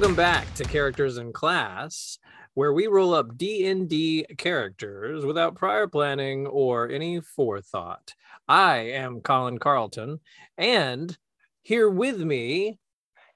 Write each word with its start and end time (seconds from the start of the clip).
Welcome 0.00 0.16
back 0.16 0.54
to 0.54 0.64
Characters 0.64 1.18
and 1.18 1.34
Class, 1.34 2.18
where 2.54 2.72
we 2.72 2.86
roll 2.86 3.12
up 3.12 3.36
D&D 3.36 4.24
characters 4.38 5.26
without 5.26 5.56
prior 5.56 5.86
planning 5.86 6.46
or 6.46 6.88
any 6.88 7.20
forethought. 7.20 8.14
I 8.48 8.78
am 8.78 9.20
Colin 9.20 9.58
Carlton, 9.58 10.20
and 10.56 11.18
here 11.60 11.90
with 11.90 12.18
me 12.18 12.78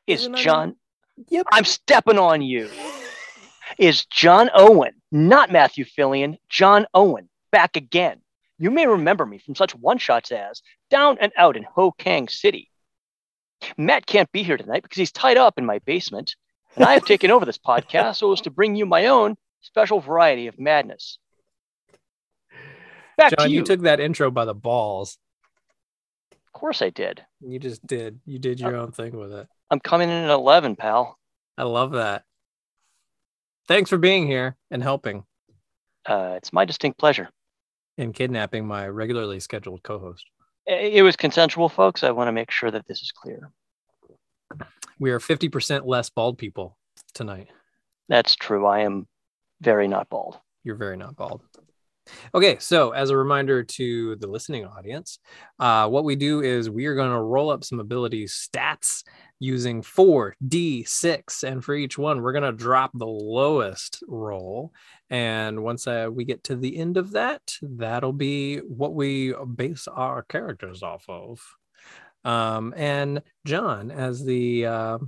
is 0.06 0.26
John. 0.36 0.76
Yep. 1.28 1.44
I'm 1.52 1.66
stepping 1.66 2.18
on 2.18 2.40
you. 2.40 2.70
Is 3.76 4.06
John 4.06 4.48
Owen, 4.54 4.94
not 5.12 5.52
Matthew 5.52 5.84
Phillion, 5.84 6.38
John 6.48 6.86
Owen, 6.94 7.28
back 7.52 7.76
again. 7.76 8.22
You 8.58 8.70
may 8.70 8.86
remember 8.86 9.26
me 9.26 9.36
from 9.36 9.54
such 9.54 9.74
one 9.74 9.98
shots 9.98 10.32
as 10.32 10.62
Down 10.88 11.18
and 11.20 11.30
Out 11.36 11.58
in 11.58 11.64
Ho 11.74 11.92
Kang 11.92 12.26
City. 12.26 12.70
Matt 13.76 14.06
can't 14.06 14.32
be 14.32 14.42
here 14.42 14.56
tonight 14.56 14.82
because 14.82 14.96
he's 14.96 15.12
tied 15.12 15.36
up 15.36 15.58
in 15.58 15.66
my 15.66 15.78
basement, 15.80 16.36
and 16.76 16.84
I 16.84 16.92
have 16.94 17.04
taken 17.04 17.30
over 17.30 17.44
this 17.44 17.58
podcast 17.58 18.16
so 18.16 18.32
as 18.32 18.40
to 18.42 18.50
bring 18.50 18.74
you 18.76 18.86
my 18.86 19.06
own 19.06 19.36
special 19.60 20.00
variety 20.00 20.46
of 20.46 20.58
madness. 20.58 21.18
Back 23.16 23.36
John, 23.36 23.46
to 23.46 23.50
you. 23.50 23.58
you 23.60 23.64
took 23.64 23.80
that 23.82 24.00
intro 24.00 24.30
by 24.30 24.44
the 24.44 24.54
balls. 24.54 25.18
of 26.32 26.52
course 26.52 26.82
I 26.82 26.90
did. 26.90 27.24
You 27.40 27.58
just 27.58 27.86
did. 27.86 28.20
You 28.26 28.38
did 28.38 28.58
your 28.60 28.76
own 28.76 28.90
thing 28.92 29.16
with 29.16 29.32
it. 29.32 29.46
I'm 29.70 29.80
coming 29.80 30.08
in 30.08 30.24
at 30.24 30.30
11, 30.30 30.76
pal. 30.76 31.16
I 31.56 31.62
love 31.62 31.92
that. 31.92 32.24
Thanks 33.68 33.88
for 33.88 33.98
being 33.98 34.26
here 34.26 34.56
and 34.70 34.82
helping 34.82 35.24
Uh, 36.06 36.34
it's 36.36 36.52
my 36.52 36.64
distinct 36.64 36.98
pleasure. 36.98 37.30
in 37.96 38.12
kidnapping 38.12 38.66
my 38.66 38.88
regularly 38.88 39.38
scheduled 39.40 39.82
co-host. 39.84 40.24
It 40.66 41.02
was 41.04 41.14
consensual, 41.16 41.68
folks. 41.68 42.02
I 42.02 42.10
want 42.10 42.28
to 42.28 42.32
make 42.32 42.50
sure 42.50 42.70
that 42.70 42.86
this 42.88 43.00
is 43.02 43.12
clear. 43.12 43.50
We 44.98 45.10
are 45.10 45.18
50% 45.18 45.86
less 45.86 46.10
bald 46.10 46.38
people 46.38 46.76
tonight. 47.14 47.48
That's 48.08 48.36
true. 48.36 48.66
I 48.66 48.80
am 48.80 49.06
very 49.60 49.88
not 49.88 50.08
bald. 50.08 50.38
You're 50.62 50.76
very 50.76 50.96
not 50.96 51.16
bald. 51.16 51.42
Okay, 52.34 52.58
so 52.58 52.90
as 52.90 53.10
a 53.10 53.16
reminder 53.16 53.62
to 53.62 54.16
the 54.16 54.26
listening 54.26 54.66
audience, 54.66 55.18
uh, 55.58 55.88
what 55.88 56.04
we 56.04 56.16
do 56.16 56.42
is 56.42 56.68
we 56.68 56.86
are 56.86 56.94
going 56.94 57.10
to 57.10 57.20
roll 57.20 57.50
up 57.50 57.64
some 57.64 57.80
ability 57.80 58.26
stats 58.26 59.02
using 59.40 59.82
4d6. 59.82 61.44
And 61.44 61.64
for 61.64 61.74
each 61.74 61.96
one, 61.96 62.20
we're 62.20 62.32
going 62.32 62.44
to 62.44 62.52
drop 62.52 62.90
the 62.94 63.06
lowest 63.06 64.02
roll. 64.06 64.72
And 65.10 65.62
once 65.62 65.86
uh, 65.86 66.08
we 66.12 66.24
get 66.24 66.44
to 66.44 66.56
the 66.56 66.76
end 66.76 66.96
of 66.96 67.12
that, 67.12 67.54
that'll 67.62 68.12
be 68.12 68.58
what 68.58 68.94
we 68.94 69.34
base 69.54 69.88
our 69.88 70.22
characters 70.22 70.82
off 70.82 71.04
of. 71.08 71.40
Um, 72.24 72.72
and 72.76 73.22
John, 73.44 73.90
as 73.90 74.24
the 74.24 74.66
uh, 74.66 74.98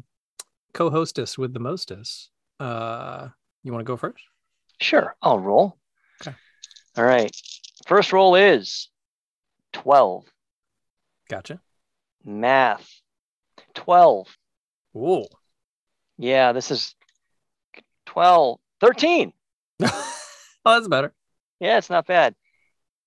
co 0.74 0.90
hostess 0.90 1.38
with 1.38 1.54
the 1.54 1.60
mostess, 1.60 2.30
uh, 2.60 3.28
you 3.62 3.72
want 3.72 3.80
to 3.80 3.90
go 3.90 3.96
first? 3.96 4.22
Sure, 4.80 5.16
I'll 5.22 5.38
roll. 5.38 5.78
Okay. 6.22 6.36
All 6.96 7.04
right. 7.04 7.34
First 7.86 8.12
roll 8.12 8.34
is 8.34 8.88
12. 9.72 10.24
Gotcha. 11.28 11.60
Math. 12.24 12.88
12. 13.74 14.28
Ooh. 14.96 15.24
Yeah, 16.18 16.52
this 16.52 16.70
is 16.70 16.94
12. 18.06 18.58
13. 18.80 19.32
oh, 19.82 20.14
that's 20.64 20.88
better. 20.88 21.12
Yeah, 21.60 21.78
it's 21.78 21.90
not 21.90 22.06
bad. 22.06 22.34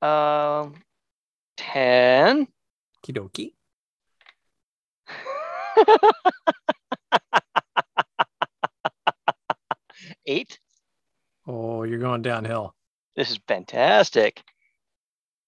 Um, 0.02 0.76
10. 1.58 2.48
Kidoki. 3.06 3.54
Eight. 10.26 10.60
Oh, 11.48 11.84
you're 11.84 12.00
going 12.00 12.22
downhill. 12.22 12.76
This 13.16 13.32
is 13.32 13.40
fantastic. 13.48 14.44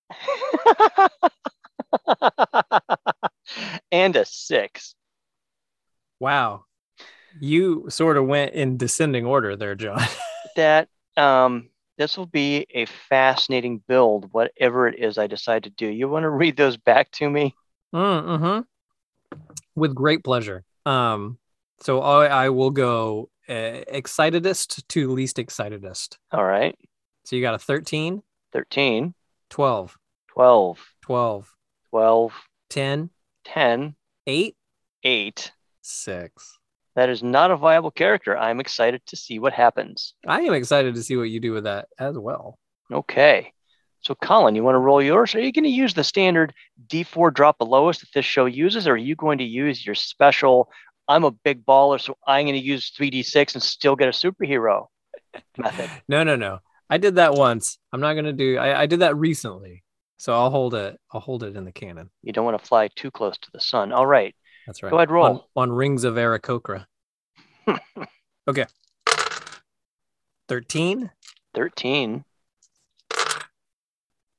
and 3.91 4.16
a 4.16 4.24
six. 4.25 4.96
Wow. 6.20 6.66
You 7.40 7.86
sort 7.90 8.18
of 8.18 8.28
went 8.28 8.53
in 8.53 8.78
descending 8.78 9.25
order 9.25 9.56
there, 9.56 9.75
John. 9.75 10.02
that 10.56 10.90
um 11.18 11.70
this 11.97 12.18
will 12.18 12.25
be 12.25 12.66
a 12.74 12.86
fascinating 12.86 13.81
build 13.88 14.34
whatever 14.34 14.88
it 14.88 15.00
is 15.00 15.18
i 15.18 15.28
decide 15.28 15.64
to 15.64 15.70
do 15.70 15.88
you 15.88 16.08
want 16.08 16.24
to 16.24 16.30
read 16.30 16.58
those 16.58 16.78
back 16.78 17.12
to 17.12 17.30
me 17.30 17.56
mm-hmm. 17.94 18.62
With 19.75 19.96
great 19.96 20.24
pleasure. 20.24 20.64
Um, 20.86 21.38
so 21.81 22.02
I, 22.02 22.46
I 22.46 22.50
will 22.50 22.72
go 22.72 23.30
uh, 23.50 23.84
excitedest 23.92 24.88
to 24.90 25.12
least 25.12 25.38
excitedest. 25.38 26.18
all 26.31 26.46
right. 26.46 26.75
So 27.25 27.36
you 27.36 27.41
got 27.41 27.53
a 27.53 27.59
13, 27.59 28.22
13 28.52 29.14
12, 29.50 29.97
12 30.30 30.80
12, 31.02 31.53
12 31.90 32.34
10, 32.70 33.09
10 33.44 33.96
8, 34.28 34.56
8 35.03 35.52
6. 35.81 36.59
that 36.96 37.09
is 37.09 37.24
not 37.24 37.52
a 37.52 37.58
viable 37.58 37.91
character. 37.91 38.38
I'm 38.38 38.59
excited 38.59 39.02
to 39.08 39.16
see 39.16 39.40
what 39.40 39.53
happens. 39.53 40.14
I 40.28 40.41
am 40.41 40.53
excited 40.53 40.96
to 40.96 41.03
see 41.03 41.16
what 41.16 41.30
you 41.30 41.40
do 41.40 41.53
with 41.53 41.66
that 41.66 41.88
as 42.00 42.18
well. 42.18 42.58
okay 42.91 43.53
so 44.01 44.16
colin 44.16 44.56
you 44.56 44.63
want 44.63 44.75
to 44.75 44.79
roll 44.79 45.01
yours 45.01 45.34
are 45.35 45.39
you 45.39 45.51
going 45.51 45.63
to 45.63 45.69
use 45.69 45.94
the 45.94 46.03
standard 46.03 46.53
d4 46.88 47.34
drop 47.34 47.57
the 47.57 47.66
lowest 47.66 48.01
that 48.01 48.09
this 48.13 48.25
show 48.25 48.45
uses 48.45 48.88
or 48.88 48.94
are 48.94 48.97
you 48.97 49.16
going 49.16 49.38
to 49.38 49.44
use 49.44 49.85
your 49.85 49.95
special 49.95 50.69
i'm 51.07 51.23
a 51.23 51.31
big 51.31 51.66
baller 51.66 52.00
so 52.00 52.16
i'm 52.28 52.45
going 52.45 52.56
to 52.56 52.59
use 52.59 52.91
3d6 52.91 53.53
and 53.53 53.63
still 53.63 53.95
get 53.95 54.07
a 54.07 54.11
superhero 54.11 54.88
method 55.57 55.90
No, 56.07 56.23
no, 56.23 56.35
no. 56.35 56.59
I 56.90 56.97
did 56.97 57.16
that 57.16 57.35
once. 57.35 57.78
I'm 57.94 58.01
not 58.01 58.16
gonna 58.16 58.34
do 58.34 58.57
I, 58.57 58.81
I 58.81 58.85
did 58.85 59.00
that 59.00 59.16
recently. 59.16 59.84
So 60.17 60.34
I'll 60.34 60.51
hold 60.51 60.75
it. 60.75 61.00
I'll 61.11 61.22
hold 61.22 61.41
it 61.44 61.56
in 61.56 61.63
the 61.63 61.72
canon. 61.72 62.09
You 62.22 62.34
don't 62.34 62.44
want 62.45 62.61
to 62.61 62.67
fly 62.67 62.90
too 62.90 63.09
close 63.09 63.38
to 63.40 63.50
the 63.53 63.61
sun. 63.61 63.91
All 63.94 64.06
right. 64.06 64.35
That's 64.67 64.84
right. 64.84 64.91
Go 64.91 64.97
ahead, 64.97 65.09
roll. 65.09 65.47
On, 65.56 65.69
on 65.69 65.72
Rings 65.72 66.03
of 66.03 66.16
Aarakocra. 66.16 66.85
okay. 68.47 68.66
13, 70.47 71.09
13, 71.56 72.23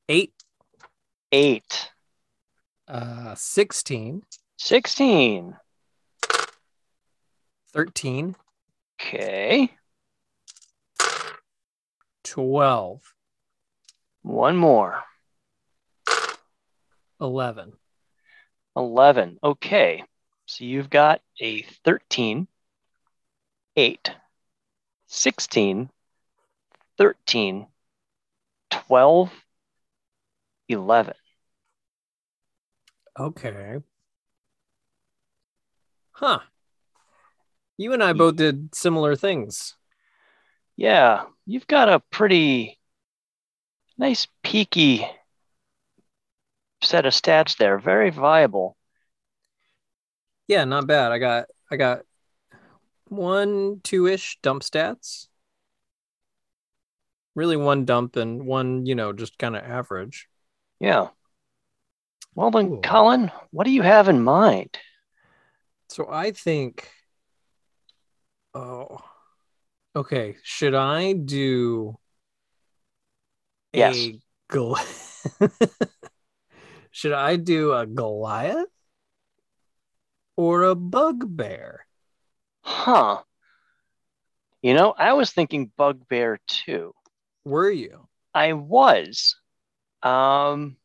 8, 0.08 0.32
8, 1.30 1.90
uh, 2.88 3.34
16, 3.34 4.22
16. 4.58 5.56
13, 7.72 8.36
Okay. 9.00 9.70
12, 12.24 13.00
One 14.22 14.56
more. 14.56 15.02
11. 17.20 17.72
11. 18.76 19.38
Okay. 19.42 20.04
So 20.46 20.64
you've 20.64 20.90
got 20.90 21.20
a 21.40 21.62
13, 21.84 22.46
8, 23.76 24.10
16, 25.06 25.90
13, 26.98 27.66
12, 28.70 29.41
11. 30.72 31.14
Okay. 33.18 33.78
Huh. 36.12 36.40
You 37.76 37.92
and 37.92 38.02
I 38.02 38.12
both 38.12 38.36
did 38.36 38.74
similar 38.74 39.16
things. 39.16 39.74
Yeah. 40.76 41.24
You've 41.46 41.66
got 41.66 41.88
a 41.88 42.00
pretty 42.00 42.78
nice 43.98 44.26
peaky 44.42 45.06
set 46.82 47.06
of 47.06 47.12
stats 47.12 47.56
there. 47.56 47.78
Very 47.78 48.10
viable. 48.10 48.76
Yeah, 50.48 50.64
not 50.64 50.86
bad. 50.86 51.12
I 51.12 51.18
got 51.18 51.46
I 51.70 51.76
got 51.76 52.02
one, 53.08 53.80
two-ish 53.82 54.38
dump 54.42 54.62
stats. 54.62 55.28
Really 57.34 57.56
one 57.56 57.84
dump 57.84 58.16
and 58.16 58.46
one, 58.46 58.84
you 58.86 58.94
know, 58.94 59.12
just 59.12 59.38
kind 59.38 59.56
of 59.56 59.62
average. 59.64 60.28
Yeah. 60.82 61.08
Well 62.34 62.50
then. 62.50 62.82
Colin, 62.82 63.30
what 63.52 63.64
do 63.64 63.70
you 63.70 63.82
have 63.82 64.08
in 64.08 64.20
mind? 64.24 64.76
So 65.88 66.08
I 66.10 66.32
think 66.32 66.90
oh 68.52 68.98
okay, 69.94 70.36
should 70.42 70.74
I 70.74 71.12
do 71.12 71.96
Yes. 73.72 73.96
a 73.96 74.20
Gol- 74.48 74.76
should 76.90 77.12
I 77.12 77.36
do 77.36 77.72
a 77.74 77.86
Goliath 77.86 78.66
or 80.36 80.64
a 80.64 80.74
bugbear? 80.74 81.86
Huh. 82.62 83.22
You 84.62 84.74
know, 84.74 84.94
I 84.98 85.12
was 85.12 85.30
thinking 85.30 85.70
bugbear 85.76 86.40
too. 86.48 86.92
Were 87.44 87.70
you? 87.70 88.08
I 88.34 88.54
was. 88.54 89.36
Um, 90.02 90.76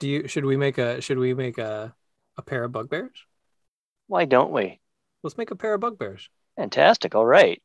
Do 0.00 0.08
you 0.08 0.28
should 0.28 0.44
we 0.44 0.56
make 0.56 0.78
a 0.78 1.00
should 1.00 1.18
we 1.18 1.34
make 1.34 1.58
a 1.58 1.94
a 2.36 2.42
pair 2.42 2.64
of 2.64 2.72
bugbears? 2.72 3.24
why 4.08 4.24
don't 4.24 4.52
we? 4.52 4.80
Let's 5.22 5.36
make 5.36 5.50
a 5.50 5.56
pair 5.56 5.74
of 5.74 5.80
bugbears. 5.80 6.28
Fantastic. 6.56 7.14
All 7.14 7.26
right. 7.26 7.60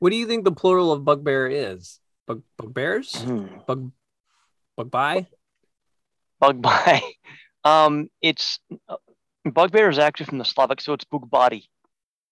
What 0.00 0.10
do 0.10 0.16
you 0.16 0.26
think 0.26 0.44
the 0.44 0.52
plural 0.52 0.92
of 0.92 1.04
bugbear 1.04 1.46
is? 1.48 1.98
Bug 2.26 2.42
bugbears? 2.58 3.14
Hmm. 3.16 3.46
Bug 3.66 3.90
bugby? 4.76 5.26
Bug 6.40 6.60
bye. 6.62 7.02
Um, 7.64 8.08
it's 8.22 8.60
uh, 8.88 8.96
bugbear 9.44 9.90
is 9.90 9.98
actually 9.98 10.26
from 10.26 10.38
the 10.38 10.44
Slavic, 10.44 10.80
so 10.80 10.92
it's 10.94 11.04
bugbody. 11.04 11.64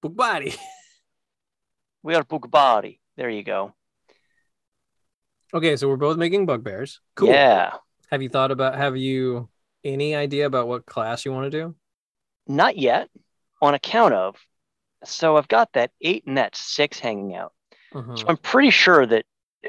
Bugbody. 0.02 0.56
We 2.02 2.14
are 2.14 2.22
bugbody. 2.22 3.00
There 3.16 3.28
you 3.28 3.42
go. 3.42 3.74
Okay, 5.56 5.74
so 5.76 5.88
we're 5.88 5.96
both 5.96 6.18
making 6.18 6.44
bugbears. 6.44 7.00
Cool. 7.14 7.30
Yeah. 7.30 7.72
Have 8.10 8.20
you 8.20 8.28
thought 8.28 8.50
about 8.50 8.76
have 8.76 8.94
you 8.96 9.48
any 9.82 10.14
idea 10.14 10.44
about 10.44 10.68
what 10.68 10.84
class 10.84 11.24
you 11.24 11.32
want 11.32 11.50
to 11.50 11.58
do? 11.58 11.74
Not 12.46 12.76
yet, 12.76 13.08
on 13.62 13.72
account 13.72 14.12
of. 14.12 14.36
So 15.04 15.38
I've 15.38 15.48
got 15.48 15.72
that 15.72 15.92
eight 16.02 16.24
and 16.26 16.36
that 16.36 16.54
six 16.56 16.98
hanging 16.98 17.34
out. 17.34 17.54
Mhm. 17.94 18.18
So 18.18 18.26
I'm 18.28 18.36
pretty 18.36 18.68
sure 18.68 19.06
that 19.06 19.24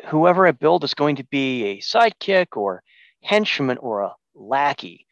whoever 0.08 0.46
I 0.46 0.52
build 0.52 0.84
is 0.84 0.94
going 0.94 1.16
to 1.16 1.24
be 1.24 1.64
a 1.64 1.78
sidekick 1.78 2.58
or 2.58 2.84
henchman 3.24 3.78
or 3.78 4.02
a 4.02 4.16
lackey. 4.36 5.08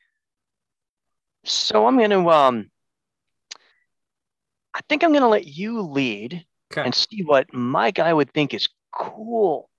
So 1.45 1.87
I'm 1.87 1.97
going 1.97 2.09
to 2.09 2.29
um 2.29 2.69
I 4.73 4.81
think 4.89 5.03
I'm 5.05 5.11
going 5.11 5.21
to 5.21 5.29
let 5.29 5.47
you 5.47 5.81
lead 5.81 6.45
Okay. 6.73 6.81
and 6.83 6.93
see 6.93 7.23
what 7.23 7.53
my 7.53 7.91
guy 7.91 8.13
would 8.13 8.33
think 8.33 8.53
is 8.53 8.67
cool. 8.91 9.69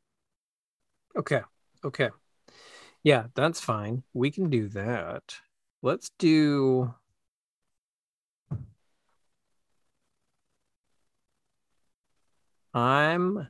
Okay. 1.16 1.40
Okay. 1.84 2.10
Yeah, 3.02 3.26
that's 3.34 3.60
fine. 3.60 4.02
We 4.12 4.30
can 4.30 4.50
do 4.50 4.68
that. 4.70 5.36
Let's 5.82 6.10
do 6.18 6.94
I'm 12.74 13.48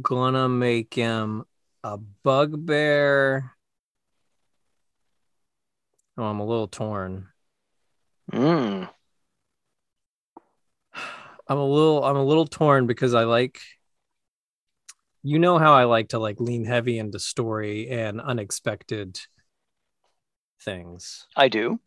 gonna 0.00 0.48
make 0.48 0.94
him 0.94 1.44
a 1.84 1.96
bugbear. 1.96 3.52
Oh, 6.18 6.24
I'm 6.24 6.40
a 6.40 6.44
little 6.44 6.66
torn. 6.66 7.28
Mm. 8.32 8.88
I'm 11.48 11.58
a 11.58 11.64
little 11.64 12.02
I'm 12.04 12.16
a 12.16 12.24
little 12.24 12.46
torn 12.46 12.86
because 12.88 13.14
I 13.14 13.24
like 13.24 13.60
you 15.22 15.38
know 15.38 15.58
how 15.58 15.72
I 15.74 15.84
like 15.84 16.08
to 16.10 16.18
like 16.18 16.40
lean 16.40 16.64
heavy 16.64 16.98
into 16.98 17.18
story 17.18 17.88
and 17.88 18.20
unexpected 18.20 19.20
things. 20.60 21.26
I 21.36 21.48
do. 21.48 21.80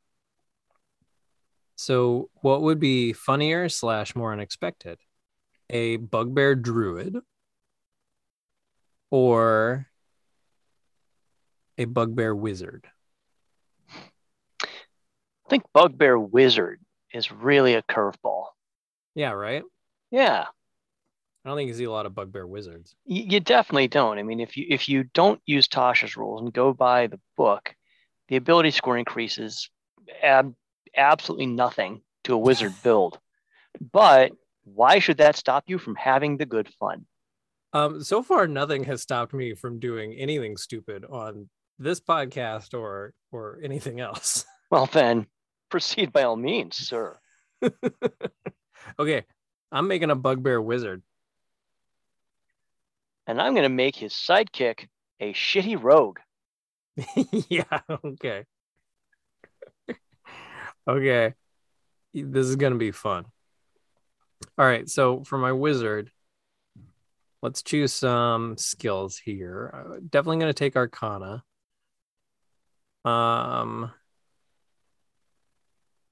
So 1.76 2.30
what 2.36 2.62
would 2.62 2.80
be 2.80 3.14
funnier 3.14 3.68
slash 3.70 4.16
more 4.16 4.32
unexpected? 4.32 5.00
A 5.70 5.98
bugbear 5.98 6.56
druid 6.56 7.18
or 9.10 9.88
a 11.78 11.86
bugbear 11.86 12.34
wizard? 12.36 12.88
I 15.46 15.50
think 15.50 15.64
Bugbear 15.74 16.18
Wizard 16.18 16.80
is 17.14 17.32
really 17.32 17.76
a 17.76 17.84
curveball. 17.84 18.46
Yeah, 19.14 19.32
right? 19.32 19.64
Yeah. 20.10 20.46
I 21.45 21.50
don't 21.50 21.57
think 21.57 21.68
you 21.68 21.75
see 21.75 21.83
a 21.83 21.92
lot 21.92 22.07
of 22.07 22.15
bugbear 22.15 22.47
wizards. 22.47 22.95
You, 23.06 23.39
definitely 23.39 23.88
don't. 23.88 24.18
I 24.18 24.24
mean, 24.24 24.39
if 24.39 24.57
you 24.57 24.65
if 24.68 24.89
you 24.89 25.03
don't 25.03 25.39
use 25.45 25.68
Tasha's 25.68 26.18
rules 26.18 26.42
and 26.42 26.51
go 26.51 26.74
by 26.74 27.06
the 27.06 27.19
book, 27.38 27.75
the 28.30 28.36
ability 28.36 28.71
score 28.71 28.97
increases 28.97 29.69
ab- 30.24 30.56
absolutely 30.97 31.45
nothing 31.45 32.01
to 32.24 32.33
a 32.33 32.38
wizard 32.38 32.74
build. 32.83 33.19
But 33.92 34.31
why 34.63 34.97
should 34.97 35.18
that 35.18 35.36
stop 35.36 35.65
you 35.68 35.77
from 35.77 35.95
having 35.95 36.38
the 36.38 36.47
good 36.47 36.68
fun? 36.80 37.06
Um, 37.74 38.03
so 38.03 38.24
far, 38.24 38.48
nothing 38.48 38.83
has 38.86 39.03
stopped 39.03 39.33
me 39.33 39.53
from 39.53 39.77
doing 39.80 40.13
anything 40.13 40.57
stupid 40.57 41.06
on 41.06 41.48
this 41.77 42.00
podcast 42.00 42.74
or 42.74 43.13
or 43.31 43.59
anything 43.63 44.00
else. 44.00 44.45
Well, 44.71 44.88
then 44.88 45.27
proceed 45.69 46.12
by 46.12 46.24
all 46.24 46.36
means, 46.36 46.75
sir. 46.75 47.19
okay, 49.00 49.24
I'm 49.71 49.88
making 49.88 50.09
a 50.09 50.15
bugbear 50.15 50.59
wizard. 50.59 51.03
And 53.27 53.42
I'm 53.42 53.54
going 53.54 53.63
to 53.63 53.69
make 53.69 53.95
his 53.95 54.13
sidekick 54.13 54.88
a 55.19 55.33
shitty 55.33 55.81
rogue. 55.81 56.19
yeah. 57.50 57.80
Okay. 58.04 58.45
okay. 60.88 61.33
This 62.13 62.48
is 62.48 62.56
gonna 62.56 62.75
be 62.75 62.92
fun. 62.92 63.25
All 64.57 64.66
right. 64.66 64.89
So 64.89 65.24
for 65.24 65.38
my 65.38 65.51
wizard, 65.51 66.12
let's 67.42 67.62
choose 67.62 67.94
some 67.94 68.57
skills 68.57 69.18
here. 69.18 69.74
Uh, 69.74 70.00
definitely 70.10 70.39
gonna 70.39 70.54
take 70.54 70.75
Arcana. 70.75 71.44
Um. 73.04 73.92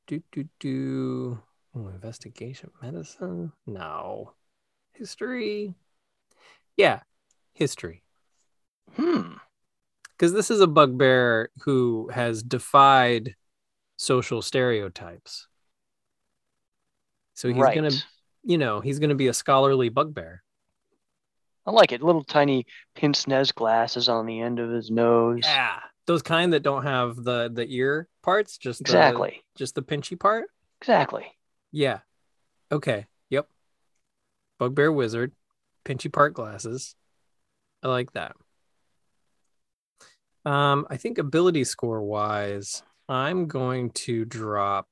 Do 0.08 0.22
do 0.32 0.46
do. 0.60 1.40
Investigation, 1.76 2.70
medicine. 2.82 3.52
No. 3.66 4.34
History. 4.92 5.74
Yeah, 6.78 7.02
history 7.54 8.04
Hmm. 8.96 9.34
because 10.12 10.34
this 10.34 10.50
is 10.52 10.60
a 10.60 10.68
bugbear 10.68 11.50
who 11.64 12.10
has 12.14 12.44
defied 12.44 13.36
social 13.98 14.42
stereotypes. 14.42 15.48
So 17.36 17.48
he's 17.48 17.58
right. 17.58 17.76
gonna, 17.76 17.92
you 18.44 18.58
know, 18.58 18.80
he's 18.80 19.00
gonna 19.00 19.16
be 19.16 19.28
a 19.28 19.34
scholarly 19.34 19.90
bugbear. 19.90 20.44
I 21.66 21.72
like 21.72 21.92
it. 21.92 22.02
Little 22.04 22.24
tiny 22.24 22.66
pince 22.96 23.26
nez 23.28 23.52
glasses 23.52 24.10
on 24.10 24.26
the 24.26 24.42
end 24.42 24.60
of 24.60 24.70
his 24.70 24.92
nose. 24.92 25.40
Yeah, 25.44 25.80
those 26.06 26.22
kind 26.22 26.54
that 26.54 26.62
don't 26.64 26.84
have 26.84 27.16
the 27.16 27.50
the 27.54 27.66
ear 27.68 28.08
parts, 28.22 28.58
just 28.58 28.80
the, 28.80 28.84
Exactly. 28.84 29.44
just 29.56 29.74
the 29.76 29.82
pinchy 29.82 30.20
part. 30.20 30.46
Exactly. 30.82 31.26
Yeah. 31.72 32.00
Okay. 32.72 33.06
Yep. 33.30 33.48
Bugbear 34.60 34.92
wizard, 34.92 35.32
pinchy 35.86 36.12
part 36.12 36.34
glasses. 36.34 36.96
I 37.82 37.88
like 37.88 38.14
that. 38.14 38.36
Um, 40.46 40.86
I 40.90 40.98
think 40.98 41.18
ability 41.18 41.64
score 41.64 42.02
wise, 42.02 42.84
I'm 43.08 43.48
going 43.48 43.92
to 43.92 44.26
drop. 44.26 44.88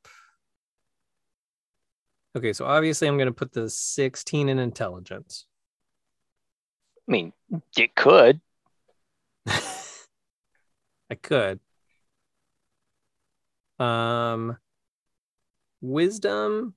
Okay, 2.37 2.53
so 2.53 2.65
obviously 2.65 3.07
I'm 3.07 3.17
going 3.17 3.27
to 3.27 3.33
put 3.33 3.51
the 3.51 3.69
16 3.69 4.47
in 4.47 4.59
intelligence. 4.59 5.45
I 7.07 7.11
mean, 7.11 7.33
it 7.77 7.95
could. 7.95 8.39
I 9.47 11.15
could. 11.21 11.59
Um, 13.79 14.57
wisdom. 15.81 16.75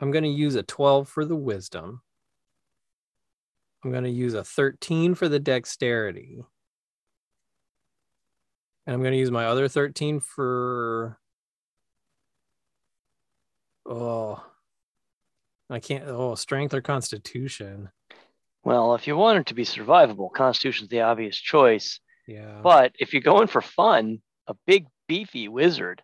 I'm 0.00 0.10
going 0.10 0.24
to 0.24 0.30
use 0.30 0.54
a 0.54 0.62
12 0.62 1.08
for 1.08 1.24
the 1.24 1.36
wisdom. 1.36 2.02
I'm 3.84 3.90
going 3.90 4.04
to 4.04 4.10
use 4.10 4.34
a 4.34 4.44
13 4.44 5.14
for 5.14 5.28
the 5.28 5.40
dexterity. 5.40 6.44
And 8.86 8.94
I'm 8.94 9.00
going 9.00 9.12
to 9.12 9.18
use 9.18 9.30
my 9.30 9.46
other 9.46 9.68
13 9.68 10.20
for. 10.20 11.18
Oh, 13.86 14.44
I 15.70 15.78
can't. 15.78 16.04
Oh, 16.06 16.34
strength 16.34 16.74
or 16.74 16.80
constitution. 16.80 17.90
Well, 18.64 18.94
if 18.94 19.06
you 19.06 19.16
want 19.16 19.38
it 19.38 19.46
to 19.46 19.54
be 19.54 19.64
survivable, 19.64 20.32
Constitution's 20.32 20.90
the 20.90 21.02
obvious 21.02 21.36
choice. 21.36 22.00
Yeah. 22.26 22.60
But 22.62 22.92
if 22.98 23.12
you're 23.12 23.22
going 23.22 23.46
for 23.46 23.62
fun, 23.62 24.20
a 24.46 24.54
big 24.66 24.86
beefy 25.06 25.48
wizard 25.48 26.02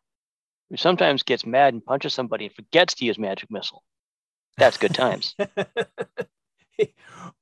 who 0.74 0.78
sometimes 0.78 1.22
gets 1.22 1.46
mad 1.46 1.72
and 1.72 1.84
punches 1.84 2.12
somebody 2.12 2.46
and 2.46 2.54
forgets 2.54 2.94
to 2.94 3.04
use 3.04 3.16
magic 3.16 3.48
missile. 3.48 3.84
That's 4.58 4.76
good 4.76 4.92
times. 4.92 5.36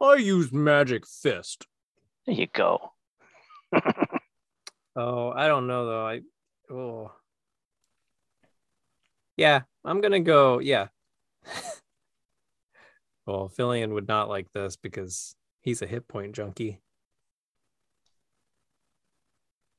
I 0.00 0.16
use 0.16 0.52
magic 0.52 1.06
fist. 1.06 1.66
there 2.26 2.34
you 2.34 2.46
go. 2.52 2.92
Oh, 4.94 5.30
I 5.30 5.46
don't 5.46 5.66
know 5.66 5.86
though. 5.86 6.06
I 6.06 6.20
oh. 6.70 7.12
Yeah, 9.38 9.62
I'm 9.86 10.02
gonna 10.02 10.20
go. 10.20 10.58
Yeah. 10.58 10.88
well, 13.26 13.50
Phillion 13.56 13.94
would 13.94 14.06
not 14.06 14.28
like 14.28 14.52
this 14.52 14.76
because 14.76 15.34
he's 15.62 15.80
a 15.80 15.86
hit 15.86 16.06
point 16.08 16.34
junkie. 16.34 16.82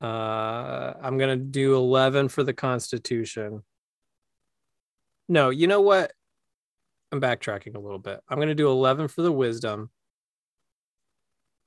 Uh, 0.04 0.94
I'm 1.02 1.18
gonna 1.18 1.38
do 1.38 1.76
11 1.76 2.28
for 2.28 2.44
the 2.44 2.54
Constitution. 2.54 3.64
No, 5.30 5.50
you 5.50 5.68
know 5.68 5.80
what? 5.80 6.12
I'm 7.14 7.22
backtracking 7.22 7.76
a 7.76 7.80
little 7.80 8.00
bit. 8.00 8.20
I'm 8.28 8.38
gonna 8.38 8.54
do 8.54 8.68
11 8.70 9.08
for 9.08 9.22
the 9.22 9.32
Wisdom, 9.32 9.92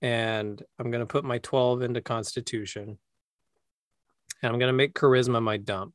and 0.03 0.63
I'm 0.79 0.91
gonna 0.91 1.07
put 1.07 1.25
my 1.25 1.39
12 1.39 1.81
into 1.81 2.03
Constitution. 2.03 2.99
And 4.43 4.53
I'm 4.53 4.59
gonna 4.59 4.75
make 4.75 4.93
charisma 4.93 5.43
my 5.43 5.57
dump 5.57 5.95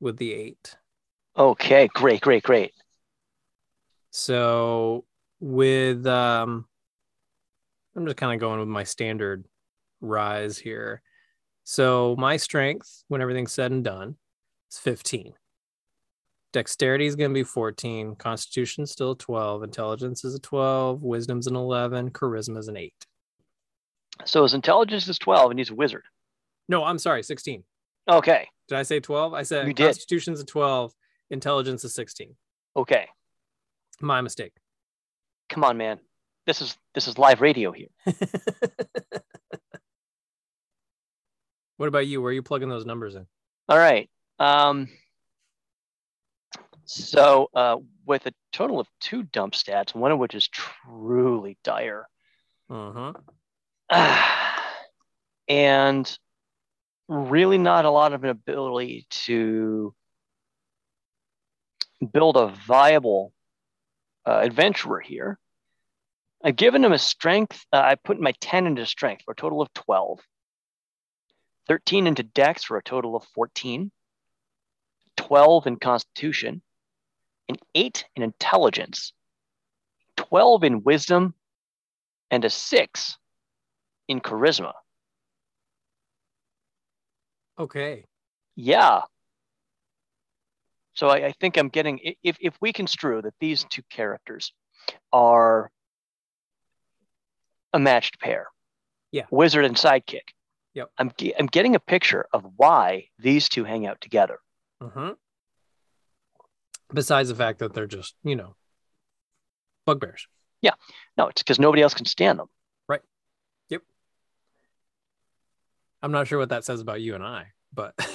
with 0.00 0.16
the 0.16 0.32
eight. 0.32 0.76
Okay, 1.36 1.86
great, 1.94 2.22
great, 2.22 2.42
great. 2.42 2.72
So 4.10 5.04
with 5.38 6.06
um 6.06 6.66
I'm 7.94 8.04
just 8.04 8.16
kind 8.16 8.34
of 8.34 8.40
going 8.40 8.58
with 8.58 8.68
my 8.68 8.82
standard 8.82 9.46
rise 10.00 10.58
here. 10.58 11.02
So 11.68 12.14
my 12.16 12.36
strength, 12.36 13.02
when 13.08 13.20
everything's 13.20 13.50
said 13.52 13.72
and 13.72 13.82
done, 13.82 14.14
is 14.70 14.78
15. 14.78 15.32
Dexterity 16.52 17.06
is 17.06 17.16
going 17.16 17.30
to 17.30 17.34
be 17.34 17.42
14. 17.42 18.14
Constitution 18.14 18.86
still 18.86 19.16
12. 19.16 19.64
Intelligence 19.64 20.24
is 20.24 20.36
a 20.36 20.38
12. 20.38 21.02
Wisdom's 21.02 21.48
an 21.48 21.56
11. 21.56 22.10
Charisma 22.10 22.58
is 22.58 22.68
an 22.68 22.76
8. 22.76 22.94
So 24.24 24.44
his 24.44 24.54
intelligence 24.54 25.08
is 25.08 25.18
12 25.18 25.50
and 25.50 25.58
he's 25.58 25.70
a 25.70 25.74
wizard. 25.74 26.04
No, 26.68 26.84
I'm 26.84 26.98
sorry, 26.98 27.24
16. 27.24 27.64
Okay, 28.08 28.46
Did 28.68 28.78
I 28.78 28.84
say 28.84 29.00
12? 29.00 29.34
I 29.34 29.42
said 29.42 29.66
You 29.66 29.74
did. 29.74 29.86
Constitution's 29.86 30.40
a 30.40 30.44
12. 30.44 30.92
Intelligence 31.30 31.82
is 31.84 31.94
16. 31.94 32.36
okay. 32.76 33.08
My 34.00 34.20
mistake. 34.20 34.52
Come 35.48 35.64
on, 35.64 35.78
man. 35.78 35.98
This 36.46 36.62
is 36.62 36.76
this 36.94 37.08
is 37.08 37.18
live 37.18 37.40
radio 37.40 37.72
here. 37.72 37.88
what 41.76 41.88
about 41.88 42.06
you? 42.06 42.20
Where 42.22 42.30
are 42.30 42.34
you 42.34 42.42
plugging 42.42 42.68
those 42.68 42.86
numbers 42.86 43.14
in? 43.14 43.26
All 43.68 43.78
right. 43.78 44.08
Um, 44.38 44.88
so 46.84 47.48
uh, 47.54 47.76
with 48.06 48.26
a 48.26 48.32
total 48.52 48.80
of 48.80 48.86
two 49.00 49.22
dump 49.24 49.54
stats, 49.54 49.94
one 49.94 50.12
of 50.12 50.18
which 50.18 50.34
is 50.34 50.48
truly 50.48 51.58
dire, 51.64 52.06
Uh-huh. 52.70 53.12
and 55.48 56.18
really 57.08 57.58
not 57.58 57.84
a 57.84 57.90
lot 57.90 58.12
of 58.12 58.24
an 58.24 58.30
ability 58.30 59.06
to 59.10 59.94
build 62.12 62.36
a 62.36 62.48
viable 62.66 63.32
uh, 64.26 64.40
adventurer 64.42 65.00
here. 65.00 65.38
I've 66.44 66.56
given 66.56 66.84
him 66.84 66.92
a 66.92 66.98
strength. 66.98 67.64
Uh, 67.72 67.80
I 67.84 67.94
put 67.94 68.20
my 68.20 68.32
10 68.40 68.66
into 68.66 68.86
strength 68.86 69.22
for 69.24 69.32
a 69.32 69.36
total 69.36 69.62
of 69.62 69.72
12, 69.74 70.20
13 71.68 72.06
into 72.06 72.22
dex 72.22 72.64
for 72.64 72.76
a 72.76 72.82
total 72.82 73.16
of 73.16 73.24
14, 73.34 73.90
12 75.16 75.66
in 75.66 75.76
constitution, 75.76 76.62
an 77.48 77.56
8 77.74 78.04
in 78.16 78.22
intelligence, 78.22 79.12
12 80.16 80.64
in 80.64 80.82
wisdom, 80.84 81.34
and 82.30 82.44
a 82.44 82.50
6 82.50 83.18
in 84.08 84.20
charisma. 84.20 84.72
Okay. 87.58 88.04
Yeah. 88.54 89.02
So 90.94 91.08
I, 91.08 91.26
I 91.26 91.32
think 91.32 91.56
I'm 91.56 91.68
getting 91.68 92.00
if 92.22 92.36
if 92.40 92.54
we 92.60 92.72
construe 92.72 93.22
that 93.22 93.34
these 93.38 93.64
two 93.64 93.82
characters 93.90 94.52
are 95.12 95.70
a 97.72 97.78
matched 97.78 98.18
pair, 98.18 98.46
Yeah. 99.12 99.24
wizard 99.30 99.64
and 99.64 99.76
sidekick. 99.76 100.32
Yep. 100.76 100.90
I'm 100.98 101.10
ge- 101.18 101.32
I'm 101.38 101.46
getting 101.46 101.74
a 101.74 101.80
picture 101.80 102.26
of 102.32 102.44
why 102.56 103.08
these 103.18 103.48
two 103.48 103.64
hang 103.64 103.86
out 103.86 104.00
together. 104.00 104.38
Uh-huh. 104.80 105.14
Besides 106.92 107.28
the 107.30 107.34
fact 107.34 107.58
that 107.58 107.74
they're 107.74 107.88
just, 107.88 108.14
you 108.22 108.36
know, 108.36 108.54
bugbears. 109.86 110.28
Yeah. 110.62 110.74
No, 111.16 111.26
it's 111.26 111.42
because 111.42 111.58
nobody 111.58 111.82
else 111.82 111.94
can 111.94 112.04
stand 112.04 112.38
them. 112.38 112.46
Right. 112.88 113.00
Yep. 113.70 113.82
I'm 116.02 116.12
not 116.12 116.28
sure 116.28 116.38
what 116.38 116.50
that 116.50 116.64
says 116.64 116.80
about 116.80 117.00
you 117.00 117.14
and 117.14 117.24
I, 117.24 117.46
but 117.72 117.94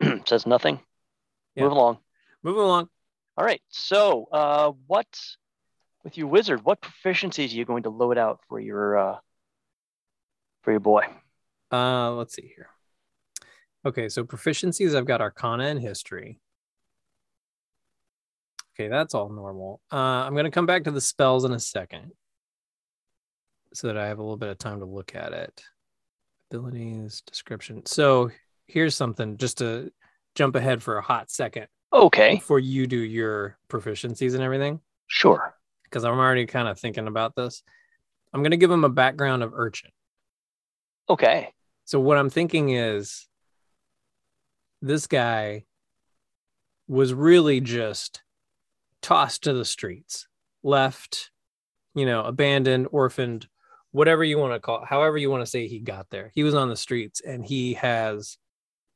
Says 0.26 0.46
nothing. 0.46 0.80
Yeah. 1.54 1.64
Move 1.64 1.72
along. 1.72 1.98
moving 2.42 2.62
along. 2.62 2.88
All 3.36 3.44
right. 3.44 3.60
So, 3.68 4.28
uh, 4.32 4.72
what 4.86 5.06
with 6.04 6.16
you, 6.16 6.26
wizard? 6.26 6.64
What 6.64 6.80
proficiencies 6.80 7.52
are 7.52 7.56
you 7.56 7.64
going 7.64 7.82
to 7.84 7.90
load 7.90 8.18
out 8.18 8.40
for 8.48 8.58
your 8.60 8.98
uh, 8.98 9.18
for 10.62 10.70
your 10.70 10.80
boy? 10.80 11.06
Uh, 11.72 12.12
let's 12.12 12.34
see 12.34 12.52
here. 12.54 12.68
Okay, 13.86 14.08
so 14.08 14.24
proficiencies, 14.24 14.94
I've 14.96 15.06
got 15.06 15.20
Arcana 15.20 15.64
and 15.64 15.80
History. 15.80 16.38
Okay, 18.74 18.88
that's 18.88 19.14
all 19.14 19.28
normal. 19.30 19.80
Uh, 19.92 19.96
I'm 19.96 20.32
going 20.34 20.44
to 20.44 20.50
come 20.50 20.66
back 20.66 20.84
to 20.84 20.90
the 20.90 21.00
spells 21.00 21.44
in 21.44 21.52
a 21.52 21.60
second 21.60 22.12
so 23.72 23.86
that 23.86 23.96
I 23.96 24.06
have 24.08 24.18
a 24.18 24.22
little 24.22 24.36
bit 24.36 24.48
of 24.48 24.58
time 24.58 24.80
to 24.80 24.84
look 24.86 25.14
at 25.14 25.32
it. 25.32 25.62
Abilities, 26.50 27.22
description. 27.22 27.86
So 27.86 28.30
here's 28.66 28.94
something 28.94 29.36
just 29.36 29.58
to 29.58 29.92
jump 30.34 30.56
ahead 30.56 30.82
for 30.82 30.96
a 30.98 31.02
hot 31.02 31.30
second 31.30 31.66
Okay. 31.92 32.36
before 32.36 32.58
you 32.58 32.86
do 32.86 32.96
your 32.98 33.58
proficiencies 33.68 34.34
and 34.34 34.42
everything, 34.42 34.80
Sure. 35.06 35.54
because 35.84 36.04
I'm 36.04 36.18
already 36.18 36.46
kind 36.46 36.68
of 36.68 36.78
thinking 36.78 37.06
about 37.06 37.34
this. 37.36 37.62
I'm 38.32 38.42
going 38.42 38.52
to 38.52 38.56
give 38.56 38.70
him 38.70 38.84
a 38.84 38.88
background 38.88 39.42
of 39.42 39.52
urchin. 39.54 39.90
Okay. 41.08 41.52
So 41.90 41.98
what 41.98 42.18
I'm 42.18 42.30
thinking 42.30 42.68
is 42.68 43.26
this 44.80 45.08
guy 45.08 45.64
was 46.86 47.12
really 47.12 47.60
just 47.60 48.22
tossed 49.02 49.42
to 49.42 49.52
the 49.52 49.64
streets, 49.64 50.28
left, 50.62 51.32
you 51.96 52.06
know, 52.06 52.22
abandoned, 52.22 52.86
orphaned, 52.92 53.48
whatever 53.90 54.22
you 54.22 54.38
want 54.38 54.52
to 54.52 54.60
call 54.60 54.82
it, 54.82 54.88
however 54.88 55.18
you 55.18 55.30
want 55.30 55.42
to 55.42 55.50
say 55.50 55.66
he 55.66 55.80
got 55.80 56.06
there. 56.10 56.30
He 56.32 56.44
was 56.44 56.54
on 56.54 56.68
the 56.68 56.76
streets 56.76 57.22
and 57.22 57.44
he 57.44 57.74
has 57.74 58.38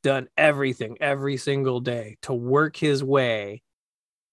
done 0.05 0.29
everything 0.37 0.97
every 1.01 1.37
single 1.37 1.81
day 1.81 2.17
to 2.23 2.33
work 2.33 2.77
his 2.77 3.03
way 3.03 3.65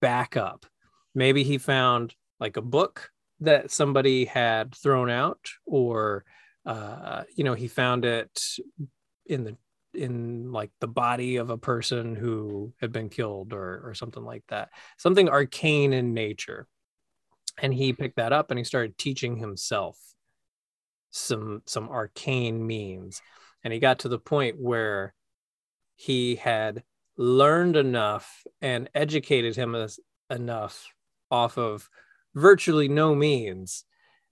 back 0.01 0.37
up. 0.37 0.67
Maybe 1.15 1.41
he 1.41 1.57
found 1.57 2.13
like 2.39 2.57
a 2.57 2.61
book 2.61 3.09
that 3.39 3.71
somebody 3.71 4.25
had 4.25 4.75
thrown 4.75 5.09
out 5.09 5.49
or 5.65 6.25
uh, 6.65 7.23
you 7.35 7.43
know, 7.43 7.53
he 7.53 7.67
found 7.67 8.05
it 8.05 8.39
in 9.25 9.43
the 9.43 9.57
in 9.93 10.51
like 10.51 10.71
the 10.79 10.87
body 10.87 11.35
of 11.35 11.49
a 11.49 11.57
person 11.57 12.15
who 12.15 12.73
had 12.79 12.91
been 12.91 13.09
killed 13.09 13.53
or 13.53 13.81
or 13.83 13.93
something 13.93 14.23
like 14.23 14.43
that. 14.49 14.69
Something 14.97 15.29
arcane 15.29 15.93
in 15.93 16.13
nature. 16.13 16.67
And 17.61 17.73
he 17.73 17.93
picked 17.93 18.15
that 18.15 18.33
up 18.33 18.49
and 18.49 18.57
he 18.57 18.63
started 18.63 18.97
teaching 18.97 19.37
himself 19.37 19.97
some 21.09 21.61
some 21.65 21.89
arcane 21.89 22.65
means. 22.65 23.21
And 23.63 23.73
he 23.73 23.79
got 23.79 23.99
to 23.99 24.09
the 24.09 24.19
point 24.19 24.55
where 24.59 25.13
he 25.95 26.35
had 26.35 26.83
learned 27.17 27.75
enough 27.75 28.43
and 28.61 28.89
educated 28.95 29.55
him 29.55 29.75
as, 29.75 29.99
enough 30.29 30.87
off 31.29 31.57
of 31.57 31.89
virtually 32.33 32.87
no 32.87 33.13
means 33.13 33.83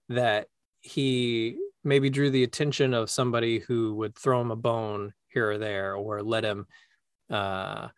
that 0.08 0.48
he 0.80 1.56
maybe 1.84 2.10
drew 2.10 2.30
the 2.30 2.44
attention 2.44 2.94
of 2.94 3.10
somebody 3.10 3.58
who 3.58 3.94
would 3.94 4.16
throw 4.16 4.40
him 4.40 4.50
a 4.50 4.56
bone 4.56 5.12
here 5.28 5.50
or 5.50 5.58
there 5.58 5.94
or 5.94 6.22
let 6.22 6.44
him 6.44 6.66
uh, 7.30 7.88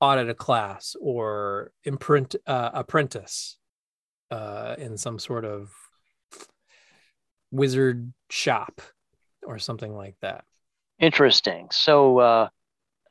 audit 0.00 0.28
a 0.28 0.34
class 0.34 0.96
or 1.00 1.72
imprint 1.84 2.36
uh, 2.46 2.70
apprentice 2.74 3.58
uh, 4.30 4.74
in 4.78 4.96
some 4.96 5.18
sort 5.18 5.44
of 5.44 5.70
wizard 7.50 8.12
shop 8.28 8.80
or 9.44 9.58
something 9.58 9.94
like 9.94 10.16
that. 10.20 10.44
Interesting. 10.98 11.68
So 11.70 12.18
uh, 12.18 12.48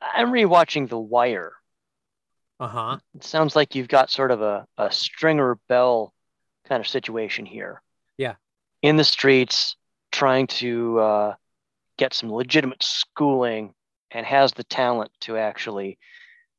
I'm 0.00 0.28
rewatching 0.28 0.88
The 0.88 0.98
Wire. 0.98 1.52
Uh-huh. 2.58 2.98
It 3.14 3.24
sounds 3.24 3.56
like 3.56 3.74
you've 3.74 3.88
got 3.88 4.10
sort 4.10 4.30
of 4.30 4.42
a, 4.42 4.66
a 4.76 4.92
Stringer 4.92 5.58
Bell 5.68 6.12
kind 6.68 6.80
of 6.80 6.86
situation 6.86 7.46
here. 7.46 7.82
Yeah. 8.16 8.34
In 8.82 8.96
the 8.96 9.04
streets, 9.04 9.76
trying 10.10 10.46
to 10.46 10.98
uh, 10.98 11.34
get 11.98 12.14
some 12.14 12.32
legitimate 12.32 12.82
schooling 12.82 13.74
and 14.10 14.26
has 14.26 14.52
the 14.52 14.64
talent 14.64 15.10
to 15.20 15.36
actually 15.36 15.98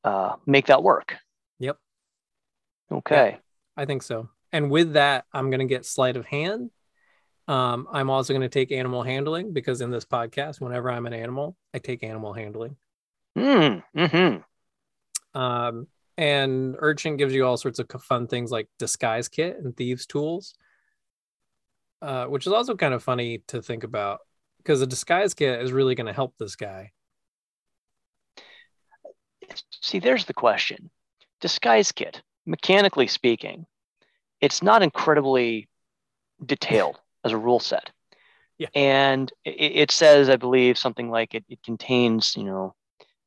uh, 0.03 0.35
make 0.45 0.67
that 0.67 0.83
work. 0.83 1.15
Yep. 1.59 1.77
Okay. 2.91 3.37
I 3.77 3.85
think 3.85 4.03
so. 4.03 4.29
And 4.51 4.69
with 4.69 4.93
that, 4.93 5.25
I'm 5.33 5.49
going 5.49 5.59
to 5.59 5.65
get 5.65 5.85
sleight 5.85 6.17
of 6.17 6.25
hand. 6.25 6.71
Um, 7.47 7.87
I'm 7.91 8.09
also 8.09 8.33
going 8.33 8.41
to 8.41 8.49
take 8.49 8.71
animal 8.71 9.03
handling 9.03 9.53
because 9.53 9.81
in 9.81 9.91
this 9.91 10.05
podcast, 10.05 10.61
whenever 10.61 10.91
I'm 10.91 11.05
an 11.05 11.13
animal, 11.13 11.55
I 11.73 11.79
take 11.79 12.03
animal 12.03 12.33
handling. 12.33 12.75
Mm, 13.37 13.83
hmm 13.95 15.39
Um, 15.39 15.87
and 16.17 16.75
Urchin 16.79 17.17
gives 17.17 17.33
you 17.33 17.45
all 17.45 17.57
sorts 17.57 17.79
of 17.79 17.89
fun 18.03 18.27
things 18.27 18.51
like 18.51 18.67
disguise 18.77 19.27
kit 19.27 19.57
and 19.57 19.75
thieves 19.75 20.05
tools, 20.05 20.53
uh, 22.01 22.25
which 22.25 22.47
is 22.47 22.53
also 22.53 22.75
kind 22.75 22.93
of 22.93 23.03
funny 23.03 23.43
to 23.47 23.61
think 23.61 23.83
about 23.83 24.19
because 24.57 24.81
a 24.81 24.87
disguise 24.87 25.33
kit 25.33 25.61
is 25.61 25.71
really 25.71 25.95
going 25.95 26.07
to 26.07 26.13
help 26.13 26.35
this 26.37 26.55
guy. 26.55 26.91
See, 29.81 29.99
there's 29.99 30.25
the 30.25 30.33
question. 30.33 30.89
Disguise 31.41 31.91
kit, 31.91 32.21
mechanically 32.45 33.07
speaking, 33.07 33.65
it's 34.39 34.63
not 34.63 34.83
incredibly 34.83 35.67
detailed 36.45 36.99
as 37.23 37.31
a 37.31 37.37
rule 37.37 37.59
set. 37.59 37.89
Yeah. 38.57 38.69
And 38.75 39.31
it, 39.43 39.49
it 39.51 39.91
says, 39.91 40.29
I 40.29 40.35
believe, 40.35 40.77
something 40.77 41.09
like 41.09 41.33
it, 41.33 41.43
it 41.49 41.63
contains, 41.63 42.35
you 42.37 42.43
know, 42.43 42.75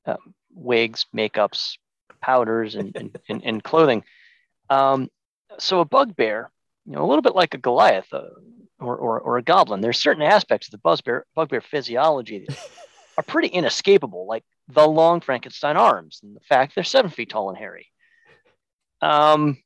um, 0.06 0.34
wigs, 0.54 1.06
makeups, 1.14 1.76
powders, 2.20 2.76
and, 2.76 2.94
and, 2.96 3.18
and, 3.28 3.44
and 3.44 3.64
clothing. 3.64 4.04
Um, 4.70 5.08
so 5.58 5.80
a 5.80 5.84
bugbear, 5.84 6.50
you 6.86 6.92
know, 6.92 7.04
a 7.04 7.08
little 7.08 7.22
bit 7.22 7.34
like 7.34 7.54
a 7.54 7.58
Goliath 7.58 8.12
uh, 8.12 8.22
or, 8.78 8.96
or, 8.96 9.20
or 9.20 9.36
a 9.38 9.42
goblin, 9.42 9.80
there's 9.80 9.98
certain 9.98 10.22
aspects 10.22 10.68
of 10.68 10.72
the 10.72 10.78
bugbear, 10.78 11.26
bugbear 11.34 11.60
physiology 11.60 12.44
that 12.46 12.58
are 13.18 13.24
pretty 13.24 13.48
inescapable, 13.48 14.26
like 14.26 14.44
the 14.68 14.86
long 14.86 15.20
Frankenstein 15.20 15.76
arms 15.76 16.20
and 16.22 16.34
the 16.36 16.40
fact 16.40 16.74
they're 16.74 16.84
seven 16.84 17.10
feet 17.10 17.30
tall 17.30 17.48
and 17.48 17.58
hairy. 17.58 17.88
Um, 19.00 19.58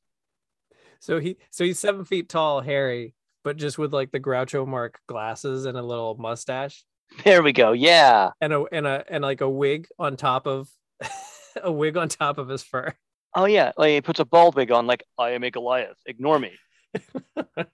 So 0.99 1.19
he 1.19 1.37
so 1.49 1.63
he's 1.63 1.79
seven 1.79 2.03
feet 2.05 2.27
tall, 2.29 2.61
hairy, 2.61 3.13
but 3.43 3.57
just 3.57 3.77
with 3.77 3.93
like 3.93 4.11
the 4.11 4.19
Groucho 4.19 4.67
Marx 4.67 4.99
glasses 5.07 5.65
and 5.65 5.77
a 5.77 5.81
little 5.83 6.15
mustache 6.15 6.83
there 7.23 7.43
we 7.43 7.53
go. 7.53 7.71
Yeah. 7.71 8.31
and 8.41 8.53
a 8.53 8.63
and 8.71 8.87
a 8.87 9.03
and 9.09 9.23
like 9.23 9.41
a 9.41 9.49
wig 9.49 9.87
on 9.97 10.15
top 10.15 10.47
of 10.47 10.69
a 11.63 11.71
wig 11.71 11.97
on 11.97 12.09
top 12.09 12.37
of 12.37 12.47
his 12.47 12.63
fur. 12.63 12.93
Oh 13.35 13.45
yeah. 13.45 13.71
Like 13.77 13.91
he 13.91 14.01
puts 14.01 14.19
a 14.19 14.25
bald 14.25 14.55
wig 14.55 14.71
on, 14.71 14.87
like 14.87 15.03
I 15.17 15.31
am 15.31 15.43
a 15.43 15.51
Goliath. 15.51 15.97
Ignore 16.05 16.39
me. 16.39 16.51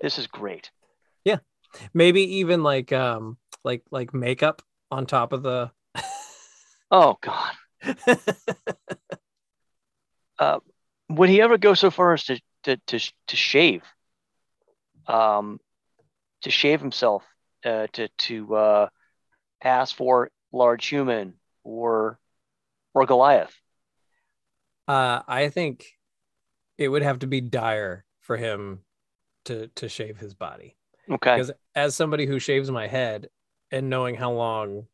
this 0.00 0.18
is 0.18 0.26
great. 0.26 0.70
Yeah. 1.24 1.38
Maybe 1.94 2.36
even 2.36 2.62
like 2.62 2.92
um 2.92 3.36
like 3.64 3.82
like 3.90 4.14
makeup 4.14 4.62
on 4.90 5.06
top 5.06 5.32
of 5.32 5.42
the 5.42 5.70
Oh 6.90 7.16
God. 7.20 7.52
Uh, 10.38 10.60
would 11.08 11.28
he 11.28 11.40
ever 11.40 11.58
go 11.58 11.74
so 11.74 11.90
far 11.90 12.12
as 12.14 12.24
to 12.24 12.40
to 12.62 12.76
to, 12.86 13.12
to 13.26 13.36
shave? 13.36 13.82
Um, 15.06 15.58
to 16.42 16.50
shave 16.50 16.80
himself, 16.80 17.24
uh, 17.64 17.88
to 17.94 18.08
to 18.08 18.54
uh, 18.54 18.88
pass 19.60 19.90
for 19.90 20.30
large 20.52 20.86
human 20.86 21.34
or 21.64 22.18
or 22.94 23.06
Goliath. 23.06 23.54
uh 24.86 25.22
I 25.26 25.48
think 25.48 25.97
it 26.78 26.88
would 26.88 27.02
have 27.02 27.20
to 27.20 27.26
be 27.26 27.40
dire 27.42 28.04
for 28.20 28.36
him 28.36 28.80
to 29.46 29.68
to 29.76 29.88
shave 29.88 30.18
his 30.18 30.34
body. 30.34 30.76
Okay. 31.10 31.34
because 31.34 31.52
as 31.74 31.96
somebody 31.96 32.26
who 32.26 32.38
shaves 32.38 32.70
my 32.70 32.86
head 32.88 33.28
and 33.70 33.90
knowing 33.90 34.14
how 34.16 34.32
long 34.32 34.86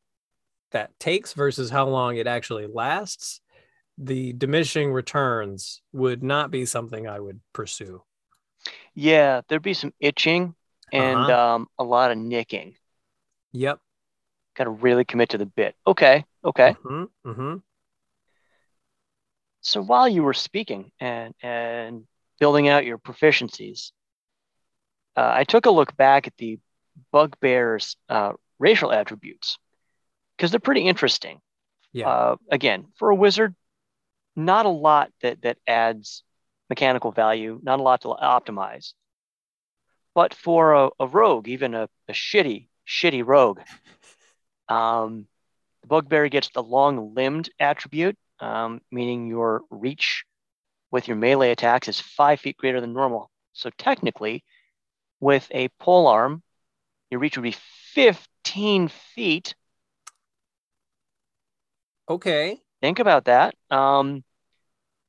that 0.73 0.99
takes 1.01 1.33
versus 1.35 1.71
how 1.71 1.89
long 1.89 2.17
it 2.17 2.27
actually 2.27 2.67
lasts 2.67 3.41
the 3.99 4.33
diminishing 4.35 4.93
returns 4.93 5.83
would 5.93 6.23
not 6.23 6.51
be 6.51 6.67
something 6.67 7.07
i 7.09 7.21
would 7.21 7.41
pursue 7.53 8.03
Yeah, 8.95 9.43
there'd 9.49 9.63
be 9.63 9.75
some 9.75 9.93
itching 10.01 10.55
and 10.93 11.29
Uh-huh. 11.29 11.31
um, 11.31 11.69
a 11.79 11.85
lot 11.85 12.11
of 12.11 12.19
nicking. 12.19 12.77
yep 13.53 13.81
Got 14.57 14.65
to 14.65 14.71
really 14.71 15.05
commit 15.05 15.31
to 15.31 15.39
the 15.39 15.47
bit. 15.47 15.75
Okay. 15.87 16.25
Okay. 16.45 16.75
hmm 16.85 17.05
hmm 17.25 17.57
So 19.65 19.81
while 19.83 20.07
you 20.07 20.23
were 20.23 20.35
speaking 20.35 20.93
and 21.01 21.35
and 21.43 22.07
building 22.39 22.69
out 22.69 22.85
your 22.85 22.99
proficiencies, 22.99 23.93
uh, 25.17 25.33
I 25.35 25.45
took 25.45 25.67
a 25.67 25.71
look 25.71 25.97
back 25.97 26.27
at 26.27 26.37
the 26.37 26.59
bugbear's 27.11 27.97
uh, 28.09 28.35
racial 28.59 28.93
attributes 28.93 29.59
because 30.37 30.51
they're 30.51 30.61
pretty 30.61 30.87
interesting. 30.87 31.41
yeah 31.93 32.09
Uh, 32.09 32.37
again, 32.51 32.87
for 32.97 33.09
a 33.09 33.15
wizard, 33.15 33.55
not 34.37 34.67
a 34.67 34.69
lot 34.69 35.11
that 35.23 35.41
that 35.43 35.57
adds 35.67 36.23
mechanical 36.69 37.11
value, 37.11 37.59
not 37.63 37.81
a 37.81 37.83
lot 37.83 38.03
to 38.03 38.09
optimize. 38.09 38.93
But 40.15 40.35
for 40.35 40.75
a, 40.75 40.91
a 41.01 41.07
rogue, 41.07 41.49
even 41.49 41.75
a, 41.75 41.89
a 42.09 42.13
shitty, 42.13 42.69
shitty 42.87 43.27
rogue, 43.27 43.61
um, 44.69 45.27
the 45.83 45.89
bugbear 45.89 46.29
gets 46.29 46.51
the 46.51 46.63
long-limbed 46.63 47.49
attribute, 47.59 48.17
um, 48.41 48.81
meaning 48.91 49.27
your 49.27 49.63
reach 49.71 50.25
with 50.91 51.09
your 51.09 51.17
melee 51.17 51.51
attacks 51.51 51.89
is 51.89 52.01
five 52.01 52.41
feet 52.41 52.57
greater 52.57 52.81
than 52.81 52.93
normal. 52.93 53.31
So 53.53 53.71
technically, 53.79 54.45
with 55.21 55.47
a 55.51 55.69
pole 55.81 56.07
arm, 56.07 56.43
your 57.11 57.21
reach 57.21 57.37
would 57.37 57.43
be 57.43 57.57
15 57.95 58.89
feet. 58.89 59.55
okay 62.09 62.59
Think 62.83 62.99
about 62.99 63.25
that. 63.25 63.55
Um, 63.71 64.25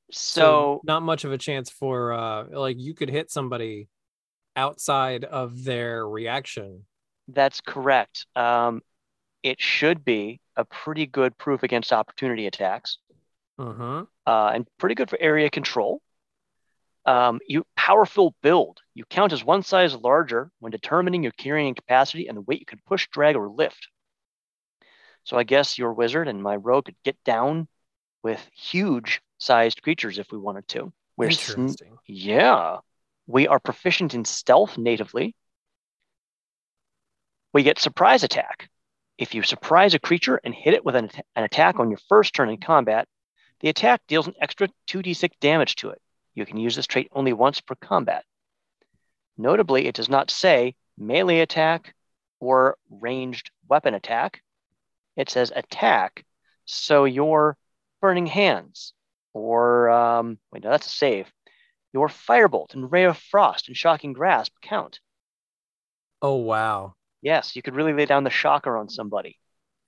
so, 0.09 0.79
not 0.85 1.03
much 1.03 1.25
of 1.25 1.33
a 1.33 1.37
chance 1.37 1.69
for 1.69 2.13
uh 2.13 2.45
like 2.51 2.77
you 2.79 2.93
could 2.93 3.09
hit 3.09 3.29
somebody 3.29 3.89
outside 4.55 5.25
of 5.25 5.65
their 5.65 6.07
reaction 6.07 6.85
that's 7.27 7.61
correct. 7.61 8.25
Um, 8.35 8.81
it 9.43 9.61
should 9.61 10.05
be 10.05 10.39
a 10.55 10.65
pretty 10.65 11.05
good 11.05 11.37
proof 11.37 11.63
against 11.63 11.91
opportunity 11.91 12.47
attacks. 12.47 12.97
Uh-huh 13.57 14.05
uh, 14.25 14.51
and 14.53 14.67
pretty 14.77 14.95
good 14.95 15.09
for 15.09 15.17
area 15.21 15.49
control. 15.49 16.01
Um, 17.05 17.39
you 17.47 17.65
powerful 17.75 18.35
build. 18.41 18.79
You 18.95 19.05
count 19.05 19.31
as 19.31 19.43
one 19.43 19.61
size 19.61 19.95
larger 19.95 20.49
when 20.59 20.71
determining 20.71 21.21
your 21.21 21.33
carrying 21.33 21.75
capacity 21.75 22.27
and 22.27 22.37
the 22.37 22.41
weight 22.41 22.59
you 22.59 22.65
can 22.65 22.81
push, 22.85 23.07
drag, 23.09 23.35
or 23.35 23.47
lift. 23.47 23.87
So 25.23 25.37
I 25.37 25.43
guess 25.43 25.77
your 25.77 25.93
wizard 25.93 26.27
and 26.27 26.41
my 26.41 26.55
rogue 26.55 26.85
could 26.85 26.95
get 27.03 27.23
down 27.23 27.67
with 28.23 28.43
huge 28.55 29.21
sized 29.37 29.83
creatures 29.83 30.17
if 30.17 30.31
we 30.31 30.39
wanted 30.39 30.67
to. 30.69 30.91
We're 31.15 31.29
sn- 31.31 31.75
yeah, 32.07 32.77
we 33.27 33.47
are 33.47 33.59
proficient 33.59 34.15
in 34.15 34.25
stealth 34.25 34.77
natively. 34.77 35.35
We 37.53 37.63
get 37.63 37.79
surprise 37.79 38.23
attack. 38.23 38.69
If 39.17 39.33
you 39.33 39.43
surprise 39.43 39.93
a 39.93 39.99
creature 39.99 40.41
and 40.43 40.53
hit 40.53 40.73
it 40.73 40.83
with 40.83 40.95
an, 40.95 41.09
an 41.35 41.43
attack 41.43 41.79
on 41.79 41.89
your 41.89 41.99
first 42.09 42.33
turn 42.33 42.49
in 42.49 42.57
combat, 42.57 43.07
the 43.61 43.69
attack 43.69 44.01
deals 44.07 44.27
an 44.27 44.35
extra 44.39 44.69
2d6 44.87 45.31
damage 45.39 45.75
to 45.77 45.89
it. 45.89 46.01
You 46.33 46.45
can 46.45 46.57
use 46.57 46.75
this 46.75 46.87
trait 46.87 47.09
only 47.11 47.33
once 47.33 47.61
per 47.61 47.75
combat. 47.75 48.25
Notably, 49.37 49.87
it 49.87 49.95
does 49.95 50.09
not 50.09 50.31
say 50.31 50.75
melee 50.97 51.39
attack 51.39 51.93
or 52.39 52.77
ranged 52.89 53.51
weapon 53.67 53.93
attack. 53.93 54.41
It 55.15 55.29
says 55.29 55.51
attack. 55.55 56.25
So 56.65 57.05
your 57.05 57.57
burning 58.01 58.27
hands 58.27 58.93
or, 59.33 59.89
um, 59.89 60.39
wait, 60.51 60.63
no, 60.63 60.69
that's 60.69 60.87
a 60.87 60.89
save. 60.89 61.31
Your 61.93 62.07
firebolt 62.09 62.73
and 62.73 62.91
ray 62.91 63.05
of 63.05 63.17
frost 63.17 63.67
and 63.67 63.77
shocking 63.77 64.13
grasp 64.13 64.53
count. 64.61 64.99
oh 66.21 66.35
wow 66.35 66.95
Yes, 67.21 67.55
you 67.55 67.63
could 67.63 67.73
really 67.75 67.93
lay 67.93 68.05
down 68.05 68.23
the 68.23 68.29
shocker 68.29 68.77
on 68.77 68.87
somebody. 68.87 69.39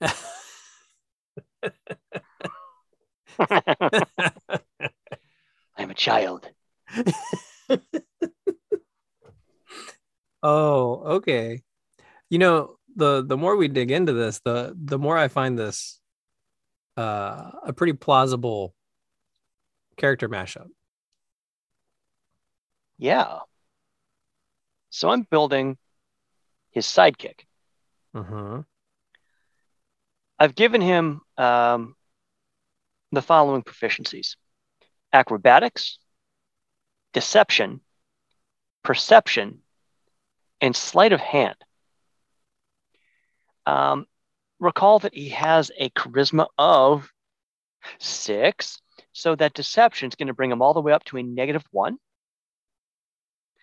I'm 5.76 5.90
a 5.90 5.94
child. 5.94 6.50
Oh, 10.42 11.02
okay. 11.16 11.62
You 12.30 12.38
know, 12.38 12.76
the 12.94 13.24
the 13.24 13.36
more 13.36 13.56
we 13.56 13.68
dig 13.68 13.90
into 13.90 14.12
this, 14.12 14.40
the 14.44 14.74
the 14.80 14.98
more 14.98 15.16
I 15.16 15.28
find 15.28 15.58
this 15.58 16.00
uh 16.96 17.50
a 17.66 17.72
pretty 17.72 17.92
plausible 17.94 18.74
character 19.96 20.28
mashup. 20.28 20.68
Yeah. 22.98 23.40
So 24.90 25.10
I'm 25.10 25.22
building 25.22 25.76
his 26.70 26.86
sidekick. 26.86 27.40
Mm-hmm. 28.14 28.60
I've 30.38 30.54
given 30.54 30.80
him 30.80 31.20
um, 31.36 31.94
the 33.12 33.22
following 33.22 33.62
proficiencies 33.62 34.36
acrobatics, 35.12 35.98
deception, 37.14 37.80
perception, 38.82 39.62
and 40.60 40.76
sleight 40.76 41.12
of 41.12 41.20
hand. 41.20 41.56
Um, 43.66 44.06
recall 44.58 44.98
that 45.00 45.14
he 45.14 45.30
has 45.30 45.70
a 45.78 45.88
charisma 45.90 46.46
of 46.58 47.10
six, 47.98 48.80
so 49.12 49.34
that 49.36 49.54
deception 49.54 50.08
is 50.08 50.14
going 50.14 50.26
to 50.28 50.34
bring 50.34 50.50
him 50.50 50.60
all 50.62 50.74
the 50.74 50.80
way 50.82 50.92
up 50.92 51.04
to 51.04 51.16
a 51.16 51.22
negative 51.22 51.64
one, 51.70 51.96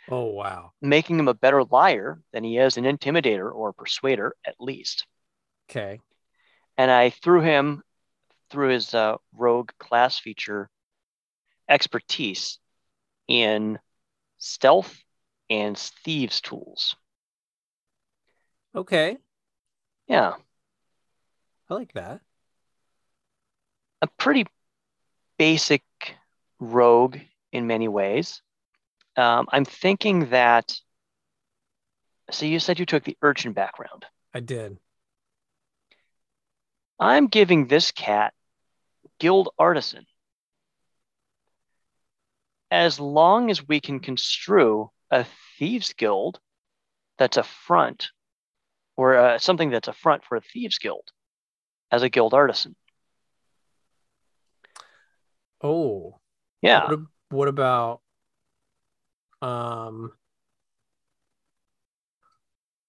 Oh 0.08 0.26
wow. 0.26 0.72
making 0.82 1.20
him 1.20 1.28
a 1.28 1.34
better 1.34 1.64
liar 1.64 2.22
than 2.34 2.44
he 2.44 2.58
is 2.58 2.78
an 2.78 2.86
intimidator 2.86 3.54
or 3.54 3.74
persuader, 3.74 4.36
at 4.46 4.56
least. 4.60 5.06
Okay. 5.70 6.00
and 6.78 6.92
I 6.92 7.10
threw 7.10 7.42
him 7.42 7.82
through 8.50 8.70
his 8.70 8.94
uh, 8.94 9.18
rogue 9.34 9.72
class 9.80 10.20
feature 10.20 10.70
expertise 11.70 12.60
in 13.28 13.80
stealth 14.38 15.04
and 15.50 15.78
thieves 15.78 16.42
tools. 16.42 16.96
Okay. 18.76 19.18
Yeah, 20.08 20.36
I 21.70 21.74
like 21.74 21.94
that. 21.94 22.22
a 24.02 24.08
pretty 24.08 24.46
basic 25.38 25.84
rogue 26.60 27.18
in 27.52 27.68
many 27.68 27.88
ways. 27.88 28.42
Um, 29.18 29.48
I'm 29.52 29.66
thinking 29.66 30.30
that 30.30 30.76
So 32.32 32.46
you 32.46 32.60
said 32.60 32.80
you 32.80 32.86
took 32.86 33.04
the 33.04 33.18
urchin 33.24 33.54
background. 33.54 34.06
I 34.34 34.40
did. 34.40 34.78
I'm 37.00 37.28
giving 37.28 37.68
this 37.68 37.92
cat 37.92 38.34
guild 39.20 39.50
artisan. 39.60 40.06
As 42.72 43.00
long 43.00 43.50
as 43.50 43.68
we 43.68 43.80
can 43.80 44.00
construe 44.00 44.90
a 45.12 45.26
thieves 45.58 45.94
guild 45.94 46.40
that's 47.18 47.38
a 47.38 47.44
front 47.44 48.10
or 48.98 49.18
uh, 49.18 49.38
something 49.38 49.70
that's 49.70 49.88
a 49.88 49.94
front 49.94 50.24
for 50.24 50.38
a 50.38 50.42
thieves 50.42 50.78
guild 50.80 51.04
as 51.92 52.02
a 52.04 52.10
guild 52.10 52.34
artisan. 52.34 52.76
Oh, 55.62 56.20
Yeah. 56.62 56.90
what, 56.90 57.00
what 57.30 57.48
about 57.48 58.02
um 59.42 60.12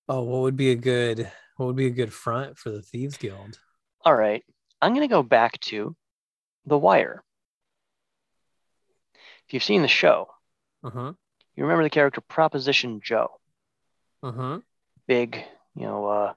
oh 0.09 0.23
what 0.23 0.42
would 0.42 0.57
be 0.57 0.71
a 0.71 0.77
good 0.77 1.31
what 1.57 1.66
would 1.66 1.77
be 1.77 1.87
a 1.87 1.90
good 1.90 2.12
front 2.12 2.57
for 2.57 2.71
the 2.71 2.81
thieves 2.81 3.16
guild 3.16 3.59
All 4.07 4.14
right. 4.14 4.45
I'm 4.81 4.95
going 4.95 5.07
to 5.07 5.12
go 5.12 5.25
back 5.25 5.59
to 5.62 5.97
The 6.64 6.79
Wire. 6.79 7.25
If 9.49 9.55
you've 9.55 9.64
seen 9.64 9.83
the 9.83 9.88
show, 9.88 10.29
uh-huh 10.85 11.12
you 11.57 11.64
remember 11.64 11.83
the 11.83 11.90
character 11.90 12.21
Proposition 12.21 13.01
Joe, 13.03 13.31
uh-huh 14.23 14.61
big, 15.09 15.42
you 15.75 15.83
know, 15.87 16.07
uh, 16.07 16.33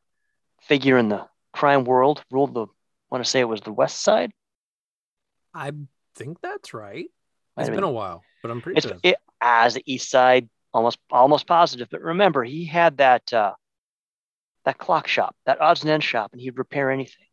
figure 0.62 0.98
in 0.98 1.10
the 1.10 1.28
crime 1.54 1.84
world, 1.84 2.24
ruled 2.32 2.54
the, 2.56 2.64
I 2.66 2.68
want 3.12 3.24
to 3.24 3.30
say 3.30 3.40
it 3.40 3.44
was 3.44 3.62
the 3.62 3.72
West 3.74 4.02
Side. 4.02 4.32
i 5.54 5.72
think 6.16 6.42
that's 6.42 6.74
right 6.74 7.06
Might 7.56 7.64
it's 7.64 7.70
been 7.70 7.76
been- 7.78 7.84
a 7.84 7.92
while 7.92 8.24
but 8.42 8.50
i'm 8.50 8.62
pretty 8.62 8.82
sure 8.82 8.98
it, 9.04 9.18
as 9.42 9.76
the 9.76 9.84
East 9.86 10.10
Side, 10.10 10.50
almost 10.74 10.98
almost 11.12 11.46
positive. 11.46 11.88
But 11.92 12.02
remember, 12.02 12.44
he 12.44 12.66
had 12.66 12.98
that 12.98 13.32
uh, 13.32 13.54
that 14.66 14.78
clock 14.80 15.08
shop, 15.08 15.36
that 15.46 15.62
odds 15.62 15.82
and 15.82 15.90
ends 15.92 16.06
shop, 16.06 16.32
and 16.32 16.42
he'd 16.42 16.58
repair 16.58 16.90
anything. 16.92 17.26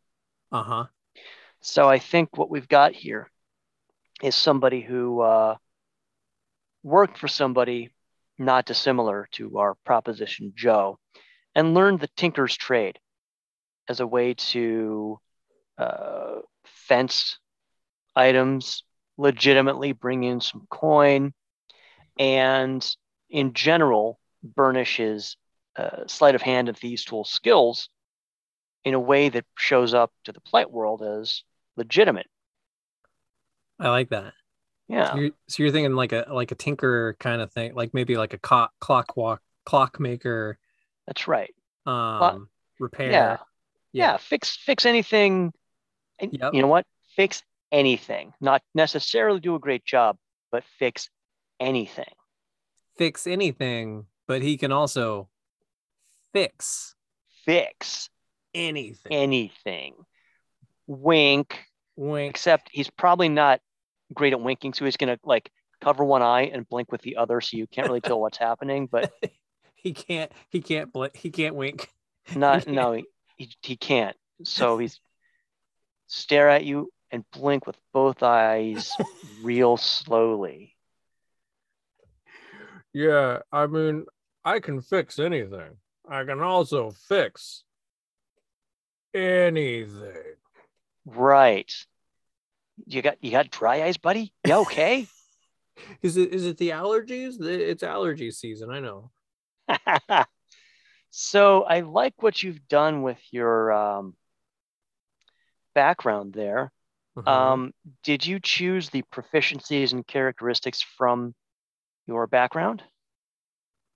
Uh-huh. 0.51 0.85
So 1.61 1.87
I 1.87 1.99
think 1.99 2.37
what 2.37 2.49
we've 2.49 2.67
got 2.67 2.93
here 2.93 3.29
is 4.21 4.35
somebody 4.35 4.81
who 4.81 5.21
uh, 5.21 5.55
worked 6.83 7.17
for 7.17 7.27
somebody 7.27 7.89
not 8.37 8.65
dissimilar 8.65 9.27
to 9.33 9.57
our 9.57 9.75
Proposition 9.85 10.53
Joe 10.55 10.99
and 11.55 11.73
learned 11.73 11.99
the 11.99 12.09
tinker's 12.15 12.55
trade 12.55 12.99
as 13.89 13.99
a 13.99 14.07
way 14.07 14.35
to 14.35 15.19
uh, 15.77 16.35
fence 16.65 17.39
items, 18.15 18.83
legitimately 19.17 19.91
bring 19.91 20.23
in 20.23 20.39
some 20.39 20.67
coin, 20.69 21.33
and 22.19 22.95
in 23.29 23.53
general, 23.53 24.19
burnish 24.43 24.97
his 24.97 25.35
uh, 25.75 26.07
sleight 26.07 26.35
of 26.35 26.41
hand 26.41 26.69
and 26.69 26.77
thieves' 26.77 27.05
tool 27.05 27.23
skills 27.23 27.89
in 28.85 28.93
a 28.93 28.99
way 28.99 29.29
that 29.29 29.45
shows 29.57 29.93
up 29.93 30.11
to 30.23 30.31
the 30.31 30.41
plight 30.41 30.71
world 30.71 31.01
as 31.01 31.43
legitimate. 31.75 32.27
i 33.79 33.89
like 33.89 34.09
that 34.09 34.33
Yeah. 34.87 35.11
so, 35.11 35.17
you're, 35.19 35.31
so 35.47 35.63
you're 35.63 35.71
thinking 35.71 35.93
like 35.95 36.11
a 36.13 36.25
like 36.31 36.51
a 36.51 36.55
tinker 36.55 37.15
kind 37.19 37.41
of 37.41 37.51
thing 37.51 37.75
like 37.75 37.93
maybe 37.93 38.17
like 38.17 38.33
a 38.33 38.37
co- 38.39 38.69
clock 38.79 39.15
walk 39.17 39.41
clockmaker 39.65 40.57
That's 41.05 41.27
right. 41.27 41.53
um 41.85 42.49
repair 42.79 43.11
Yeah. 43.11 43.37
Yeah. 43.93 44.17
Fix 44.17 44.55
fix 44.55 44.85
anything. 44.85 45.51
Yep. 46.21 46.53
you 46.53 46.61
know 46.61 46.67
what? 46.67 46.85
Fix 47.15 47.41
anything. 47.71 48.33
Not 48.39 48.61
necessarily 48.75 49.39
do 49.39 49.55
a 49.55 49.59
great 49.59 49.83
job, 49.85 50.17
but 50.51 50.63
fix 50.79 51.09
anything. 51.59 52.13
fix 52.97 53.25
anything 53.27 54.05
but 54.27 54.41
he 54.41 54.57
can 54.57 54.71
also 54.71 55.29
fix 56.33 56.95
Fix 57.45 58.09
anything 58.57 59.11
anything. 59.11 59.93
Wink. 60.87 61.57
wink 61.95 62.29
Except 62.29 62.69
he's 62.71 62.89
probably 62.89 63.29
not 63.29 63.61
great 64.13 64.33
at 64.33 64.41
winking, 64.41 64.73
so 64.73 64.85
he's 64.85 64.97
gonna 64.97 65.19
like 65.23 65.51
cover 65.81 66.03
one 66.03 66.21
eye 66.21 66.49
and 66.53 66.67
blink 66.67 66.91
with 66.91 67.01
the 67.01 67.17
other, 67.17 67.41
so 67.41 67.57
you 67.57 67.67
can't 67.67 67.87
really 67.87 68.01
tell 68.01 68.19
what's 68.19 68.37
happening. 68.37 68.87
But 68.87 69.11
he 69.75 69.93
can't 69.93 70.31
he 70.49 70.61
can't 70.61 70.91
blink. 70.91 71.15
he 71.15 71.29
can't 71.29 71.55
wink 71.55 71.89
not 72.35 72.67
no, 72.67 72.93
he, 72.93 73.05
he, 73.37 73.51
he 73.61 73.77
can't. 73.77 74.15
So 74.43 74.77
he's 74.77 74.99
stare 76.07 76.49
at 76.49 76.63
you 76.63 76.89
and 77.11 77.23
blink 77.31 77.65
with 77.65 77.77
both 77.93 78.23
eyes 78.23 78.91
real 79.43 79.77
slowly. 79.77 80.75
yeah 82.93 83.39
i 83.51 83.67
mean 83.67 84.05
i 84.45 84.59
can 84.59 84.81
fix 84.81 85.19
anything 85.19 85.75
i 86.09 86.23
can 86.23 86.39
also 86.41 86.91
fix 86.91 87.63
anything 89.17 90.35
Right. 91.05 91.71
You 92.85 93.01
got 93.01 93.17
you 93.23 93.31
got 93.31 93.49
dry 93.49 93.83
eyes, 93.83 93.97
buddy? 93.97 94.33
You 94.45 94.55
okay? 94.55 95.07
is 96.01 96.17
it 96.17 96.33
is 96.33 96.45
it 96.45 96.57
the 96.57 96.69
allergies 96.69 97.39
it's 97.39 97.83
allergy 97.83 98.31
season 98.31 98.71
i 98.71 98.79
know 98.79 99.11
so 101.09 101.63
I 101.63 101.81
like 101.81 102.21
what 102.21 102.41
you've 102.41 102.67
done 102.67 103.01
with 103.01 103.19
your 103.31 103.71
um, 103.71 104.15
background 105.73 106.33
there. 106.33 106.71
Mhm. 107.17 107.27
Um, 107.27 107.73
did 108.03 108.25
you 108.25 108.39
choose 108.39 108.89
the 108.89 109.03
proficiencies 109.13 109.91
and 109.91 110.05
characteristics 110.05 110.81
from 110.81 111.35
your 112.05 112.27
background? 112.27 112.83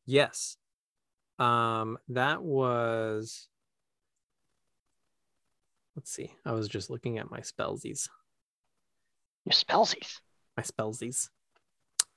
yes 0.07 0.57
um 1.37 1.97
that 2.09 2.41
was 2.41 3.47
let's 5.95 6.11
see 6.11 6.31
i 6.45 6.51
was 6.51 6.67
just 6.67 6.89
looking 6.89 7.17
at 7.17 7.29
my 7.31 7.39
spellsies 7.39 8.07
Your 9.45 9.53
spellsies. 9.53 10.19
my 10.57 10.63
spellsies. 10.63 11.29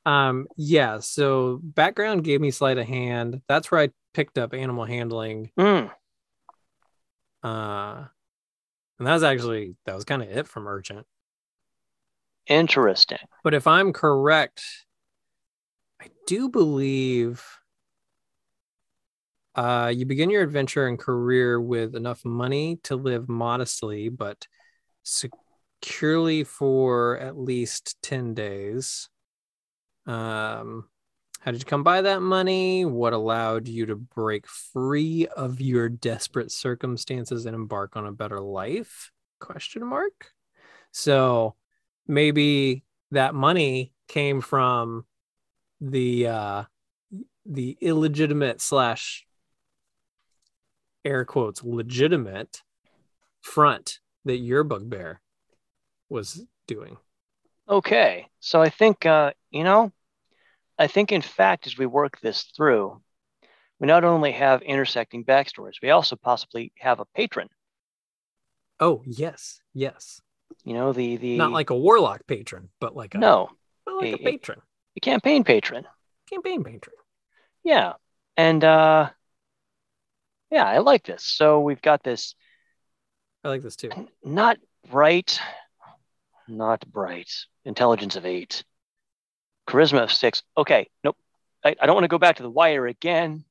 Um, 0.07 0.47
yeah, 0.59 0.99
so 1.01 1.59
background 1.63 2.25
gave 2.25 2.39
me 2.39 2.51
sleight 2.51 2.77
of 2.77 2.87
hand. 2.87 3.41
That's 3.49 3.71
where 3.71 3.81
I 3.81 3.89
picked 4.13 4.37
up 4.37 4.53
animal 4.53 4.85
handling. 4.85 5.51
Mm, 5.59 5.91
Uh 7.43 8.05
and 8.99 9.07
that 9.09 9.15
was 9.15 9.23
actually 9.23 9.77
that 9.87 9.95
was 9.95 10.05
kind 10.05 10.23
of 10.23 10.29
it 10.29 10.47
from 10.47 10.69
Urchin. 10.69 11.05
interesting. 12.47 13.19
But 13.43 13.55
if 13.55 13.67
I'm 13.67 13.93
correct, 13.95 14.63
I 16.03 16.09
do 16.27 16.49
believe 16.51 17.43
uh 19.57 19.93
you 19.95 20.05
begin 20.05 20.31
your 20.31 20.43
adventure 20.43 20.87
and 20.87 20.99
career 20.99 21.61
with 21.61 21.95
enough 21.95 22.25
money 22.25 22.79
to 22.83 22.97
live 22.97 23.29
modestly 23.29 24.09
but 24.09 24.47
securely 25.03 26.45
for 26.45 27.19
at 27.19 27.39
least 27.39 27.97
10 28.03 28.35
days. 28.35 29.09
Um 30.07 30.89
how 31.41 31.51
did 31.51 31.61
you 31.61 31.67
come 31.67 31.83
by 31.83 32.01
that 32.01 32.23
money? 32.23 32.87
What 32.87 33.13
allowed 33.13 33.69
you 33.69 33.85
to 33.87 33.97
break 33.97 34.47
free 34.47 35.27
of 35.27 35.61
your 35.61 35.91
desperate 35.91 36.51
circumstances 36.51 37.45
and 37.45 37.55
embark 37.55 37.97
on 37.97 38.07
a 38.07 38.13
better 38.13 38.41
life? 38.41 39.11
Question 39.41 39.85
mark. 39.85 40.33
So 40.91 41.55
maybe 42.07 42.83
that 43.11 43.35
money 43.35 43.93
came 44.09 44.41
from 44.41 45.05
the 45.81 46.29
uh 46.29 46.63
the 47.45 47.77
illegitimate 47.81 48.63
slash 48.63 49.27
air 51.05 51.25
quotes 51.25 51.63
legitimate 51.63 52.63
front 53.43 54.01
that 54.25 54.39
your 54.39 54.65
bugbear 54.65 55.21
was 56.09 56.45
doing. 56.67 56.97
Okay, 57.69 58.29
so 58.41 58.61
I 58.61 58.69
think 58.71 59.07
uh, 59.07 59.33
you 59.51 59.65
know, 59.65 59.93
I 60.79 60.87
think 60.87 61.13
in 61.13 61.23
fact, 61.23 61.67
as 61.67 61.79
we 61.79 61.87
work 61.87 62.21
this 62.21 62.43
through, 62.57 63.01
we 63.81 63.87
not 63.87 64.05
only 64.05 64.33
have 64.33 64.63
intersecting 64.63 65.25
backstories, 65.25 65.83
we 65.83 65.91
also 65.91 66.17
possibly 66.17 66.73
have 66.79 67.01
a 67.01 67.07
patron. 67.07 67.49
Oh 68.81 69.03
yes, 69.07 69.61
yes. 69.73 70.21
You 70.65 70.75
know, 70.75 70.93
the 70.93 71.17
the 71.17 71.39
Not 71.39 71.53
like 71.53 71.71
a 71.71 71.77
warlock 71.77 72.27
patron, 72.27 72.71
but 72.81 72.97
like 72.97 73.15
a 73.15 73.19
no, 73.19 73.51
like 73.87 74.13
a 74.13 74.17
a- 74.17 74.29
a- 74.29 74.39
patron, 74.39 74.61
the 74.95 75.01
campaign 75.01 75.45
patron. 75.45 75.87
campaign 76.29 76.65
patron. 76.65 76.97
Yeah, 77.63 77.95
and 78.37 78.63
uh, 78.65 79.11
yeah, 80.55 80.65
I 80.67 80.79
like 80.79 81.05
this. 81.05 81.25
So 81.25 81.61
we've 81.61 81.83
got 81.83 82.03
this 82.05 82.35
I 83.43 83.49
like 83.49 83.63
this 83.63 83.77
too. 83.77 83.91
not 84.23 84.57
bright, 84.91 85.41
not 86.49 86.87
bright, 86.87 87.31
intelligence 87.65 88.17
of 88.17 88.25
eight, 88.25 88.65
charisma 89.69 90.03
of 90.05 90.13
six. 90.13 90.43
Okay, 90.57 90.89
nope. 91.03 91.17
I, 91.65 91.75
I 91.81 91.87
don't 91.87 91.95
want 91.97 92.05
to 92.05 92.09
go 92.09 92.19
back 92.19 92.37
to 92.37 92.43
the 92.43 92.51
wire 92.51 92.87
again. 92.87 93.45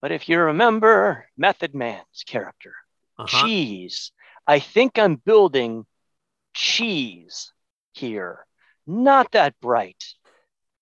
But 0.00 0.12
if 0.12 0.28
you 0.28 0.38
remember 0.38 1.26
Method 1.36 1.74
Man's 1.74 2.22
character, 2.26 2.72
Uh-huh. 3.18 3.42
cheese, 3.46 4.12
I 4.46 4.60
think 4.60 4.98
I'm 4.98 5.16
building 5.16 5.84
cheese 6.54 7.52
here. 7.92 8.46
Not 8.86 9.32
that 9.32 9.54
bright, 9.60 10.02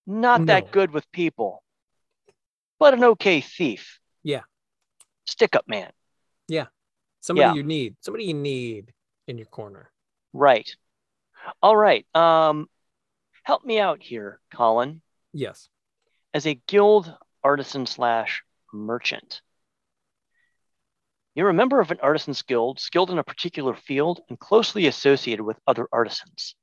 not 0.07 0.40
No. 0.42 0.46
that 0.46 0.70
good 0.70 0.90
with 0.92 1.11
people. 1.12 1.62
but 2.79 2.92
an 2.94 3.03
okay 3.05 3.40
thief. 3.40 3.99
Yeah. 4.22 4.42
Stick 5.27 5.57
up 5.57 5.67
man. 5.69 5.91
Yeah. 6.49 6.67
Somebody 7.21 7.49
Yeah. 7.49 7.55
you 7.55 7.62
need. 7.62 7.97
Somebody 8.01 8.25
you 8.25 8.35
need 8.35 8.93
in 9.27 9.39
your 9.39 9.47
corner. 9.47 9.91
Right. 10.33 10.69
All 11.62 11.77
right. 11.77 12.07
Um, 12.15 12.69
help 13.43 13.65
me 13.65 13.79
out 13.79 14.03
here, 14.03 14.41
Colin. 14.53 15.03
Yes. 15.33 15.69
As 16.33 16.47
a 16.47 16.55
guild 16.67 17.12
artisan 17.43 17.87
slash 17.87 18.43
merchant, 18.73 19.41
you're 21.35 21.51
a 21.51 21.55
member 21.55 21.81
of 21.81 21.91
an 21.91 21.99
artisan's 22.03 22.43
guild, 22.43 22.81
skilled 22.81 23.11
in 23.11 23.19
a 23.19 23.25
particular 23.25 23.75
field, 23.75 24.21
and 24.29 24.39
closely 24.39 24.87
associated 24.87 25.45
with 25.45 25.59
other 25.67 25.87
artisans. 25.93 26.55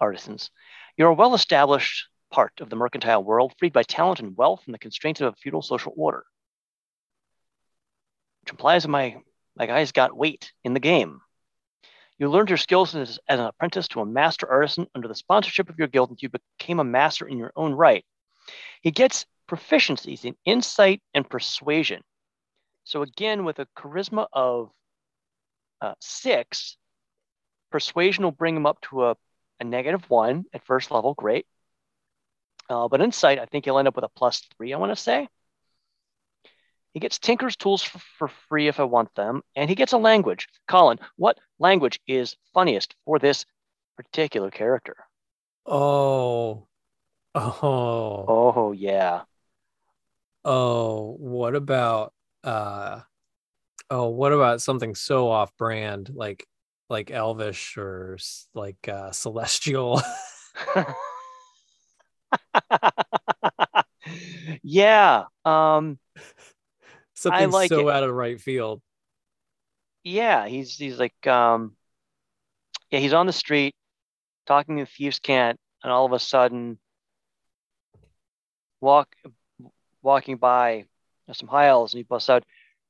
artisans. 0.00 0.50
You're 0.96 1.10
a 1.10 1.14
well 1.14 1.34
established 1.34 2.08
part 2.30 2.52
of 2.60 2.70
the 2.70 2.76
mercantile 2.76 3.22
world, 3.22 3.54
freed 3.58 3.72
by 3.72 3.82
talent 3.82 4.20
and 4.20 4.36
wealth 4.36 4.62
from 4.64 4.72
the 4.72 4.78
constraints 4.78 5.20
of 5.20 5.32
a 5.32 5.36
feudal 5.36 5.62
social 5.62 5.92
order. 5.96 6.24
Which 8.48 8.54
implies 8.54 8.88
my, 8.88 9.14
my 9.56 9.66
guy's 9.66 9.92
got 9.92 10.16
weight 10.16 10.54
in 10.64 10.72
the 10.72 10.80
game. 10.80 11.20
You 12.18 12.30
learned 12.30 12.48
your 12.48 12.56
skills 12.56 12.94
as, 12.94 13.18
as 13.28 13.38
an 13.38 13.44
apprentice 13.44 13.88
to 13.88 14.00
a 14.00 14.06
master 14.06 14.50
artisan 14.50 14.86
under 14.94 15.06
the 15.06 15.14
sponsorship 15.14 15.68
of 15.68 15.78
your 15.78 15.86
guild, 15.86 16.08
and 16.08 16.22
you 16.22 16.30
became 16.30 16.80
a 16.80 16.84
master 16.84 17.28
in 17.28 17.36
your 17.36 17.52
own 17.56 17.74
right. 17.74 18.06
He 18.80 18.90
gets 18.90 19.26
proficiencies 19.50 20.24
in 20.24 20.34
insight 20.46 21.02
and 21.12 21.28
persuasion. 21.28 22.00
So, 22.84 23.02
again, 23.02 23.44
with 23.44 23.58
a 23.58 23.68
charisma 23.76 24.28
of 24.32 24.70
uh, 25.82 25.92
six, 26.00 26.78
persuasion 27.70 28.24
will 28.24 28.32
bring 28.32 28.56
him 28.56 28.64
up 28.64 28.80
to 28.88 29.08
a, 29.08 29.16
a 29.60 29.64
negative 29.64 30.08
one 30.08 30.46
at 30.54 30.64
first 30.64 30.90
level. 30.90 31.12
Great. 31.12 31.44
Uh, 32.70 32.88
but 32.88 33.02
insight, 33.02 33.38
I 33.38 33.44
think 33.44 33.66
he'll 33.66 33.78
end 33.78 33.88
up 33.88 33.96
with 33.96 34.06
a 34.06 34.08
plus 34.16 34.40
three, 34.56 34.72
I 34.72 34.78
want 34.78 34.92
to 34.92 34.96
say. 34.96 35.28
He 36.98 37.00
gets 37.00 37.20
Tinker's 37.20 37.54
tools 37.54 37.80
for, 37.80 38.00
for 38.18 38.26
free 38.48 38.66
if 38.66 38.80
I 38.80 38.82
want 38.82 39.14
them, 39.14 39.44
and 39.54 39.70
he 39.70 39.76
gets 39.76 39.92
a 39.92 39.98
language. 39.98 40.48
Colin, 40.66 40.98
what 41.14 41.38
language 41.60 42.00
is 42.08 42.34
funniest 42.52 42.96
for 43.04 43.20
this 43.20 43.46
particular 43.96 44.50
character? 44.50 44.96
Oh. 45.64 46.66
Oh. 47.36 48.24
Oh, 48.26 48.72
yeah. 48.72 49.22
Oh, 50.44 51.14
what 51.20 51.54
about 51.54 52.14
uh 52.42 53.02
oh, 53.90 54.08
what 54.08 54.32
about 54.32 54.60
something 54.60 54.96
so 54.96 55.30
off 55.30 55.56
brand 55.56 56.10
like 56.12 56.48
like 56.90 57.12
elvish 57.12 57.76
or 57.76 58.18
like 58.54 58.88
uh 58.88 59.12
celestial? 59.12 60.02
yeah. 64.64 65.26
Um, 65.44 66.00
something 67.20 67.50
like 67.50 67.68
so 67.68 67.88
it. 67.88 67.94
out 67.94 68.02
of 68.04 68.12
right 68.14 68.40
field. 68.40 68.80
yeah, 70.04 70.46
he's 70.46 70.76
he's 70.76 70.98
like 70.98 71.26
um 71.26 71.76
yeah, 72.90 73.00
he's 73.00 73.12
on 73.12 73.26
the 73.26 73.32
street 73.32 73.74
talking 74.46 74.78
to 74.78 74.86
thieves 74.86 75.18
cant, 75.18 75.58
and 75.82 75.92
all 75.92 76.06
of 76.06 76.12
a 76.12 76.18
sudden 76.18 76.78
walk 78.80 79.14
walking 80.02 80.36
by 80.36 80.84
some 81.32 81.48
high 81.48 81.66
elves 81.68 81.92
and 81.92 81.98
he 81.98 82.04
busts 82.04 82.30
out, 82.30 82.44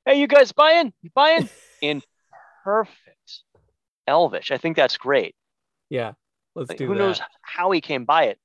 Hey, 0.04 0.20
you 0.20 0.26
guys 0.28 0.52
buying? 0.52 0.92
You 1.02 1.10
buying? 1.14 1.48
In 1.82 2.02
perfect 2.64 3.42
elvish. 4.06 4.50
I 4.52 4.58
think 4.58 4.76
that's 4.76 4.96
great. 4.96 5.34
Yeah. 5.90 6.12
Let's 6.54 6.68
Like, 6.70 6.78
do 6.78 6.86
who 6.86 6.94
that. 6.94 6.98
knows 7.00 7.20
how 7.42 7.70
he 7.72 7.80
came 7.80 8.04
by 8.04 8.24
it? 8.24 8.38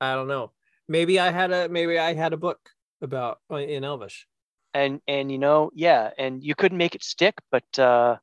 I 0.00 0.14
don't 0.14 0.28
know. 0.28 0.52
Maybe 0.88 1.18
I 1.18 1.30
had 1.30 1.50
a 1.52 1.68
maybe 1.68 1.98
I 1.98 2.14
had 2.14 2.32
a 2.32 2.36
book 2.36 2.58
about 3.00 3.38
uh, 3.50 3.56
in 3.56 3.84
elvish. 3.84 4.26
And 4.74 5.00
and 5.08 5.32
you 5.32 5.38
know, 5.38 5.70
yeah, 5.74 6.10
and 6.18 6.42
you 6.42 6.54
couldn't 6.54 6.78
make 6.78 6.94
it 6.94 7.02
stick, 7.02 7.34
but 7.50 7.78
uh 7.78 8.16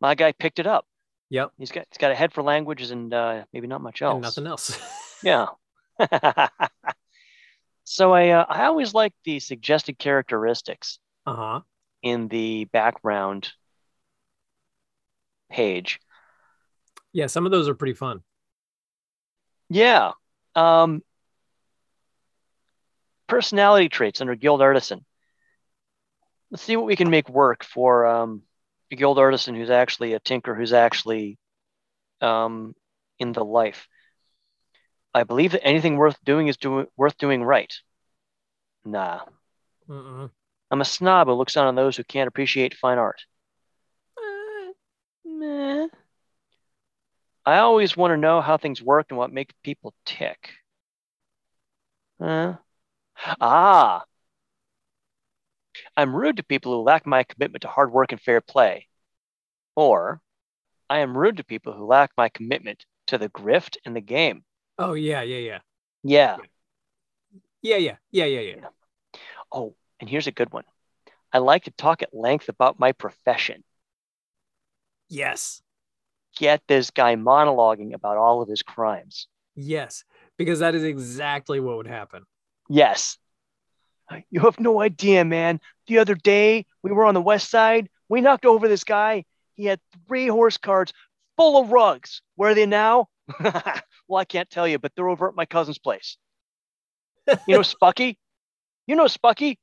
my 0.00 0.14
guy 0.14 0.32
picked 0.32 0.58
it 0.58 0.66
up. 0.66 0.86
Yep. 1.30 1.52
He's 1.58 1.70
got 1.70 1.86
he's 1.90 1.98
got 1.98 2.10
a 2.10 2.14
head 2.14 2.32
for 2.32 2.42
languages 2.42 2.90
and 2.90 3.12
uh 3.12 3.44
maybe 3.52 3.66
not 3.66 3.80
much 3.80 4.02
else. 4.02 4.14
And 4.14 4.22
nothing 4.22 4.46
else. 4.46 4.78
Yeah. 5.22 5.46
so 7.84 8.12
I 8.12 8.28
uh, 8.30 8.44
I 8.46 8.64
always 8.66 8.92
like 8.92 9.14
the 9.24 9.40
suggested 9.40 9.98
characteristics 9.98 10.98
uh-huh. 11.24 11.60
in 12.02 12.28
the 12.28 12.66
background 12.66 13.50
page. 15.50 15.98
Yeah, 17.14 17.26
some 17.26 17.46
of 17.46 17.52
those 17.52 17.68
are 17.68 17.74
pretty 17.74 17.94
fun. 17.94 18.20
Yeah. 19.70 20.12
Um, 20.54 21.02
personality 23.26 23.88
traits 23.88 24.20
under 24.20 24.34
guild 24.34 24.62
artisan. 24.62 25.04
Let's 26.50 26.62
see 26.62 26.76
what 26.76 26.86
we 26.86 26.96
can 26.96 27.10
make 27.10 27.28
work 27.28 27.64
for 27.64 28.06
um, 28.06 28.42
a 28.90 28.96
guild 28.96 29.18
artisan 29.18 29.54
who's 29.54 29.70
actually 29.70 30.12
a 30.14 30.20
tinker, 30.20 30.54
who's 30.54 30.72
actually 30.72 31.38
um, 32.20 32.74
in 33.18 33.32
the 33.32 33.44
life. 33.44 33.88
I 35.14 35.24
believe 35.24 35.52
that 35.52 35.64
anything 35.64 35.96
worth 35.96 36.22
doing 36.24 36.48
is 36.48 36.56
doing 36.56 36.86
worth 36.96 37.16
doing 37.18 37.42
right. 37.42 37.72
Nah, 38.84 39.24
Mm-mm. 39.88 40.30
I'm 40.70 40.80
a 40.80 40.84
snob 40.84 41.28
who 41.28 41.34
looks 41.34 41.54
down 41.54 41.66
on 41.66 41.74
those 41.74 41.96
who 41.96 42.04
can't 42.04 42.28
appreciate 42.28 42.74
fine 42.74 42.98
art. 42.98 43.24
Eh, 44.18 44.72
Meh. 45.24 45.88
I 47.46 47.58
always 47.58 47.96
want 47.96 48.12
to 48.12 48.16
know 48.16 48.40
how 48.40 48.56
things 48.56 48.82
work 48.82 49.06
and 49.10 49.18
what 49.18 49.32
makes 49.32 49.54
people 49.62 49.94
tick. 50.04 50.52
Huh? 52.20 52.58
Ah. 53.40 54.04
I'm 55.96 56.14
rude 56.14 56.36
to 56.36 56.42
people 56.42 56.72
who 56.72 56.82
lack 56.82 57.06
my 57.06 57.24
commitment 57.24 57.62
to 57.62 57.68
hard 57.68 57.92
work 57.92 58.12
and 58.12 58.20
fair 58.20 58.40
play. 58.40 58.88
Or 59.76 60.20
I 60.88 60.98
am 60.98 61.16
rude 61.16 61.38
to 61.38 61.44
people 61.44 61.72
who 61.72 61.86
lack 61.86 62.12
my 62.16 62.28
commitment 62.28 62.84
to 63.08 63.18
the 63.18 63.28
grift 63.28 63.76
and 63.84 63.94
the 63.94 64.00
game. 64.00 64.44
Oh 64.78 64.94
yeah, 64.94 65.22
yeah, 65.22 65.38
yeah. 65.38 65.58
Yeah. 66.02 66.36
Yeah, 67.62 67.76
yeah, 67.76 67.96
yeah, 68.12 68.26
yeah, 68.26 68.40
yeah. 68.40 68.68
Oh, 69.50 69.74
and 70.00 70.08
here's 70.08 70.26
a 70.26 70.32
good 70.32 70.52
one. 70.52 70.64
I 71.32 71.38
like 71.38 71.64
to 71.64 71.70
talk 71.70 72.02
at 72.02 72.14
length 72.14 72.48
about 72.48 72.78
my 72.78 72.92
profession. 72.92 73.64
Yes. 75.08 75.62
Get 76.36 76.62
this 76.66 76.90
guy 76.90 77.16
monologuing 77.16 77.94
about 77.94 78.16
all 78.16 78.42
of 78.42 78.48
his 78.48 78.62
crimes. 78.62 79.28
Yes. 79.54 80.04
Because 80.36 80.58
that 80.58 80.74
is 80.74 80.82
exactly 80.82 81.60
what 81.60 81.76
would 81.76 81.86
happen. 81.86 82.24
Yes. 82.68 83.18
You 84.30 84.40
have 84.40 84.60
no 84.60 84.80
idea, 84.80 85.24
man. 85.24 85.60
The 85.86 85.98
other 85.98 86.14
day, 86.14 86.66
we 86.82 86.92
were 86.92 87.04
on 87.04 87.14
the 87.14 87.22
west 87.22 87.50
side. 87.50 87.88
We 88.08 88.20
knocked 88.20 88.44
over 88.44 88.68
this 88.68 88.84
guy. 88.84 89.24
He 89.54 89.64
had 89.64 89.80
three 90.06 90.26
horse 90.26 90.56
carts 90.56 90.92
full 91.36 91.60
of 91.60 91.72
rugs. 91.72 92.22
Where 92.36 92.50
are 92.50 92.54
they 92.54 92.66
now? 92.66 93.08
well, 93.40 94.20
I 94.20 94.24
can't 94.24 94.50
tell 94.50 94.68
you, 94.68 94.78
but 94.78 94.92
they're 94.94 95.08
over 95.08 95.28
at 95.28 95.34
my 95.34 95.46
cousin's 95.46 95.78
place. 95.78 96.16
You 97.26 97.56
know 97.56 97.60
Spucky? 97.62 98.16
You 98.86 98.96
know 98.96 99.06
Spucky? 99.06 99.56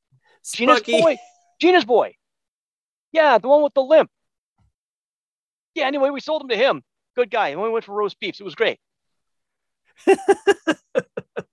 Gina's 0.43 0.81
Spucky. 0.81 1.01
boy. 1.01 1.17
Gina's 1.59 1.85
boy. 1.85 2.15
Yeah, 3.11 3.37
the 3.37 3.47
one 3.47 3.61
with 3.61 3.73
the 3.73 3.83
limp. 3.83 4.09
Yeah, 5.75 5.85
anyway, 5.85 6.09
we 6.09 6.19
sold 6.19 6.41
him 6.41 6.49
to 6.49 6.57
him. 6.57 6.83
Good 7.15 7.29
guy. 7.29 7.49
And 7.49 7.61
we 7.61 7.69
went 7.69 7.85
for 7.85 7.93
roast 7.93 8.19
beefs. 8.19 8.39
It 8.39 8.43
was 8.43 8.55
great. 8.55 8.79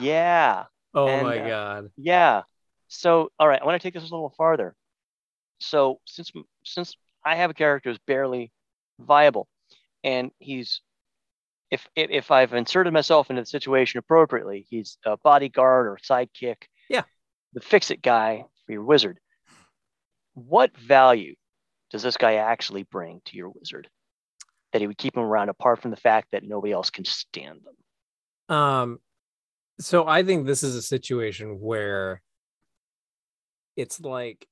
Yeah. 0.00 0.64
Oh 0.94 1.08
And, 1.08 1.26
my 1.26 1.38
uh, 1.38 1.48
god. 1.48 1.90
Yeah. 1.96 2.42
So, 2.88 3.30
all 3.38 3.48
right, 3.48 3.60
I 3.60 3.64
want 3.64 3.80
to 3.80 3.84
take 3.84 3.94
this 3.94 4.08
a 4.08 4.14
little 4.14 4.34
farther. 4.36 4.74
So, 5.58 6.00
since 6.04 6.30
since 6.64 6.94
I 7.24 7.36
have 7.36 7.50
a 7.50 7.54
character 7.54 7.90
who's 7.90 7.98
barely 8.06 8.52
viable, 9.00 9.48
and 10.02 10.30
he's 10.38 10.80
if 11.70 11.88
if, 11.96 12.10
if 12.10 12.30
I've 12.30 12.52
inserted 12.52 12.92
myself 12.92 13.30
into 13.30 13.42
the 13.42 13.46
situation 13.46 13.98
appropriately, 13.98 14.66
he's 14.68 14.98
a 15.04 15.16
bodyguard 15.16 15.86
or 15.86 15.98
sidekick. 15.98 16.64
Yeah. 16.88 17.02
The 17.54 17.60
fix 17.60 17.90
it 17.90 18.02
guy 18.02 18.44
for 18.66 18.72
your 18.72 18.84
wizard. 18.84 19.18
What 20.34 20.76
value 20.76 21.34
does 21.90 22.02
this 22.02 22.16
guy 22.16 22.34
actually 22.34 22.82
bring 22.82 23.20
to 23.26 23.36
your 23.36 23.50
wizard 23.50 23.88
that 24.72 24.80
he 24.80 24.86
would 24.86 24.98
keep 24.98 25.16
him 25.16 25.22
around 25.22 25.48
apart 25.48 25.80
from 25.80 25.92
the 25.92 25.96
fact 25.96 26.28
that 26.32 26.42
nobody 26.42 26.72
else 26.72 26.90
can 26.90 27.04
stand 27.04 27.60
them? 27.64 28.56
Um 28.56 28.98
so 29.78 30.06
I 30.06 30.22
think 30.22 30.46
this 30.46 30.62
is 30.62 30.74
a 30.74 30.82
situation 30.82 31.60
where 31.60 32.22
it's 33.76 34.00
like 34.00 34.46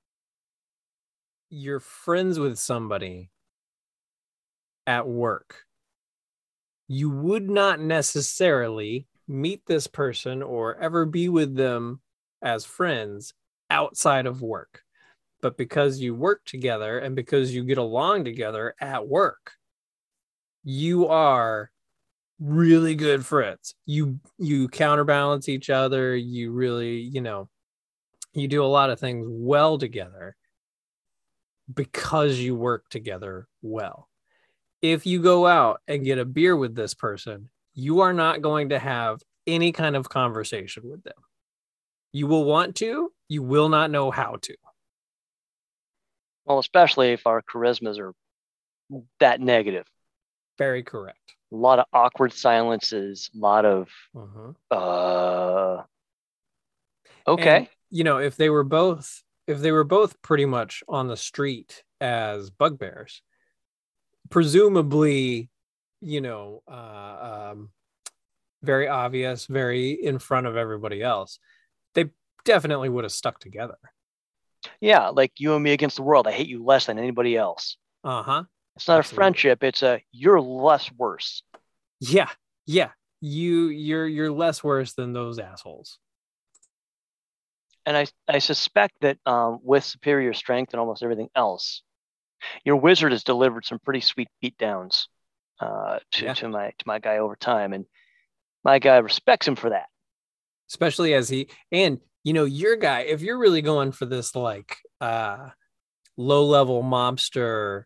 you're 1.51 1.81
friends 1.81 2.39
with 2.39 2.59
somebody 2.59 3.31
at 4.87 5.07
work. 5.07 5.65
You 6.89 7.11
would 7.11 7.49
not 7.49 7.81
necessarily 7.81 9.07
meet 9.29 9.63
this 9.67 9.87
person 9.87 10.43
or 10.43 10.77
ever 10.77 11.07
be 11.07 11.29
with 11.29 11.55
them 11.55 12.01
as 12.43 12.65
friends 12.65 13.35
outside 13.71 14.27
of 14.27 14.43
work. 14.43 14.83
But 15.41 15.57
because 15.57 16.01
you 16.01 16.15
work 16.15 16.45
together 16.45 16.99
and 16.99 17.17
because 17.17 17.55
you 17.55 17.65
get 17.65 17.79
along 17.79 18.25
together 18.25 18.75
at 18.81 19.09
work, 19.09 19.53
you 20.65 21.09
are 21.09 21.72
really 22.41 22.95
good 22.95 23.25
friends. 23.25 23.75
You 23.87 24.19
you 24.39 24.69
counterbalance 24.69 25.49
each 25.49 25.71
other. 25.71 26.17
You 26.17 26.53
really, 26.53 26.99
you 27.01 27.21
know, 27.21 27.49
you 28.35 28.49
do 28.49 28.65
a 28.65 28.67
lot 28.67 28.91
of 28.91 28.99
things 28.99 29.27
well 29.29 29.79
together 29.79 30.37
because 31.73 32.39
you 32.39 32.55
work 32.55 32.89
together 32.89 33.47
well. 33.63 34.09
If 34.81 35.07
you 35.07 35.23
go 35.23 35.47
out 35.47 35.81
and 35.87 36.05
get 36.05 36.19
a 36.19 36.25
beer 36.25 36.57
with 36.57 36.75
this 36.75 36.95
person, 36.95 37.51
you 37.75 38.01
are 38.01 38.13
not 38.13 38.43
going 38.43 38.71
to 38.71 38.79
have 38.79 39.21
any 39.47 39.73
kind 39.73 39.97
of 39.97 40.09
conversation 40.09 40.83
with 40.85 41.03
them. 41.05 41.15
You 42.13 42.27
will 42.27 42.45
want 42.45 42.77
to, 42.77 43.13
you 43.29 43.43
will 43.43 43.69
not 43.69 43.91
know 43.91 44.11
how 44.11 44.37
to. 44.43 44.55
Well, 46.45 46.59
especially 46.59 47.13
if 47.13 47.27
our 47.27 47.43
charismas 47.43 47.99
are 47.99 48.13
that 49.21 49.41
negative. 49.41 49.87
Very 50.59 50.83
correct. 50.83 51.19
A 51.53 51.57
lot 51.57 51.79
of 51.79 51.87
awkward 51.93 52.33
silences, 52.33 53.31
a 53.35 53.39
lot 53.39 53.65
of 53.65 53.89
Mhm. 54.15 54.55
uh 54.71 55.83
okay. 57.27 57.57
And, 57.57 57.69
you 57.91 58.05
know, 58.05 58.19
if 58.19 58.37
they 58.37 58.51
were 58.51 58.65
both 58.65 59.23
if 59.47 59.59
they 59.59 59.73
were 59.73 59.85
both 59.85 60.23
pretty 60.23 60.45
much 60.47 60.85
on 60.89 61.09
the 61.09 61.17
street 61.17 61.83
as 62.01 62.49
bugbears, 62.51 63.23
presumably, 64.31 65.51
you 66.01 66.21
know, 66.21 66.63
uh, 66.71 67.51
um, 67.53 67.71
very 68.63 68.87
obvious, 68.87 69.47
very 69.47 69.91
in 69.91 70.19
front 70.21 70.47
of 70.47 70.57
everybody 70.57 71.03
else, 71.03 71.41
they 71.95 72.11
definitely 72.45 72.89
would 72.89 73.05
have 73.05 73.13
stuck 73.13 73.41
together. 73.41 73.77
yeah, 74.81 75.09
like 75.09 75.33
you 75.39 75.55
and 75.55 75.65
me 75.65 75.73
against 75.73 75.97
the 75.97 76.03
world. 76.03 76.29
I 76.29 76.33
hate 76.33 76.47
you 76.49 76.65
less 76.65 76.87
than 76.87 76.99
anybody 76.99 77.37
else. 77.37 77.77
Uh 78.05 78.23
huh. 78.23 78.45
It's 78.77 78.89
not 78.89 78.99
Absolutely. 78.99 79.15
a 79.15 79.17
friendship, 79.17 79.63
it's 79.65 79.83
a 79.83 80.03
you're 80.13 80.41
less 80.41 80.91
worse. 80.93 81.43
Yeah, 82.01 82.31
yeah. 82.67 82.91
You 83.21 83.67
you're 83.69 84.07
you're 84.07 84.33
less 84.33 84.65
worse 84.65 84.95
than 84.95 85.13
those 85.13 85.39
assholes. 85.39 85.99
And 87.87 87.97
I 87.97 88.07
I 88.29 88.39
suspect 88.39 88.95
that 89.01 89.19
um, 89.27 89.59
with 89.63 89.85
superior 89.85 90.33
strength 90.35 90.73
and 90.73 90.81
almost 90.81 91.03
everything 91.03 91.29
else, 91.35 91.83
your 92.65 92.77
wizard 92.77 93.13
has 93.13 93.25
delivered 93.25 93.65
some 93.65 93.79
pretty 93.81 94.01
sweet 94.01 94.29
beatdowns 94.43 95.07
uh, 95.61 95.99
to, 96.13 96.25
Yeah. 96.25 96.35
to 96.35 96.49
my 96.49 96.69
to 96.79 96.85
my 96.87 96.99
guy 96.99 97.19
over 97.19 97.37
time, 97.37 97.73
and 97.73 97.87
my 98.65 98.79
guy 98.79 98.99
respects 98.99 99.47
him 99.47 99.57
for 99.57 99.71
that. 99.71 99.87
especially 100.71 101.15
as 101.15 101.29
he 101.29 101.49
and 101.71 102.01
you 102.25 102.33
know 102.33 102.45
your 102.45 102.77
guy 102.77 103.01
if 103.01 103.21
you're 103.23 103.39
really 103.39 103.63
going 103.63 103.93
for 103.93 104.07
this 104.07 104.35
like 104.35 104.79
uh 105.01 105.51
low 106.17 106.47
level 106.47 106.83
mobster 106.83 107.85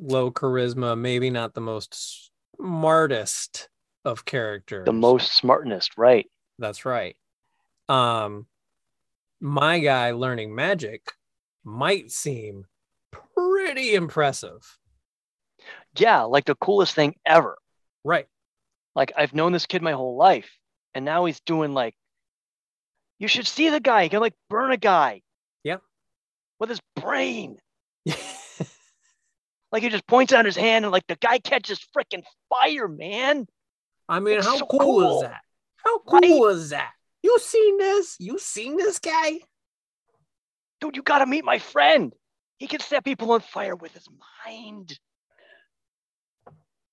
low 0.00 0.30
charisma 0.30 0.96
maybe 0.98 1.30
not 1.30 1.54
the 1.54 1.60
most 1.60 2.30
smartest 2.56 3.68
of 4.04 4.24
characters 4.24 4.86
The 4.86 4.92
most 4.92 5.32
smartest, 5.36 5.96
right? 5.98 6.26
that's 6.58 6.84
right 6.84 7.16
um 7.88 8.46
my 9.40 9.78
guy 9.78 10.10
learning 10.12 10.54
magic 10.54 11.12
might 11.64 12.10
seem 12.10 12.64
pretty 13.12 13.94
impressive 13.94 14.78
Yeah, 15.96 16.22
like 16.22 16.44
the 16.46 16.54
coolest 16.54 16.94
thing 16.94 17.14
ever. 17.26 17.56
right 18.04 18.26
Like 18.94 19.12
I've 19.16 19.34
known 19.34 19.52
this 19.52 19.66
kid 19.66 19.82
my 19.82 19.92
whole 19.92 20.16
life, 20.16 20.50
and 20.94 21.04
now 21.04 21.24
he's 21.24 21.40
doing 21.40 21.72
like. 21.74 21.94
You 23.20 23.26
should 23.28 23.46
see 23.48 23.68
the 23.70 23.80
guy. 23.80 24.04
He 24.04 24.08
can 24.08 24.20
like 24.20 24.34
burn 24.48 24.70
a 24.70 24.76
guy. 24.76 25.22
Yeah. 25.64 25.78
With 26.60 26.70
his 26.70 26.80
brain. 26.94 27.58
Like 29.72 29.82
he 29.82 29.88
just 29.90 30.06
points 30.06 30.32
out 30.32 30.44
his 30.46 30.56
hand 30.56 30.84
and 30.84 30.92
like 30.92 31.06
the 31.08 31.16
guy 31.16 31.38
catches 31.38 31.78
freaking 31.96 32.22
fire, 32.48 32.88
man. 32.88 33.46
i 34.08 34.18
mean 34.20 34.38
It's 34.38 34.46
how 34.46 34.56
so 34.56 34.66
cool, 34.66 34.78
cool. 34.80 35.16
is 35.16 35.22
that 35.28 35.40
how 35.76 36.00
Right? 36.06 36.22
cool 36.22 36.46
is 36.48 36.70
that 36.70 36.90
you 37.22 37.38
seen 37.38 37.78
this 37.78 38.16
you 38.18 38.38
seen 38.38 38.76
this 38.76 38.98
guy 38.98 39.40
Dude, 40.80 40.94
you 40.96 41.02
gotta 41.02 41.26
meet 41.26 41.44
my 41.44 41.58
friend. 41.58 42.12
He 42.58 42.68
can 42.68 42.78
set 42.80 43.04
people 43.04 43.32
on 43.32 43.40
fire 43.40 43.74
with 43.74 43.92
his 43.94 44.06
mind. 44.46 44.96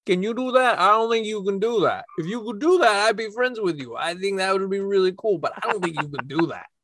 Can 0.07 0.23
you 0.23 0.33
do 0.33 0.51
that? 0.53 0.79
I 0.79 0.87
don't 0.89 1.09
think 1.11 1.25
you 1.27 1.43
can 1.43 1.59
do 1.59 1.81
that. 1.81 2.05
If 2.17 2.25
you 2.25 2.43
could 2.43 2.59
do 2.59 2.79
that, 2.79 2.95
I'd 3.07 3.15
be 3.15 3.29
friends 3.29 3.59
with 3.61 3.79
you. 3.79 3.95
I 3.95 4.15
think 4.15 4.37
that 4.37 4.53
would 4.53 4.69
be 4.71 4.79
really 4.79 5.13
cool, 5.17 5.37
but 5.37 5.53
I 5.55 5.71
don't 5.71 5.83
think 5.83 6.01
you 6.01 6.07
can 6.09 6.25
do 6.27 6.47
that. 6.47 6.65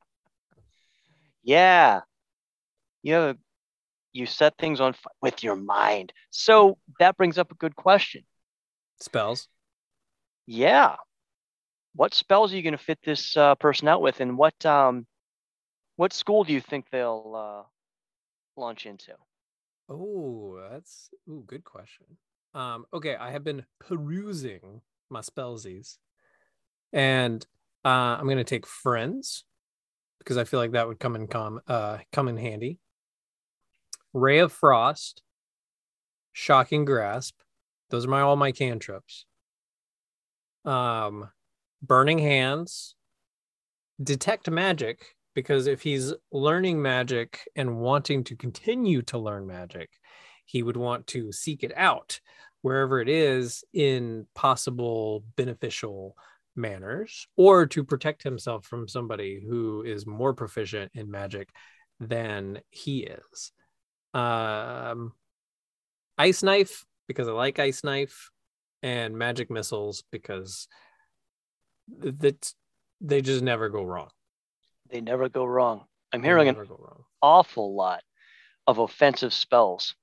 Yeah. 1.44 2.02
You 3.02 3.14
have 3.16 3.36
a, 3.36 3.40
you 4.14 4.26
set 4.26 4.58
things 4.58 4.80
on 4.80 4.94
fire 4.94 5.14
with 5.22 5.44
your 5.44 5.56
mind. 5.56 6.14
So 6.30 6.78
that 7.00 7.18
brings 7.18 7.38
up 7.38 7.52
a 7.52 7.56
good 7.56 7.76
question. 7.76 8.24
Spells. 9.00 9.48
Yeah. 10.46 10.96
What 11.96 12.14
spells 12.14 12.54
are 12.54 12.56
you 12.56 12.64
gonna 12.64 12.78
fit 12.78 13.00
this 13.04 13.36
uh, 13.36 13.56
person 13.56 13.88
out 13.88 14.02
with, 14.02 14.22
and 14.22 14.38
what 14.38 14.66
um, 14.66 15.06
what 15.98 16.14
school 16.14 16.44
do 16.44 16.54
you 16.54 16.62
think 16.62 16.86
they'll 16.90 17.34
uh, 17.36 17.64
launch 18.60 18.86
into? 18.86 19.14
Oh, 19.90 20.60
that's 20.72 21.10
ooh, 21.30 21.44
good 21.46 21.64
question. 21.64 22.06
Um, 22.54 22.86
okay, 22.94 23.16
I 23.16 23.32
have 23.32 23.44
been 23.44 23.66
perusing 23.80 24.82
my 25.10 25.22
spellsies, 25.22 25.98
and 26.94 27.46
uh, 27.84 28.18
I'm 28.20 28.28
gonna 28.28 28.44
take 28.44 28.66
friends 28.66 29.44
because 30.20 30.38
I 30.38 30.44
feel 30.44 30.60
like 30.60 30.72
that 30.72 30.88
would 30.88 31.00
come 31.00 31.16
in 31.16 31.28
com 31.28 31.60
uh 31.68 31.98
come 32.12 32.28
in 32.28 32.38
handy. 32.38 32.80
Ray 34.14 34.40
of 34.40 34.52
Frost, 34.52 35.22
Shocking 36.34 36.86
Grasp, 36.86 37.36
those 37.90 38.06
are 38.06 38.10
my 38.10 38.22
all 38.22 38.36
my 38.36 38.52
cantrips. 38.52 39.26
Um, 40.66 41.30
Burning 41.82 42.20
Hands, 42.20 42.96
Detect 44.02 44.50
Magic 44.50 45.16
because 45.34 45.68
if 45.68 45.82
he's 45.82 46.14
learning 46.32 46.82
magic 46.82 47.40
and 47.56 47.78
wanting 47.78 48.24
to 48.26 48.36
continue 48.36 49.02
to 49.04 49.18
learn 49.18 49.48
magic, 49.48 49.90
he 50.46 50.64
would 50.64 50.78
want 50.78 51.08
to 51.08 51.32
seek 51.32 51.64
it 51.64 51.72
out 51.76 52.20
wherever 52.62 53.00
it 53.00 53.10
is 53.10 53.64
in 53.74 54.28
possible 54.36 55.24
beneficial 55.36 56.16
manners 56.56 57.28
or 57.38 57.66
to 57.66 57.84
protect 57.84 58.24
himself 58.24 58.66
from 58.66 58.88
somebody 58.88 59.42
who 59.48 59.84
is 59.84 60.06
more 60.06 60.34
proficient 60.34 60.92
in 60.94 61.10
magic 61.10 61.50
than 62.00 62.60
he 62.70 63.00
is. 63.00 63.52
Um, 64.14 65.14
ice 66.18 66.44
knife 66.44 66.86
because 67.08 67.28
I 67.28 67.32
like 67.32 67.60
ice 67.60 67.84
knife 67.84 68.30
and 68.84 69.18
magic 69.18 69.50
missiles 69.50 70.04
because 70.12 70.68
that 72.00 72.54
they 73.00 73.22
just 73.22 73.42
never 73.42 73.70
go 73.70 73.84
wrong. 73.84 74.10
They 74.90 75.02
never 75.02 75.30
go 75.30 75.46
wrong. 75.46 75.86
I'm 76.14 76.24
hearing 76.24 76.50
an 76.50 76.58
awful 77.22 77.76
lot 77.76 78.04
of 78.68 78.80
offensive 78.80 79.34
spells 79.34 79.96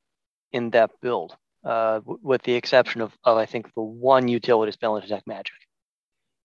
in 0.53 0.71
that 0.71 0.91
build, 1.03 1.37
uh, 1.65 2.01
w- 2.01 2.19
with 2.23 2.43
the 2.43 2.55
exception 2.55 3.01
of, 3.01 3.17
of 3.25 3.37
I 3.37 3.47
think 3.47 3.73
the 3.75 3.83
one 3.83 4.29
utility 4.29 4.73
spell 4.73 4.97
in 4.97 5.03
detect 5.03 5.27
magic. 5.27 5.55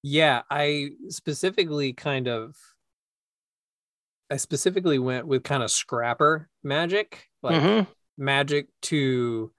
Yeah, 0.02 0.42
I 0.50 0.92
specifically 1.08 1.94
kind 1.94 2.28
of 2.28 2.56
I 4.30 4.38
specifically 4.38 5.00
went 5.00 5.28
with 5.28 5.44
kind 5.44 5.64
of 5.64 5.72
scrapper 5.72 6.50
magic, 6.64 7.30
like 7.42 7.62
Mhm. 7.62 7.88
magic 8.18 8.68
to 8.84 9.52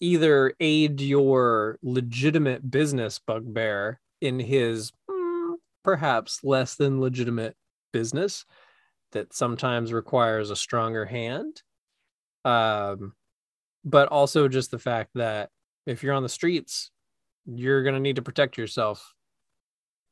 either 0.00 0.54
aid 0.60 1.00
your 1.00 1.78
legitimate 1.82 2.70
business 2.70 3.18
bugbear 3.18 4.00
in 4.20 4.38
his 4.38 4.92
mm, 5.10 5.54
perhaps 5.82 6.42
less 6.44 6.74
than 6.76 7.00
legitimate 7.00 7.56
business 7.92 8.44
that 9.12 9.32
sometimes 9.32 9.92
requires 9.92 10.50
a 10.50 10.56
stronger 10.56 11.04
hand. 11.04 11.62
Um, 12.44 13.14
but 13.84 14.08
also 14.08 14.48
just 14.48 14.70
the 14.70 14.78
fact 14.78 15.10
that 15.14 15.50
if 15.86 16.02
you're 16.02 16.14
on 16.14 16.22
the 16.22 16.28
streets, 16.28 16.90
you're 17.46 17.82
going 17.82 17.94
to 17.94 18.00
need 18.00 18.16
to 18.16 18.22
protect 18.22 18.56
yourself 18.56 19.14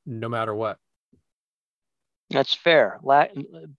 no 0.07 0.29
matter 0.29 0.55
what. 0.55 0.79
That's 2.31 2.55
fair. 2.55 2.99
La- 3.03 3.26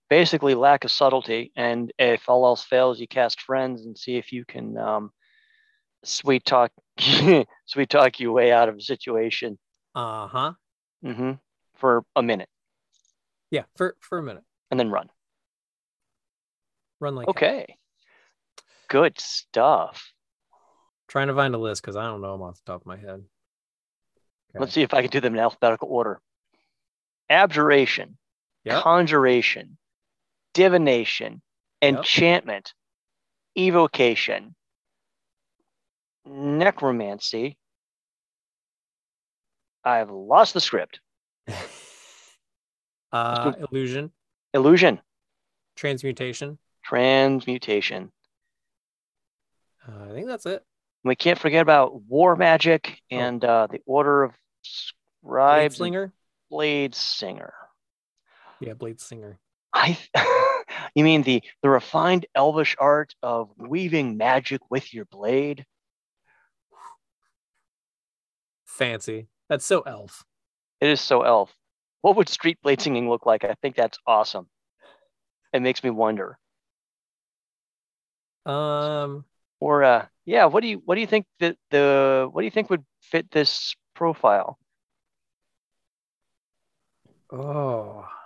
basically, 0.08 0.54
lack 0.54 0.84
of 0.84 0.90
subtlety, 0.90 1.52
and 1.56 1.92
if 1.98 2.28
all 2.28 2.44
else 2.44 2.64
fails, 2.64 2.98
you 2.98 3.06
cast 3.06 3.40
friends 3.42 3.84
and 3.86 3.96
see 3.96 4.16
if 4.16 4.32
you 4.32 4.44
can 4.44 4.76
um, 4.76 5.12
sweet 6.02 6.44
talk, 6.44 6.72
sweet 7.66 7.88
talk 7.88 8.18
your 8.18 8.32
way 8.32 8.50
out 8.50 8.68
of 8.68 8.76
a 8.76 8.80
situation 8.80 9.58
Uh 9.94 10.26
huh. 10.26 10.52
hmm 11.02 11.32
for 11.76 12.04
a 12.16 12.22
minute, 12.22 12.48
Yeah, 13.50 13.62
for 13.76 13.96
for 14.00 14.18
a 14.18 14.22
minute, 14.22 14.44
and 14.70 14.78
then 14.80 14.90
run. 14.90 15.08
run 16.98 17.14
like. 17.14 17.28
Okay. 17.28 17.76
Good 18.88 19.20
stuff. 19.20 20.12
Trying 21.06 21.28
to 21.28 21.34
find 21.34 21.54
a 21.54 21.58
list 21.58 21.82
because 21.82 21.96
I 21.96 22.02
don't 22.04 22.20
know 22.20 22.32
them 22.32 22.42
off 22.42 22.56
the 22.64 22.72
top 22.72 22.82
of 22.82 22.86
my 22.86 22.96
head. 22.96 23.22
Let's 24.58 24.72
see 24.72 24.82
if 24.82 24.92
I 24.92 25.02
can 25.02 25.10
do 25.10 25.20
them 25.20 25.34
in 25.34 25.40
alphabetical 25.40 25.88
order. 25.88 26.20
Abjuration, 27.28 28.18
Yep. 28.64 28.82
conjuration, 28.82 29.78
divination, 30.54 31.42
Yep. 31.82 31.94
enchantment, 31.96 32.74
evocation, 33.56 34.54
necromancy, 36.26 37.56
I've 39.82 40.10
lost 40.10 40.52
the 40.54 40.60
script. 40.60 41.00
uh, 43.12 43.52
illusion, 43.70 44.12
Illusion, 44.52 45.00
transmutation. 45.74 46.58
transmutation. 46.84 48.12
Uh, 49.88 50.04
I 50.10 50.12
think 50.12 50.26
that's 50.26 50.44
it. 50.44 50.62
We 51.02 51.16
can't 51.16 51.38
forget 51.38 51.62
about 51.62 52.02
war 52.02 52.36
magic 52.36 53.00
and 53.10 53.42
uh, 53.42 53.68
the 53.70 53.80
order 53.86 54.22
of 54.24 54.34
scribes 54.62 55.76
slinger. 55.76 56.12
blade 56.50 56.94
singer. 56.94 57.54
Yeah, 58.60 58.74
blade 58.74 59.00
singer. 59.00 59.38
I 59.72 59.98
you 60.94 61.04
mean 61.04 61.22
the 61.22 61.42
the 61.62 61.70
refined 61.70 62.26
elvish 62.34 62.76
art 62.78 63.14
of 63.22 63.50
weaving 63.56 64.16
magic 64.16 64.60
with 64.70 64.92
your 64.94 65.04
blade? 65.06 65.64
Fancy. 68.64 69.28
That's 69.48 69.66
so 69.66 69.82
elf. 69.82 70.24
It 70.80 70.90
is 70.90 71.00
so 71.00 71.22
elf. 71.22 71.56
What 72.02 72.16
would 72.16 72.28
street 72.28 72.60
blade 72.60 72.82
singing 72.82 73.08
look 73.08 73.24
like? 73.24 73.44
I 73.44 73.54
think 73.62 73.76
that's 73.76 73.98
awesome. 74.06 74.50
It 75.52 75.62
makes 75.62 75.84
me 75.84 75.90
wonder. 75.90 76.38
Um, 78.46 79.24
Or 79.60 79.84
uh 79.84 80.06
yeah, 80.24 80.46
what 80.46 80.60
do 80.62 80.68
you 80.68 80.82
what 80.84 80.94
do 80.96 81.00
you 81.00 81.06
think 81.06 81.26
that 81.40 81.56
the 81.70 82.28
what 82.30 82.42
do 82.42 82.44
you 82.44 82.50
think 82.50 82.70
would 82.70 82.84
fit 83.00 83.30
this 83.30 83.74
profile? 83.94 84.58
oh. 87.32 88.19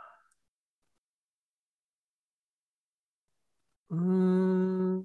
Mm. 3.92 5.04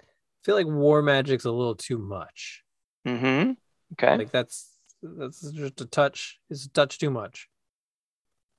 I 0.00 0.04
feel 0.44 0.54
like 0.54 0.66
war 0.66 1.02
magic's 1.02 1.44
a 1.44 1.50
little 1.50 1.74
too 1.74 1.98
much. 1.98 2.62
Mm-hmm. 3.06 3.52
Okay. 3.92 4.16
Like 4.16 4.30
that's 4.30 4.70
that's 5.02 5.50
just 5.52 5.80
a 5.80 5.86
touch. 5.86 6.38
It's 6.50 6.66
a 6.66 6.70
touch 6.70 6.98
too 6.98 7.10
much. 7.10 7.48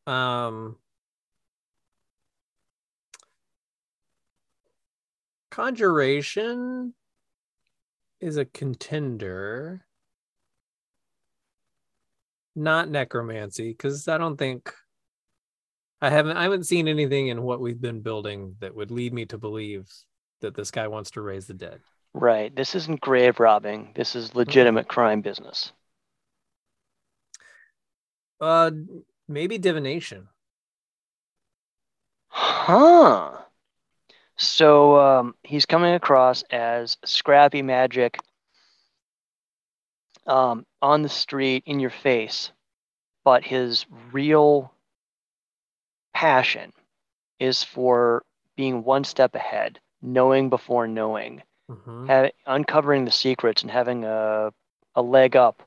Um 0.05 0.77
Conjuration 5.49 6.93
is 8.19 8.37
a 8.37 8.45
contender. 8.45 9.85
Not 12.55 12.89
necromancy, 12.89 13.69
because 13.69 14.07
I 14.07 14.17
don't 14.17 14.37
think 14.37 14.73
I 16.01 16.09
haven't 16.09 16.37
I 16.37 16.43
haven't 16.43 16.65
seen 16.65 16.87
anything 16.87 17.27
in 17.27 17.41
what 17.41 17.59
we've 17.59 17.81
been 17.81 18.01
building 18.01 18.55
that 18.59 18.75
would 18.75 18.91
lead 18.91 19.13
me 19.13 19.25
to 19.27 19.37
believe 19.37 19.89
that 20.41 20.55
this 20.55 20.71
guy 20.71 20.87
wants 20.87 21.11
to 21.11 21.21
raise 21.21 21.47
the 21.47 21.53
dead. 21.53 21.79
Right. 22.13 22.55
This 22.55 22.75
isn't 22.75 23.01
grave 23.01 23.39
robbing. 23.39 23.93
This 23.95 24.15
is 24.15 24.35
legitimate 24.35 24.87
crime 24.87 25.21
business. 25.21 25.71
Uh 28.39 28.71
maybe 29.27 29.57
divination. 29.57 30.27
Huh. 32.29 33.31
So 34.37 34.99
um, 34.99 35.35
he's 35.43 35.65
coming 35.65 35.95
across 35.95 36.43
as 36.51 36.97
scrappy 37.03 37.63
magic 37.63 38.19
um, 40.27 40.65
on 40.81 41.01
the 41.01 41.09
street 41.09 41.63
in 41.65 41.79
your 41.79 41.89
face, 41.89 42.51
but 43.23 43.43
his 43.43 43.85
real 44.11 44.71
passion 46.17 46.73
is 47.39 47.61
for 47.61 48.23
being 48.55 48.83
one 48.83 49.03
step 49.03 49.35
ahead, 49.35 49.79
knowing 50.01 50.49
before 50.49 50.87
knowing, 50.87 51.43
Mhm. 51.69 52.07
ha- 52.09 52.31
uncovering 52.47 53.05
the 53.05 53.11
secrets 53.11 53.61
and 53.61 53.69
having 53.69 54.03
a, 54.03 54.51
a 54.95 55.01
leg 55.01 55.35
up 55.35 55.61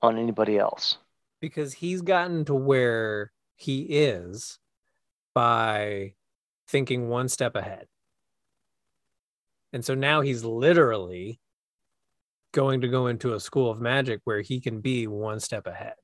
on 0.00 0.16
anybody 0.18 0.58
else. 0.58 0.96
because 1.40 1.74
he's 1.74 2.00
gotten 2.00 2.42
to 2.46 2.54
where 2.54 3.30
he 3.56 3.82
is 3.82 4.58
by 5.34 6.14
thinking 6.68 7.10
one 7.10 7.28
step 7.28 7.54
ahead. 7.54 7.86
And 9.74 9.84
so 9.84 9.94
now 9.94 10.22
he's 10.22 10.42
literally 10.42 11.38
going 12.52 12.80
to 12.80 12.88
go 12.88 13.08
into 13.08 13.34
a 13.34 13.40
school 13.40 13.70
of 13.70 13.78
magic 13.78 14.22
where 14.24 14.40
he 14.40 14.58
can 14.58 14.80
be 14.80 15.06
one 15.06 15.38
step 15.38 15.66
ahead. 15.66 15.96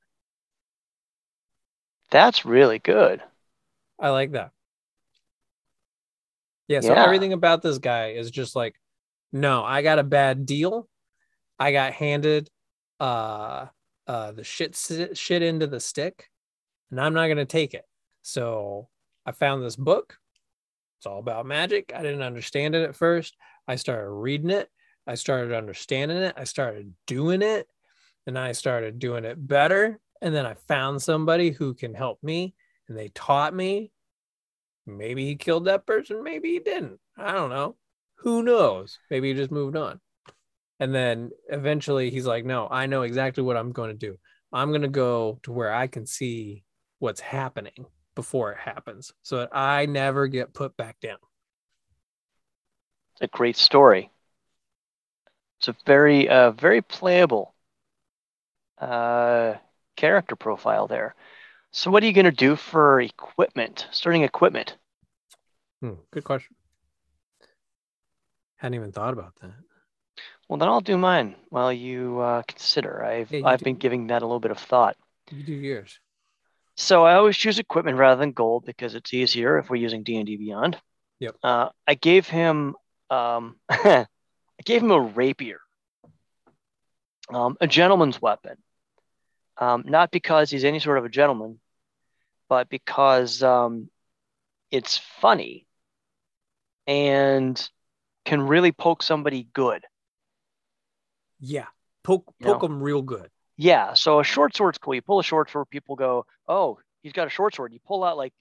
That's 2.11 2.45
really 2.45 2.81
good. 2.81 3.23
I 4.01 4.11
like 4.11 4.33
that. 4.33 4.51
Yeah, 6.69 6.81
so 6.81 6.95
Yeah. 6.95 7.05
everything 7.05 7.33
about 7.33 7.63
this 7.63 7.79
guy 7.79 8.13
is 8.13 8.31
just 8.31 8.57
like, 8.57 8.81
no, 9.33 9.65
I 9.65 9.83
got 9.83 9.99
a 9.99 10.05
bad 10.05 10.47
deal. 10.47 10.89
I 11.59 11.73
got 11.73 11.93
handed 11.93 12.49
uh 12.99 13.67
uh 14.07 14.33
the 14.33 14.45
shit 14.45 14.77
shit 15.15 15.43
into 15.43 15.67
the 15.67 15.81
stick, 15.81 16.29
and 16.91 17.01
I'm 17.01 17.15
not 17.15 17.29
gonna 17.29 17.45
take 17.45 17.75
it. 17.75 17.85
So 18.23 18.89
I 19.27 19.33
found 19.33 19.63
this 19.63 19.77
book. 19.77 20.17
It's 20.99 21.07
all 21.07 21.19
about 21.19 21.47
magic. 21.47 21.93
I 21.95 22.03
didn't 22.03 22.23
understand 22.23 22.75
it 22.75 22.83
at 22.89 22.97
first. 22.97 23.37
I 23.67 23.77
started 23.77 24.11
reading 24.11 24.51
it. 24.51 24.69
I 25.07 25.15
started 25.15 25.55
understanding 25.55 26.19
it. 26.19 26.35
I 26.37 26.45
started 26.45 26.93
doing 27.07 27.43
it, 27.43 27.69
and 28.27 28.39
I 28.39 28.53
started 28.53 28.99
doing 28.99 29.25
it 29.25 29.47
better. 29.47 29.99
And 30.23 30.35
then 30.35 30.45
I 30.47 30.55
found 30.55 31.01
somebody 31.03 31.51
who 31.51 31.73
can 31.75 31.95
help 31.95 32.23
me, 32.23 32.55
and 32.91 32.99
they 32.99 33.09
taught 33.15 33.55
me. 33.55 33.93
Maybe 34.85 35.25
he 35.25 35.37
killed 35.37 35.67
that 35.67 35.87
person 35.87 36.23
maybe 36.23 36.51
he 36.51 36.59
didn't. 36.59 36.99
I 37.17 37.33
don't 37.33 37.51
know. 37.51 37.77
Who 38.17 38.43
knows? 38.43 38.99
Maybe 39.11 39.29
he 39.29 39.35
just 39.35 39.53
moved 39.53 39.77
on. 39.77 40.01
And 40.81 40.95
then 40.95 41.31
eventually 41.49 42.11
he's 42.11 42.27
like 42.27 42.45
no 42.45 42.67
i 42.71 42.87
know 42.87 43.03
exactly 43.03 43.43
what 43.43 43.57
i'm 43.57 43.73
going 43.73 43.91
to 43.91 43.97
do. 43.97 44.19
I'm 44.53 44.71
going 44.71 44.83
to 44.83 44.89
go 44.89 45.39
to 45.45 45.53
where 45.53 45.73
i 45.73 45.87
can 45.87 46.05
see 46.05 46.65
what's 46.99 47.21
happening 47.21 47.87
before 48.17 48.53
it 48.53 48.59
happens 48.59 49.13
so 49.23 49.39
that 49.39 49.51
i 49.53 49.87
never 49.87 50.27
get 50.27 50.53
put 50.53 50.77
back 50.77 50.99
down. 51.01 51.19
It's 53.13 53.23
a 53.23 53.27
great 53.29 53.57
story. 53.57 54.11
It's 55.59 55.69
a 55.69 55.77
very, 55.85 56.29
uh, 56.29 56.53
very 56.53 56.81
playable 56.81 57.55
uh, 58.79 59.55
character 59.95 60.35
profile 60.35 60.87
there. 60.87 61.15
So, 61.73 61.91
what 61.91 62.03
are 62.03 62.07
you 62.07 62.13
going 62.13 62.25
to 62.25 62.33
do 62.33 62.57
for 62.57 63.01
equipment? 63.01 63.87
Starting 63.93 64.23
equipment. 64.23 64.77
Hmm, 65.81 65.95
good 66.11 66.25
question 66.25 66.57
hadn't 68.61 68.75
even 68.75 68.93
thought 68.93 69.15
about 69.15 69.35
that 69.41 69.53
Well, 70.49 70.59
then 70.59 70.69
I'll 70.69 70.83
do 70.83 70.99
mine 70.99 71.35
while 71.49 71.73
you 71.73 72.21
uh, 72.21 72.43
consider. 72.43 73.03
I've 73.03 73.33
Yeah, 73.33 73.47
I've 73.47 73.61
do. 73.61 73.65
been 73.65 73.77
giving 73.77 74.09
that 74.09 74.21
a 74.23 74.27
little 74.27 74.41
bit 74.41 74.51
of 74.51 74.59
thought. 74.59 74.97
you 75.31 75.43
do 75.43 75.53
yours 75.55 75.99
So 76.77 77.05
I 77.05 77.15
always 77.15 77.37
choose 77.39 77.59
equipment 77.59 77.97
rather 77.97 78.21
than 78.21 78.33
gold 78.33 78.67
because 78.67 78.95
it's 78.95 79.15
easier 79.15 79.59
if 79.59 79.71
we're 79.71 79.77
using 79.77 80.03
D 80.03 80.17
and 80.19 80.27
D 80.27 80.37
Beyond. 80.37 80.79
Yep. 81.21 81.37
Uh, 81.43 81.69
I 81.87 81.95
gave 81.95 82.29
him 82.29 82.77
um, 83.09 83.57
I 83.71 84.07
gave 84.65 84.83
him 84.83 84.91
a 84.91 85.01
rapier, 85.01 85.61
um, 87.33 87.57
a 87.61 87.67
gentleman's 87.67 88.21
weapon. 88.21 88.57
Um, 89.61 89.85
not 89.87 90.11
because 90.11 90.51
he's 90.51 90.65
any 90.65 90.81
sort 90.81 90.99
of 90.99 91.05
a 91.05 91.09
gentleman, 91.09 91.61
but 92.49 92.69
because 92.69 93.43
um, 93.43 93.91
it's 94.71 94.97
funny 95.21 95.67
and 96.87 97.71
can 98.25 98.43
really 98.43 98.73
poke 98.73 99.03
somebody 99.03 99.47
good. 99.53 99.85
yeah 101.41 101.67
poke 102.03 102.33
You 102.39 102.47
know? 102.47 102.53
poke 102.55 102.65
him 102.65 102.83
real 102.83 103.03
good 103.03 103.31
Yeah, 103.57 103.93
so 103.93 104.21
a 104.21 104.25
short 104.25 104.57
sword's 104.57 104.79
cool. 104.79 104.95
You 104.95 105.03
pull 105.03 105.21
a 105.21 105.23
short 105.23 105.51
sword, 105.51 105.69
people 105.69 105.95
go, 105.95 106.25
"Oh, 106.49 106.79
he's 107.03 107.13
got 107.13 107.27
a 107.27 107.31
short 107.31 107.55
sword." 107.55 107.75
You 107.75 107.81
pull 107.87 108.03
out 108.05 108.17
like 108.17 108.33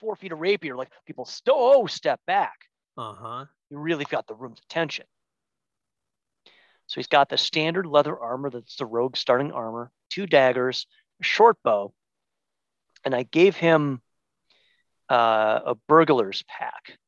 four 0.00 0.16
feet 0.16 0.32
of 0.32 0.40
rapier, 0.40 0.76
like 0.76 0.90
people, 1.06 1.24
st- 1.24 1.56
oh, 1.56 1.86
step 1.86 2.20
back. 2.26 2.68
uh-huh 2.98 3.46
You 3.70 3.78
really 3.78 4.04
got 4.04 4.26
the 4.26 4.34
room's 4.34 4.60
attention. 4.60 5.06
So 6.86 6.96
he's 6.96 7.06
got 7.06 7.28
the 7.28 7.38
standard 7.38 7.86
leather 7.86 8.18
armor 8.18 8.50
that's 8.50 8.76
the 8.76 8.86
rogue 8.86 9.16
starting 9.16 9.52
armor, 9.52 9.90
two 10.10 10.26
daggers, 10.26 10.86
a 11.20 11.24
short 11.24 11.56
bow, 11.62 11.94
and 13.04 13.14
I 13.14 13.22
gave 13.22 13.56
him 13.56 14.00
uh, 15.08 15.60
a 15.66 15.74
burglar's 15.88 16.42
pack, 16.48 16.98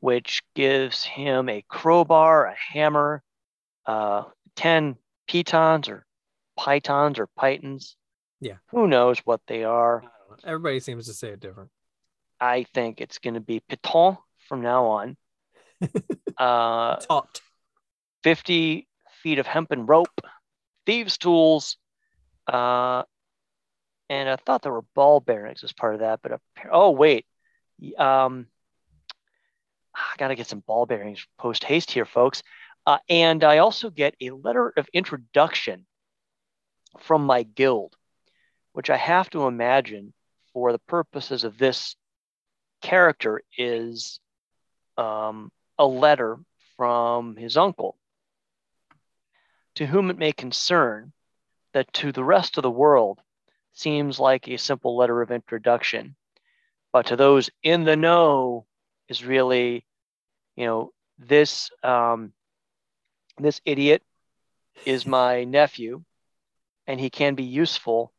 which 0.00 0.42
gives 0.54 1.04
him 1.04 1.48
a 1.48 1.64
crowbar, 1.68 2.46
a 2.46 2.54
hammer, 2.72 3.22
uh, 3.86 4.24
10 4.56 4.96
pitons 5.26 5.88
or 5.88 6.06
pythons 6.56 7.18
or 7.18 7.26
pythons. 7.36 7.96
Yeah. 8.40 8.56
Who 8.70 8.86
knows 8.86 9.18
what 9.20 9.40
they 9.46 9.64
are? 9.64 9.98
I 9.98 10.02
don't 10.02 10.44
know. 10.44 10.50
everybody 10.50 10.80
seems 10.80 11.06
to 11.06 11.12
say 11.12 11.28
it 11.28 11.40
different 11.40 11.70
I 12.40 12.64
think 12.72 13.00
it's 13.00 13.18
going 13.18 13.34
to 13.34 13.40
be 13.40 13.60
piton 13.68 14.16
from 14.48 14.62
now 14.62 14.86
on. 14.86 15.16
uh, 16.38 16.96
taught 16.96 17.40
50 18.22 18.86
feet 19.22 19.38
of 19.38 19.46
hempen 19.46 19.86
rope, 19.86 20.20
thieves' 20.86 21.18
tools, 21.18 21.76
uh, 22.46 23.02
and 24.08 24.28
I 24.28 24.36
thought 24.36 24.62
there 24.62 24.72
were 24.72 24.84
ball 24.94 25.20
bearings 25.20 25.62
as 25.62 25.72
part 25.72 25.94
of 25.94 26.00
that, 26.00 26.20
but 26.22 26.40
oh 26.70 26.90
wait, 26.90 27.26
um, 27.96 28.46
I 29.94 30.14
gotta 30.18 30.34
get 30.34 30.48
some 30.48 30.60
ball 30.66 30.86
bearings 30.86 31.24
post 31.38 31.64
haste 31.64 31.90
here, 31.90 32.04
folks. 32.04 32.42
Uh, 32.86 32.98
and 33.08 33.44
I 33.44 33.58
also 33.58 33.90
get 33.90 34.14
a 34.20 34.30
letter 34.30 34.72
of 34.76 34.88
introduction 34.92 35.86
from 36.98 37.24
my 37.24 37.42
guild, 37.42 37.94
which 38.72 38.90
I 38.90 38.96
have 38.96 39.30
to 39.30 39.46
imagine 39.46 40.12
for 40.52 40.72
the 40.72 40.78
purposes 40.78 41.44
of 41.44 41.58
this 41.58 41.94
character 42.82 43.42
is 43.56 44.18
um, 44.96 45.52
a 45.78 45.86
letter 45.86 46.38
from 46.76 47.36
his 47.36 47.56
uncle, 47.56 47.96
to 49.80 49.86
whom 49.86 50.10
it 50.10 50.18
may 50.18 50.30
concern 50.30 51.10
that 51.72 51.90
to 51.94 52.12
the 52.12 52.22
rest 52.22 52.58
of 52.58 52.62
the 52.62 52.70
world 52.70 53.18
seems 53.72 54.20
like 54.20 54.46
a 54.46 54.58
simple 54.58 54.94
letter 54.94 55.22
of 55.22 55.30
introduction, 55.30 56.14
but 56.92 57.06
to 57.06 57.16
those 57.16 57.48
in 57.62 57.84
the 57.84 57.96
know 57.96 58.66
is 59.08 59.24
really, 59.24 59.86
you 60.54 60.66
know, 60.66 60.92
this 61.18 61.70
um, 61.82 62.34
this 63.38 63.62
idiot 63.64 64.02
is 64.84 65.06
my 65.18 65.44
nephew, 65.44 66.04
and 66.86 67.00
he 67.00 67.08
can 67.08 67.34
be 67.34 67.44
useful. 67.44 68.12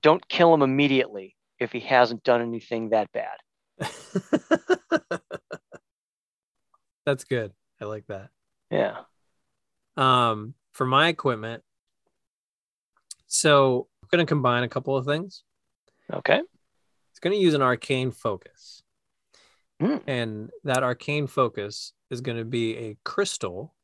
Don't 0.00 0.28
kill 0.28 0.54
him 0.54 0.62
immediately 0.62 1.34
if 1.58 1.72
he 1.72 1.80
hasn't 1.80 2.22
done 2.22 2.40
anything 2.40 2.90
that 2.90 3.10
bad. 3.10 3.36
That's 7.04 7.24
good. 7.24 7.52
I 7.80 7.86
like 7.86 8.06
that. 8.06 8.28
Yeah. 8.70 8.98
Um, 9.96 10.54
for 10.74 10.84
my 10.84 11.08
equipment, 11.08 11.62
so 13.26 13.88
I'm 14.02 14.08
going 14.10 14.26
to 14.26 14.28
combine 14.28 14.64
a 14.64 14.68
couple 14.68 14.96
of 14.96 15.06
things. 15.06 15.42
Okay. 16.12 16.40
It's 17.10 17.20
going 17.20 17.34
to 17.34 17.42
use 17.42 17.54
an 17.54 17.62
arcane 17.62 18.10
focus. 18.10 18.82
Mm. 19.80 20.02
And 20.06 20.50
that 20.64 20.82
arcane 20.82 21.26
focus 21.26 21.94
is 22.10 22.20
going 22.20 22.38
to 22.38 22.44
be 22.44 22.76
a 22.76 22.96
crystal 23.04 23.74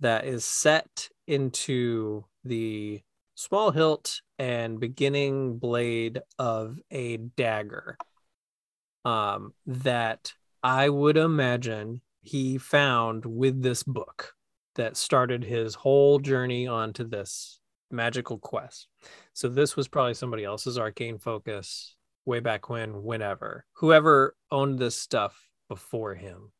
that 0.00 0.26
is 0.26 0.44
set 0.44 1.08
into 1.26 2.24
the 2.44 3.00
small 3.34 3.70
hilt 3.70 4.20
and 4.38 4.78
beginning 4.78 5.58
blade 5.58 6.20
of 6.38 6.78
a 6.90 7.16
dagger 7.16 7.96
um, 9.04 9.54
that 9.66 10.32
I 10.62 10.88
would 10.88 11.16
imagine 11.16 12.02
he 12.22 12.58
found 12.58 13.24
with 13.24 13.62
this 13.62 13.82
book 13.82 14.35
that 14.76 14.96
started 14.96 15.44
his 15.44 15.74
whole 15.74 16.18
journey 16.18 16.66
onto 16.66 17.04
this 17.04 17.60
magical 17.90 18.38
quest. 18.38 18.88
So 19.32 19.48
this 19.48 19.76
was 19.76 19.88
probably 19.88 20.14
somebody 20.14 20.44
else's 20.44 20.78
arcane 20.78 21.18
focus 21.18 21.96
way 22.24 22.40
back 22.40 22.68
when, 22.68 23.02
whenever. 23.02 23.64
Whoever 23.74 24.34
owned 24.50 24.78
this 24.78 24.96
stuff 24.96 25.48
before 25.68 26.14
him. 26.14 26.52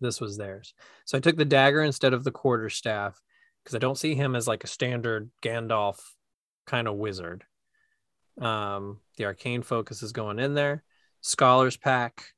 This 0.00 0.20
was 0.20 0.36
theirs. 0.36 0.74
So 1.04 1.16
I 1.16 1.20
took 1.20 1.36
the 1.36 1.44
dagger 1.44 1.82
instead 1.82 2.12
of 2.12 2.24
the 2.24 2.32
quarter 2.32 2.68
staff 2.68 3.20
because 3.62 3.74
I 3.74 3.78
don't 3.78 3.98
see 3.98 4.14
him 4.14 4.34
as 4.34 4.48
like 4.48 4.64
a 4.64 4.68
standard 4.68 5.30
Gandalf 5.42 5.98
kind 6.66 6.88
of 6.88 6.96
wizard. 6.96 7.44
Um, 8.40 8.98
the 9.16 9.26
arcane 9.26 9.62
focus 9.62 10.02
is 10.02 10.12
going 10.12 10.38
in 10.38 10.54
there. 10.54 10.82
Scholars 11.20 11.76
pack. 11.76 12.32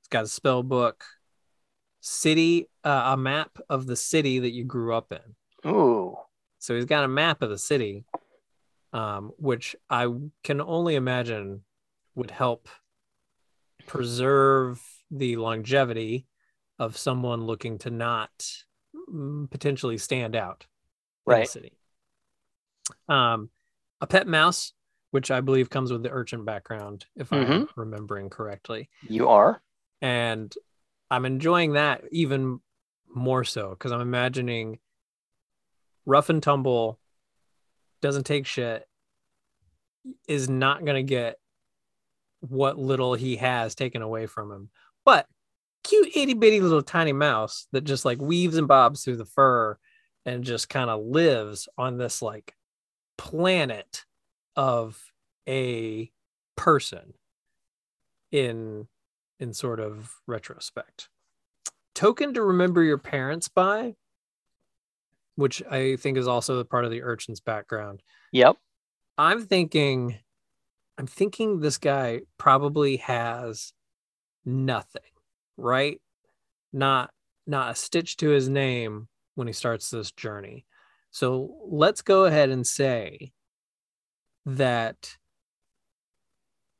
It's 0.00 0.08
got 0.08 0.24
a 0.24 0.28
spell 0.28 0.62
book. 0.62 1.04
City, 2.04 2.68
uh, 2.82 3.12
a 3.12 3.16
map 3.16 3.58
of 3.70 3.86
the 3.86 3.94
city 3.94 4.40
that 4.40 4.50
you 4.50 4.64
grew 4.64 4.92
up 4.92 5.12
in. 5.12 5.70
Ooh. 5.70 6.16
So 6.58 6.74
he's 6.74 6.84
got 6.84 7.04
a 7.04 7.08
map 7.08 7.42
of 7.42 7.48
the 7.48 7.58
city, 7.58 8.04
um, 8.92 9.30
which 9.38 9.76
I 9.88 10.08
can 10.42 10.60
only 10.60 10.96
imagine 10.96 11.62
would 12.16 12.32
help 12.32 12.68
preserve 13.86 14.82
the 15.12 15.36
longevity 15.36 16.26
of 16.78 16.96
someone 16.96 17.44
looking 17.46 17.78
to 17.78 17.90
not 17.90 18.30
mm, 19.08 19.48
potentially 19.50 19.96
stand 19.96 20.34
out 20.34 20.62
in 20.62 21.30
the 21.30 21.36
Right. 21.36 21.48
city. 21.48 21.78
Um, 23.08 23.50
a 24.00 24.08
pet 24.08 24.26
mouse, 24.26 24.72
which 25.12 25.30
I 25.30 25.40
believe 25.40 25.70
comes 25.70 25.92
with 25.92 26.02
the 26.02 26.10
urchin 26.10 26.44
background, 26.44 27.06
if 27.14 27.32
I'm 27.32 27.46
Mhm. 27.46 27.68
remembering 27.76 28.28
correctly. 28.28 28.88
You 29.02 29.28
are. 29.28 29.62
And 30.00 30.52
I'm 31.12 31.26
enjoying 31.26 31.74
that 31.74 32.04
even 32.10 32.60
more 33.14 33.44
so 33.44 33.68
because 33.68 33.92
I'm 33.92 34.00
imagining 34.00 34.78
rough 36.06 36.30
and 36.30 36.42
tumble, 36.42 36.98
doesn't 38.00 38.24
take 38.24 38.46
shit, 38.46 38.88
is 40.26 40.48
not 40.48 40.86
going 40.86 40.96
to 40.96 41.08
get 41.08 41.36
what 42.40 42.78
little 42.78 43.12
he 43.12 43.36
has 43.36 43.74
taken 43.74 44.00
away 44.00 44.24
from 44.24 44.50
him. 44.50 44.70
But 45.04 45.26
cute 45.84 46.16
itty 46.16 46.32
bitty 46.32 46.60
little 46.60 46.80
tiny 46.80 47.12
mouse 47.12 47.66
that 47.72 47.84
just 47.84 48.06
like 48.06 48.18
weaves 48.18 48.56
and 48.56 48.66
bobs 48.66 49.04
through 49.04 49.16
the 49.16 49.26
fur 49.26 49.76
and 50.24 50.44
just 50.44 50.70
kind 50.70 50.88
of 50.88 51.04
lives 51.04 51.68
on 51.76 51.98
this 51.98 52.22
like 52.22 52.54
planet 53.18 54.06
of 54.56 54.98
a 55.46 56.10
person 56.56 57.12
in 58.30 58.88
in 59.42 59.52
sort 59.52 59.80
of 59.80 60.14
retrospect. 60.26 61.08
Token 61.94 62.32
to 62.34 62.42
remember 62.42 62.82
your 62.82 62.98
parents 62.98 63.48
by 63.48 63.94
which 65.34 65.62
i 65.70 65.96
think 65.96 66.18
is 66.18 66.28
also 66.28 66.58
a 66.58 66.64
part 66.64 66.84
of 66.84 66.90
the 66.90 67.02
urchin's 67.02 67.40
background. 67.40 68.02
Yep. 68.32 68.56
i'm 69.16 69.46
thinking 69.46 70.18
i'm 70.98 71.06
thinking 71.06 71.60
this 71.60 71.78
guy 71.78 72.20
probably 72.36 72.98
has 72.98 73.72
nothing 74.44 75.02
right? 75.56 76.00
Not 76.72 77.10
not 77.46 77.72
a 77.72 77.74
stitch 77.74 78.16
to 78.18 78.28
his 78.28 78.48
name 78.48 79.08
when 79.34 79.46
he 79.46 79.52
starts 79.52 79.90
this 79.90 80.12
journey. 80.12 80.66
So 81.10 81.56
let's 81.66 82.02
go 82.02 82.24
ahead 82.24 82.50
and 82.50 82.66
say 82.66 83.32
that 84.46 85.16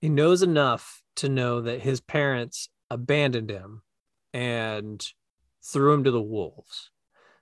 he 0.01 0.09
knows 0.09 0.43
enough 0.43 1.02
to 1.17 1.29
know 1.29 1.61
that 1.61 1.83
his 1.83 2.01
parents 2.01 2.69
abandoned 2.91 3.51
him 3.51 3.83
and 4.33 5.07
threw 5.63 5.93
him 5.93 6.05
to 6.05 6.11
the 6.11 6.23
wolves. 6.23 6.91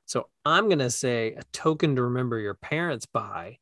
So 0.06 0.28
I'm 0.44 0.66
going 0.66 0.80
to 0.80 0.90
say 0.90 1.34
a 1.34 1.42
token 1.52 1.96
to 1.96 2.02
remember 2.02 2.38
your 2.38 2.54
parents 2.54 3.06
by 3.06 3.58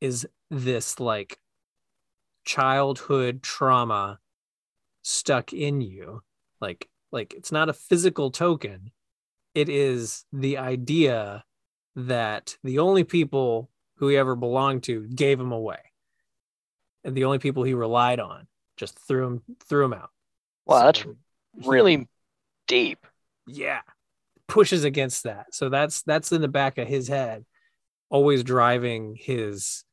is 0.00 0.26
this 0.50 0.98
like 0.98 1.38
childhood 2.44 3.42
trauma 3.42 4.18
stuck 5.02 5.52
in 5.52 5.80
you. 5.80 6.22
Like 6.60 6.88
like 7.12 7.34
it's 7.34 7.52
not 7.52 7.68
a 7.68 7.74
physical 7.74 8.30
token. 8.30 8.92
It 9.54 9.68
is 9.68 10.24
the 10.32 10.58
idea 10.58 11.44
that 11.96 12.56
the 12.62 12.78
only 12.78 13.04
people 13.04 13.70
who 13.96 14.08
he 14.08 14.16
ever 14.16 14.36
belonged 14.36 14.84
to 14.84 15.06
gave 15.08 15.38
him 15.38 15.52
away. 15.52 15.80
And 17.04 17.16
the 17.16 17.24
only 17.24 17.38
people 17.38 17.62
he 17.62 17.74
relied 17.74 18.20
on 18.20 18.46
just 18.80 18.98
threw 18.98 19.26
him 19.26 19.42
threw 19.68 19.84
him 19.84 19.92
out. 19.92 20.10
Wow, 20.66 20.84
that's 20.86 21.00
So 21.00 21.14
he- 21.60 21.68
really 21.68 22.08
deep. 22.66 23.06
yeah 23.46 23.80
pushes 24.46 24.82
against 24.84 25.22
that 25.24 25.54
so 25.54 25.68
that's 25.68 26.02
that's 26.02 26.32
in 26.32 26.40
the 26.40 26.48
back 26.48 26.78
of 26.78 26.88
his 26.88 27.06
head 27.08 27.44
always 28.08 28.42
driving 28.42 29.14
his 29.16 29.84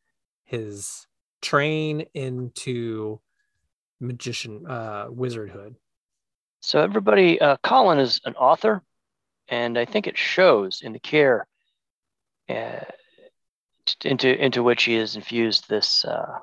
his 0.45 1.05
train 1.41 2.05
into 2.13 3.19
magician 3.99 4.65
uh 4.67 5.07
wizardhood 5.09 5.75
So 6.61 6.81
everybody, 6.81 7.39
uh, 7.39 7.57
Colin 7.63 7.99
is 7.99 8.19
an 8.25 8.35
author, 8.35 8.81
and 9.47 9.77
I 9.77 9.85
think 9.85 10.07
it 10.07 10.17
shows 10.17 10.81
in 10.81 10.91
the 10.93 10.99
care 10.99 11.45
uh, 12.49 12.85
into 14.03 14.29
into 14.45 14.63
which 14.63 14.83
he 14.83 14.95
has 14.95 15.15
infused 15.15 15.69
this 15.69 16.03
uh, 16.05 16.39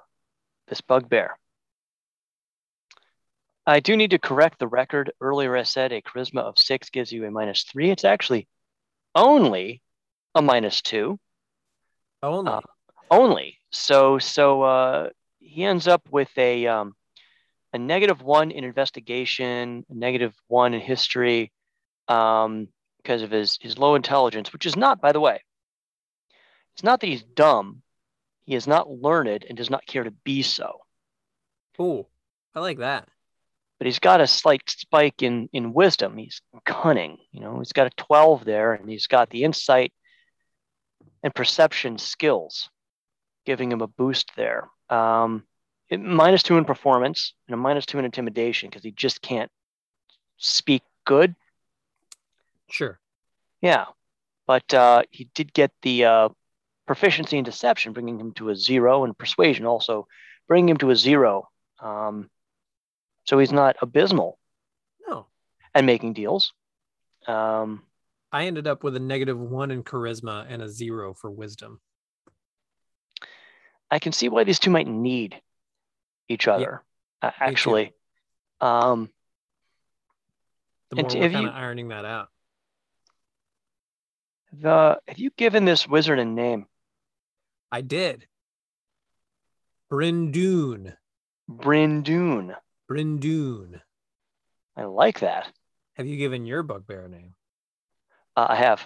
this 0.69 0.81
bugbear. 0.81 1.37
I 3.67 3.81
do 3.81 3.97
need 3.97 4.11
to 4.11 4.19
correct 4.19 4.59
the 4.59 4.69
record. 4.69 5.13
Earlier, 5.21 5.57
I 5.57 5.63
said 5.63 5.93
a 5.93 6.03
charisma 6.03 6.41
of 6.41 6.59
six 6.59 6.91
gives 6.91 7.11
you 7.11 7.25
a 7.25 7.31
minus 7.31 7.63
three. 7.63 7.91
It's 7.91 8.05
actually 8.05 8.47
only 9.15 9.81
a 10.35 10.43
minus 10.43 10.83
two. 10.83 11.19
only 12.23 12.51
Uh, 12.51 12.61
only. 13.11 13.59
So 13.71 14.19
so 14.19 14.63
uh, 14.63 15.11
he 15.39 15.65
ends 15.65 15.89
up 15.89 16.03
with 16.11 16.31
a 16.37 16.67
um, 16.67 16.95
a 17.73 17.79
negative 17.79 18.21
one 18.23 18.51
in 18.51 18.65
investigation, 18.65 19.85
negative 19.89 20.35
one 20.49 20.75
in 20.75 20.81
history, 20.81 21.51
um, 22.09 22.69
because 22.99 23.23
of 23.23 23.31
his 23.31 23.59
his 23.63 23.79
low 23.79 23.95
intelligence, 23.95 24.53
which 24.53 24.67
is 24.67 24.77
not, 24.77 25.01
by 25.01 25.13
the 25.13 25.21
way, 25.21 25.43
it's 26.75 26.85
not 26.85 27.01
that 27.01 27.07
he's 27.07 27.23
dumb. 27.23 27.83
He 28.45 28.55
is 28.55 28.67
not 28.67 28.91
learned 28.91 29.47
and 29.49 29.57
does 29.57 29.71
not 29.71 29.87
care 29.87 30.05
to 30.05 30.11
be 30.11 30.43
so. 30.43 30.81
oh 31.79 32.07
i 32.55 32.61
like 32.61 32.79
that 32.79 33.09
But 33.85 33.89
he's 33.89 33.99
got 33.99 34.23
a 34.23 34.27
slight 34.27 34.63
spike 34.71 35.23
in 35.23 35.51
in 35.53 35.75
wisdom. 35.75 36.17
He's 36.17 36.41
cunning. 36.65 37.19
You 37.33 37.41
know, 37.43 37.59
he's 37.59 37.75
got 37.75 37.87
a 37.87 37.91
twelve 37.99 38.43
there, 38.47 38.73
and 38.73 38.89
he's 38.89 39.07
got 39.09 39.29
the 39.29 39.45
insight 39.45 39.93
and 41.23 41.35
perception 41.35 41.99
skills, 41.99 42.71
giving 43.45 43.71
him 43.71 43.83
a 43.83 43.87
boost 43.87 44.31
there. 44.37 44.71
Um, 44.89 45.45
it- 45.91 46.01
minus 46.01 46.43
two 46.43 46.57
in 46.57 46.65
performance 46.65 47.35
and 47.47 47.53
a 47.53 47.59
minus 47.59 47.85
two 47.85 47.99
in 47.99 48.07
intimidation 48.07 48.71
because 48.71 48.83
he 48.83 48.91
just 48.91 49.21
can't 49.21 49.51
speak 50.39 50.83
good. 51.05 51.35
sure 52.71 52.99
Yeah. 53.61 53.85
but 54.47 54.73
uh, 54.73 55.03
he 55.11 55.29
did 55.35 55.53
get 55.53 55.73
the 55.83 56.07
uh, 56.07 56.29
proficiency 56.87 57.37
in 57.37 57.45
deception, 57.45 57.93
bringing 57.93 58.19
him 58.19 58.33
to 58.37 58.49
a 58.49 58.57
zero, 58.57 59.05
and 59.05 59.19
persuasion 59.19 59.67
also 59.67 60.09
bringing 60.49 60.71
him 60.71 60.79
to 60.79 60.89
a 60.89 60.97
zero. 60.97 61.49
Um, 61.81 62.31
so 63.25 63.39
he's 63.39 63.53
not 63.53 63.77
abysmal 63.83 64.39
No. 65.09 65.27
at 65.75 65.85
making 65.85 66.13
deals. 66.13 66.53
Um, 67.27 67.83
I 68.33 68.47
ended 68.47 68.67
up 68.67 68.83
with 68.83 68.97
a 68.97 69.01
negative 69.01 69.39
one 69.39 69.71
in 69.71 69.83
charisma 69.83 70.47
and 70.49 70.61
a 70.63 70.69
zero 70.69 71.15
for 71.15 71.31
wisdom. 71.31 71.81
I 73.91 73.99
can 73.99 74.13
see 74.13 74.29
why 74.29 74.45
these 74.45 74.59
two 74.59 74.71
might 74.71 74.87
need 74.89 75.41
each 76.29 76.49
other. 76.49 76.83
uh, 77.23 77.31
actually, 77.39 77.95
um, 78.61 79.11
the 80.91 80.97
more 80.97 81.05
we're 81.09 81.31
kind 81.31 81.47
of 81.47 81.55
ironing 81.55 81.89
that 81.89 82.05
out. 82.05 82.29
the 84.53 85.01
have 85.07 85.19
you 85.19 85.31
given 85.31 85.65
this 85.65 85.87
wizard 85.87 86.19
a 86.19 86.25
name? 86.25 86.67
I 87.71 87.81
did. 87.81 88.27
Brindoon. 89.91 90.97
Brindoon. 91.51 92.57
Brindoon. 92.91 93.81
I 94.77 94.85
like 94.85 95.21
that. 95.21 95.51
Have 95.95 96.07
you 96.07 96.17
given 96.17 96.47
your 96.47 96.63
bugbear 96.63 97.05
a 97.05 97.09
name? 97.09 97.35
Uh, 98.37 98.47
I 98.51 98.57
have. 98.57 98.81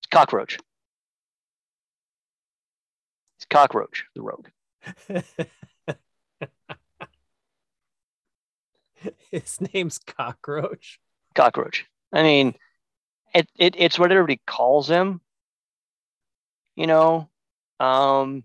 It's 0.00 0.08
cockroach. 0.10 0.58
It's 3.36 3.46
cockroach, 3.46 4.06
the 4.14 4.22
rogue. 4.22 4.48
His 9.30 9.60
name's 9.72 9.98
Cockroach. 9.98 11.00
Cockroach. 11.34 11.86
I 12.12 12.22
mean, 12.22 12.54
it, 13.34 13.48
it 13.56 13.74
it's 13.78 13.98
what 13.98 14.12
everybody 14.12 14.40
calls 14.46 14.88
him. 14.88 15.20
You 16.76 16.86
know, 16.86 17.28
um, 17.80 18.44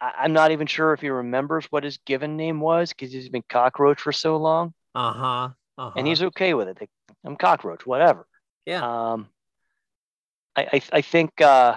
I, 0.00 0.12
I'm 0.20 0.32
not 0.32 0.50
even 0.50 0.66
sure 0.66 0.92
if 0.92 1.00
he 1.00 1.08
remembers 1.08 1.66
what 1.66 1.84
his 1.84 1.98
given 1.98 2.36
name 2.36 2.60
was 2.60 2.90
because 2.90 3.12
he's 3.12 3.28
been 3.28 3.44
cockroach 3.48 4.00
for 4.00 4.12
so 4.12 4.36
long, 4.36 4.74
Uh 4.94 5.12
huh. 5.12 5.48
Uh-huh. 5.78 5.92
and 5.96 6.06
he's 6.06 6.22
okay 6.22 6.54
with 6.54 6.68
it. 6.68 6.78
Like, 6.80 6.90
I'm 7.24 7.36
cockroach, 7.36 7.84
whatever. 7.86 8.26
yeah. 8.64 9.12
Um, 9.12 9.28
I, 10.56 10.68
I 10.72 10.82
I 10.92 11.00
think 11.02 11.40
uh, 11.40 11.76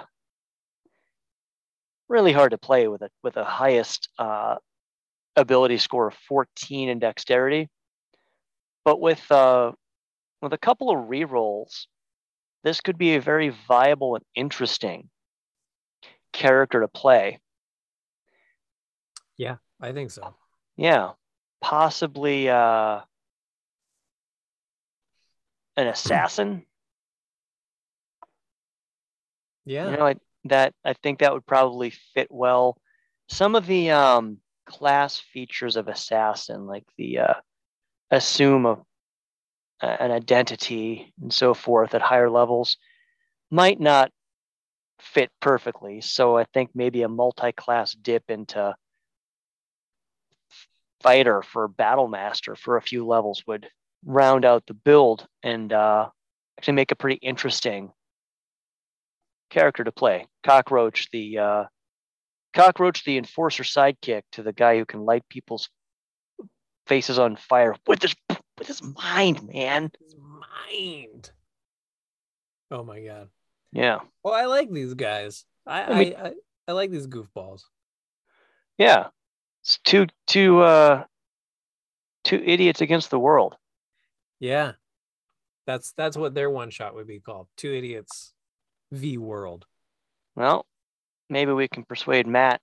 really 2.08 2.32
hard 2.32 2.52
to 2.52 2.58
play 2.58 2.88
with 2.88 3.02
a 3.02 3.10
with 3.22 3.36
a 3.36 3.44
highest 3.44 4.08
uh, 4.18 4.56
ability 5.36 5.78
score 5.78 6.08
of 6.08 6.14
14 6.28 6.88
in 6.88 6.98
dexterity, 6.98 7.68
but 8.84 9.00
with 9.00 9.30
uh, 9.30 9.72
with 10.42 10.52
a 10.52 10.58
couple 10.58 10.90
of 10.90 11.08
rerolls, 11.08 11.86
this 12.64 12.80
could 12.80 12.96
be 12.98 13.14
a 13.16 13.20
very 13.20 13.50
viable 13.68 14.14
and 14.16 14.24
interesting 14.34 15.10
character 16.32 16.80
to 16.80 16.88
play. 16.88 17.38
I 19.80 19.92
think 19.92 20.10
so. 20.10 20.34
Yeah, 20.76 21.12
possibly 21.60 22.48
uh, 22.48 23.00
an 25.76 25.86
assassin. 25.86 26.64
Yeah. 29.64 29.90
You 29.90 29.96
know, 29.96 30.06
I, 30.06 30.14
that 30.44 30.74
I 30.84 30.94
think 30.94 31.20
that 31.20 31.32
would 31.32 31.46
probably 31.46 31.90
fit 32.14 32.28
well. 32.30 32.78
Some 33.28 33.54
of 33.54 33.66
the 33.66 33.90
um, 33.90 34.38
class 34.66 35.18
features 35.18 35.76
of 35.76 35.88
assassin, 35.88 36.66
like 36.66 36.84
the 36.96 37.18
uh, 37.20 37.34
assume 38.10 38.66
a- 38.66 38.82
an 39.82 40.10
identity 40.10 41.12
and 41.20 41.32
so 41.32 41.54
forth 41.54 41.94
at 41.94 42.02
higher 42.02 42.30
levels, 42.30 42.76
might 43.50 43.80
not 43.80 44.10
fit 44.98 45.30
perfectly. 45.40 46.00
So 46.00 46.36
I 46.36 46.44
think 46.52 46.70
maybe 46.74 47.02
a 47.02 47.08
multi-class 47.08 47.92
dip 47.92 48.24
into 48.28 48.74
fighter 51.02 51.42
for 51.42 51.66
battle 51.68 52.08
master 52.08 52.54
for 52.56 52.76
a 52.76 52.82
few 52.82 53.06
levels 53.06 53.42
would 53.46 53.68
round 54.04 54.44
out 54.44 54.64
the 54.66 54.74
build 54.74 55.26
and 55.42 55.72
uh, 55.72 56.08
actually 56.58 56.74
make 56.74 56.92
a 56.92 56.96
pretty 56.96 57.16
interesting 57.22 57.90
character 59.50 59.84
to 59.84 59.92
play. 59.92 60.26
Cockroach, 60.44 61.08
the 61.12 61.38
uh, 61.38 61.64
cockroach, 62.54 63.04
the 63.04 63.16
enforcer 63.18 63.62
sidekick 63.62 64.22
to 64.32 64.42
the 64.42 64.52
guy 64.52 64.78
who 64.78 64.84
can 64.84 65.00
light 65.00 65.22
people's 65.28 65.68
faces 66.86 67.18
on 67.18 67.36
fire 67.36 67.74
with 67.86 68.02
his 68.02 68.14
with 68.58 68.66
his 68.66 68.82
mind, 68.82 69.42
man. 69.48 69.90
His 70.02 70.16
mind. 70.16 71.30
Oh 72.70 72.84
my 72.84 73.00
god. 73.00 73.28
Yeah, 73.72 74.00
Well, 74.24 74.34
I 74.34 74.46
like 74.46 74.70
these 74.70 74.94
guys. 74.94 75.44
I 75.66 75.82
I 75.84 75.98
mean- 75.98 76.14
I, 76.16 76.26
I, 76.28 76.32
I 76.68 76.72
like 76.72 76.90
these 76.90 77.06
goofballs. 77.06 77.62
yeah. 78.78 79.08
It's 79.62 79.78
two 79.84 80.06
two 80.26 80.60
uh, 80.60 81.04
two 82.24 82.42
idiots 82.44 82.80
against 82.80 83.10
the 83.10 83.18
world. 83.18 83.56
Yeah. 84.38 84.72
That's 85.66 85.92
that's 85.92 86.16
what 86.16 86.34
their 86.34 86.50
one 86.50 86.70
shot 86.70 86.94
would 86.94 87.06
be 87.06 87.20
called. 87.20 87.48
Two 87.56 87.72
idiots 87.72 88.32
v 88.90 89.18
world. 89.18 89.66
Well, 90.34 90.66
maybe 91.28 91.52
we 91.52 91.68
can 91.68 91.84
persuade 91.84 92.26
Matt 92.26 92.60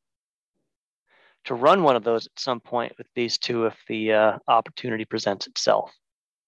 to 1.46 1.54
run 1.54 1.84
one 1.84 1.96
of 1.96 2.04
those 2.04 2.26
at 2.26 2.38
some 2.38 2.60
point 2.60 2.94
with 2.98 3.08
these 3.16 3.38
two 3.38 3.66
if 3.66 3.76
the 3.88 4.14
uh, 4.14 4.38
opportunity 4.48 5.06
presents 5.06 5.48
itself. 5.48 5.92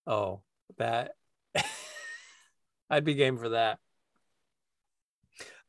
Oh, 0.05 0.41
that 0.77 1.13
I'd 2.89 3.05
be 3.05 3.13
game 3.13 3.37
for 3.37 3.49
that. 3.49 3.79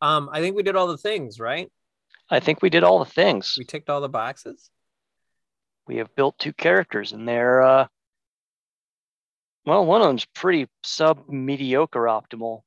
Um, 0.03 0.31
I 0.33 0.41
think 0.41 0.57
we 0.57 0.63
did 0.63 0.77
all 0.77 0.89
the 0.89 0.99
things, 0.99 1.39
right? 1.39 1.71
I 2.31 2.41
think 2.41 2.63
we 2.63 2.71
did 2.71 2.85
all 2.85 2.99
the 3.01 3.05
things. 3.11 3.55
We 3.59 3.65
ticked 3.65 3.91
all 3.91 4.01
the 4.01 4.09
boxes. 4.09 4.71
we 5.87 5.97
have 5.97 6.15
built 6.15 6.39
two 6.39 6.53
characters 6.53 7.13
and 7.13 7.27
they're 7.27 7.63
uh 7.63 7.87
well 9.67 9.85
one 9.85 10.01
of 10.01 10.07
them's 10.07 10.25
pretty 10.27 10.69
sub 10.85 11.29
mediocre 11.29 12.05
optimal 12.05 12.63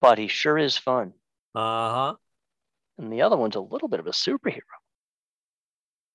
but 0.00 0.18
he 0.18 0.28
sure 0.28 0.56
is 0.58 0.76
fun 0.76 1.12
Uh-huh. 1.54 2.14
and 2.98 3.12
the 3.12 3.22
other 3.22 3.36
one's 3.36 3.56
a 3.56 3.60
little 3.60 3.88
bit 3.88 4.00
of 4.00 4.06
a 4.06 4.10
superhero 4.12 4.60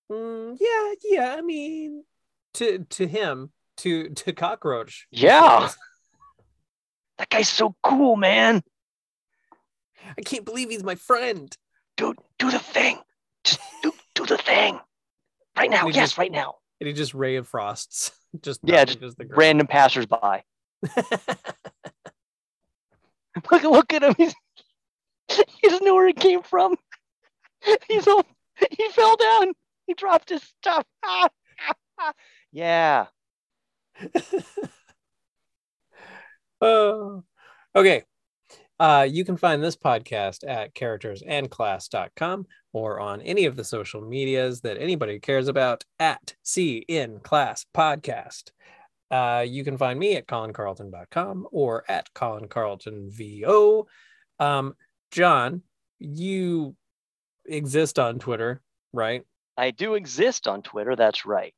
Mm, 0.09 0.55
yeah, 0.61 0.93
yeah. 1.03 1.35
I 1.37 1.41
mean, 1.41 2.05
to 2.53 2.85
to 2.91 3.05
him, 3.05 3.51
to 3.77 4.07
to 4.09 4.31
cockroach. 4.31 5.05
Yeah. 5.11 5.69
That 7.17 7.29
guy's 7.29 7.49
so 7.49 7.75
cool 7.83 8.15
man 8.15 8.63
I 10.17 10.21
can't 10.21 10.45
believe 10.45 10.69
he's 10.69 10.83
my 10.83 10.95
friend. 10.95 11.53
Dude 11.97 12.17
do 12.39 12.49
the 12.51 12.59
thing 12.59 12.97
just 13.43 13.59
do, 13.83 13.91
do 14.15 14.25
the 14.25 14.37
thing 14.37 14.79
right 15.57 15.69
now 15.69 15.85
yes 15.87 15.95
just- 15.95 16.17
right 16.17 16.31
now 16.31 16.55
And 16.79 16.87
he 16.87 16.93
just 16.93 17.13
ray 17.13 17.35
of 17.37 17.47
frosts. 17.47 18.11
Just 18.41 18.59
Yeah, 18.63 18.83
just 18.85 19.17
the 19.17 19.25
ground. 19.25 19.37
random 19.39 19.67
passersby 19.67 20.43
look 23.51 23.63
look 23.63 23.93
at 23.93 24.03
him 24.03 24.13
he's, 24.17 24.35
he 25.29 25.69
doesn't 25.69 25.83
know 25.85 25.95
where 25.95 26.07
it 26.09 26.17
came 26.17 26.43
from 26.43 26.75
he's 27.87 28.07
all 28.07 28.23
he 28.77 28.89
fell 28.89 29.15
down 29.15 29.53
he 29.87 29.93
dropped 29.93 30.29
his 30.29 30.43
stuff 30.43 30.85
yeah 32.51 33.05
Oh. 36.59 37.23
Okay. 37.75 38.03
Uh, 38.79 39.07
you 39.09 39.25
can 39.25 39.37
find 39.37 39.63
this 39.63 39.75
podcast 39.75 40.47
at 40.47 40.73
charactersandclass.com 40.75 42.45
or 42.73 42.99
on 42.99 43.21
any 43.21 43.45
of 43.45 43.55
the 43.55 43.63
social 43.63 44.01
medias 44.01 44.61
that 44.61 44.77
anybody 44.79 45.19
cares 45.19 45.47
about 45.47 45.83
at 45.99 46.35
C 46.43 46.85
in 46.87 47.19
Class 47.19 47.65
Podcast. 47.75 48.51
Uh, 49.09 49.43
you 49.47 49.63
can 49.63 49.77
find 49.77 49.97
me 49.97 50.15
at 50.15 50.27
colincarlton.com 50.27 51.47
or 51.51 51.83
at 51.89 52.13
Colin 52.13 52.47
Carlton 52.47 53.09
VO. 53.09 53.87
Um, 54.39 54.75
John, 55.11 55.63
you 55.99 56.75
exist 57.45 57.97
on 57.97 58.19
Twitter, 58.19 58.61
right? 58.93 59.23
I 59.57 59.71
do 59.71 59.95
exist 59.95 60.47
on 60.47 60.61
Twitter. 60.61 60.95
That's 60.95 61.25
right. 61.25 61.55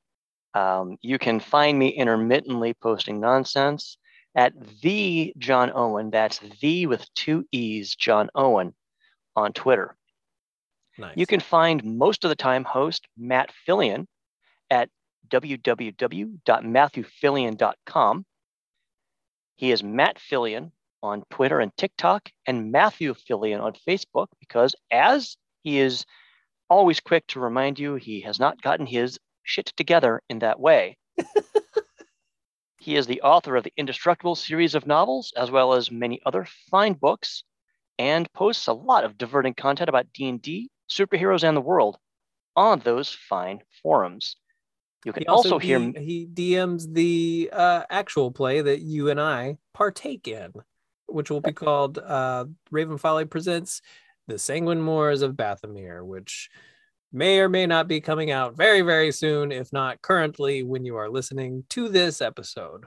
Um, 0.54 0.98
you 1.02 1.20
can 1.20 1.40
find 1.40 1.78
me 1.78 1.90
intermittently 1.90 2.74
posting 2.74 3.20
nonsense 3.20 3.98
at 4.36 4.54
the 4.82 5.34
John 5.38 5.72
Owen. 5.74 6.12
That's 6.12 6.40
the 6.62 6.88
with 6.88 7.06
two 7.16 7.46
E's, 7.52 7.96
John 7.96 8.30
Owen, 8.36 8.74
on 9.36 9.52
Twitter. 9.54 9.96
Nice. 10.98 11.16
You 11.16 11.26
can 11.26 11.40
find 11.40 11.82
most 11.84 12.26
of 12.26 12.30
the 12.30 12.36
time 12.36 12.64
host 12.64 13.08
Matt 13.18 13.52
Phillion 13.68 14.06
at 14.70 14.90
www.matthewphillion.com. 15.30 18.26
He 19.56 19.72
is 19.72 19.84
Matt 19.84 20.20
Phillion 20.20 20.72
on 21.02 21.24
Twitter 21.30 21.60
and 21.60 21.76
TikTok, 21.78 22.30
and 22.46 22.72
Matthew 22.72 23.14
Phillion 23.14 23.62
on 23.62 23.74
Facebook, 23.88 24.28
because 24.40 24.76
as 24.92 25.38
he 25.64 25.80
is 25.80 26.06
always 26.70 27.00
quick 27.00 27.26
to 27.28 27.40
remind 27.40 27.80
you, 27.80 27.96
he 27.96 28.20
has 28.22 28.40
not 28.40 28.62
gotten 28.62 28.86
his 28.86 29.18
shit 29.44 29.68
together 29.78 30.22
in 30.30 30.40
that 30.40 30.60
way. 30.60 30.98
He 32.80 32.96
is 32.96 33.08
the 33.08 33.22
author 33.22 33.56
of 33.56 33.66
the 33.66 33.74
Indestructible 33.76 34.36
series 34.36 34.74
of 34.74 34.88
novels, 34.88 35.34
as 35.36 35.52
well 35.52 35.74
as 35.74 35.92
many 35.92 36.22
other 36.26 36.48
fine 36.72 36.94
books, 36.94 37.44
and 37.98 38.32
posts 38.32 38.68
a 38.68 38.74
lot 38.74 39.04
of 39.04 39.18
diverting 39.18 39.54
content 39.54 39.90
about 39.90 40.12
D&D, 40.14 40.70
superheroes, 40.90 41.44
and 41.44 41.58
the 41.58 41.62
world 41.62 41.98
on 42.56 42.80
those 42.80 43.14
fine 43.14 43.60
forums. 43.84 44.38
You 45.06 45.12
can 45.12 45.24
He 45.24 45.28
also, 45.28 45.54
also, 45.54 45.60
hear 45.60 45.80
he, 45.80 45.94
he 46.00 46.28
DMs 46.28 46.94
the 46.94 47.50
uh, 47.52 47.84
actual 47.90 48.32
play 48.32 48.62
that 48.62 48.82
you 48.82 49.10
and 49.10 49.20
I 49.20 49.58
partake 49.74 50.28
in, 50.28 50.54
which 51.08 51.30
will 51.30 51.42
be 51.42 51.54
called 51.54 51.98
uh, 51.98 52.46
Raven 52.72 52.98
Folly 52.98 53.26
presents 53.26 53.82
the 54.28 54.40
Sanguine 54.40 54.82
Moors 54.82 55.22
of 55.22 55.34
Bathomir, 55.34 56.06
which 56.06 56.50
may 57.12 57.40
or 57.40 57.50
may 57.50 57.66
not 57.66 57.88
be 57.88 58.02
coming 58.02 58.32
out 58.32 58.56
very, 58.56 58.82
very 58.82 59.12
soon, 59.12 59.52
if 59.52 59.74
not 59.74 60.02
currently 60.02 60.64
when 60.64 60.86
you 60.86 60.96
are 60.98 61.10
listening 61.10 61.64
to 61.70 61.90
this 61.90 62.22
episode. 62.22 62.86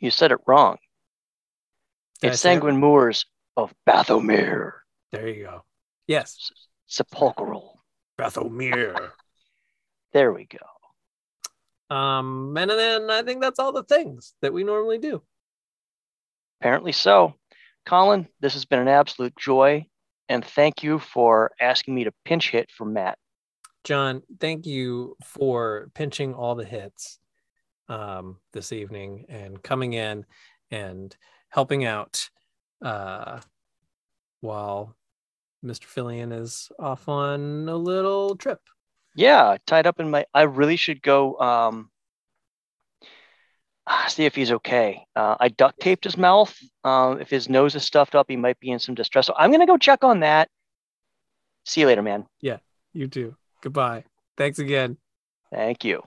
you 0.00 0.10
said 0.10 0.32
it 0.32 0.40
wrong. 0.46 0.76
Did 2.20 2.32
It's 2.32 2.40
say 2.40 2.50
it? 2.50 2.54
Sanguine 2.56 2.78
Moors 2.78 3.26
of 3.56 3.72
Bathomir, 3.88 4.72
There 5.12 5.28
you 5.28 5.44
go. 5.44 5.64
Yes, 6.06 6.50
sepulchral. 6.86 7.80
Bathomir. 8.18 9.10
There 10.12 10.32
we 10.32 10.46
go. 10.46 11.94
Um, 11.94 12.56
and 12.56 12.70
then 12.70 13.10
I 13.10 13.22
think 13.22 13.40
that's 13.40 13.58
all 13.58 13.72
the 13.72 13.82
things 13.84 14.34
that 14.42 14.52
we 14.52 14.64
normally 14.64 14.98
do. 14.98 15.22
Apparently 16.60 16.92
so. 16.92 17.34
Colin, 17.86 18.26
this 18.40 18.54
has 18.54 18.64
been 18.64 18.78
an 18.80 18.88
absolute 18.88 19.36
joy, 19.36 19.86
and 20.28 20.44
thank 20.44 20.82
you 20.82 20.98
for 20.98 21.50
asking 21.60 21.94
me 21.94 22.04
to 22.04 22.12
pinch 22.24 22.50
hit 22.50 22.70
for 22.70 22.84
Matt. 22.84 23.18
John, 23.84 24.22
thank 24.40 24.66
you 24.66 25.16
for 25.22 25.90
pinching 25.94 26.34
all 26.34 26.54
the 26.54 26.64
hits 26.64 27.18
um, 27.88 28.38
this 28.52 28.72
evening 28.72 29.26
and 29.28 29.62
coming 29.62 29.92
in 29.92 30.24
and 30.70 31.14
helping 31.50 31.84
out 31.84 32.30
uh, 32.82 33.40
while 34.40 34.96
Mr. 35.64 35.84
Phillion 35.86 36.32
is 36.38 36.70
off 36.78 37.08
on 37.08 37.68
a 37.68 37.76
little 37.76 38.36
trip. 38.36 38.60
Yeah, 39.14 39.56
tied 39.66 39.86
up 39.86 40.00
in 40.00 40.10
my. 40.10 40.24
I 40.34 40.42
really 40.42 40.76
should 40.76 41.02
go 41.02 41.38
um, 41.38 41.90
see 44.08 44.24
if 44.24 44.34
he's 44.34 44.52
okay. 44.52 45.04
Uh, 45.14 45.36
I 45.38 45.48
duct 45.48 45.80
taped 45.80 46.04
his 46.04 46.16
mouth. 46.16 46.56
Um, 46.84 47.20
if 47.20 47.30
his 47.30 47.48
nose 47.48 47.74
is 47.74 47.84
stuffed 47.84 48.14
up, 48.14 48.26
he 48.28 48.36
might 48.36 48.58
be 48.60 48.70
in 48.70 48.78
some 48.78 48.94
distress. 48.94 49.26
So 49.26 49.34
I'm 49.36 49.50
gonna 49.50 49.66
go 49.66 49.76
check 49.76 50.04
on 50.04 50.20
that. 50.20 50.48
See 51.64 51.80
you 51.80 51.86
later, 51.86 52.02
man. 52.02 52.26
Yeah, 52.40 52.58
you 52.92 53.08
too. 53.08 53.36
Goodbye. 53.62 54.04
Thanks 54.36 54.58
again. 54.58 54.98
Thank 55.50 55.84
you. 55.84 56.02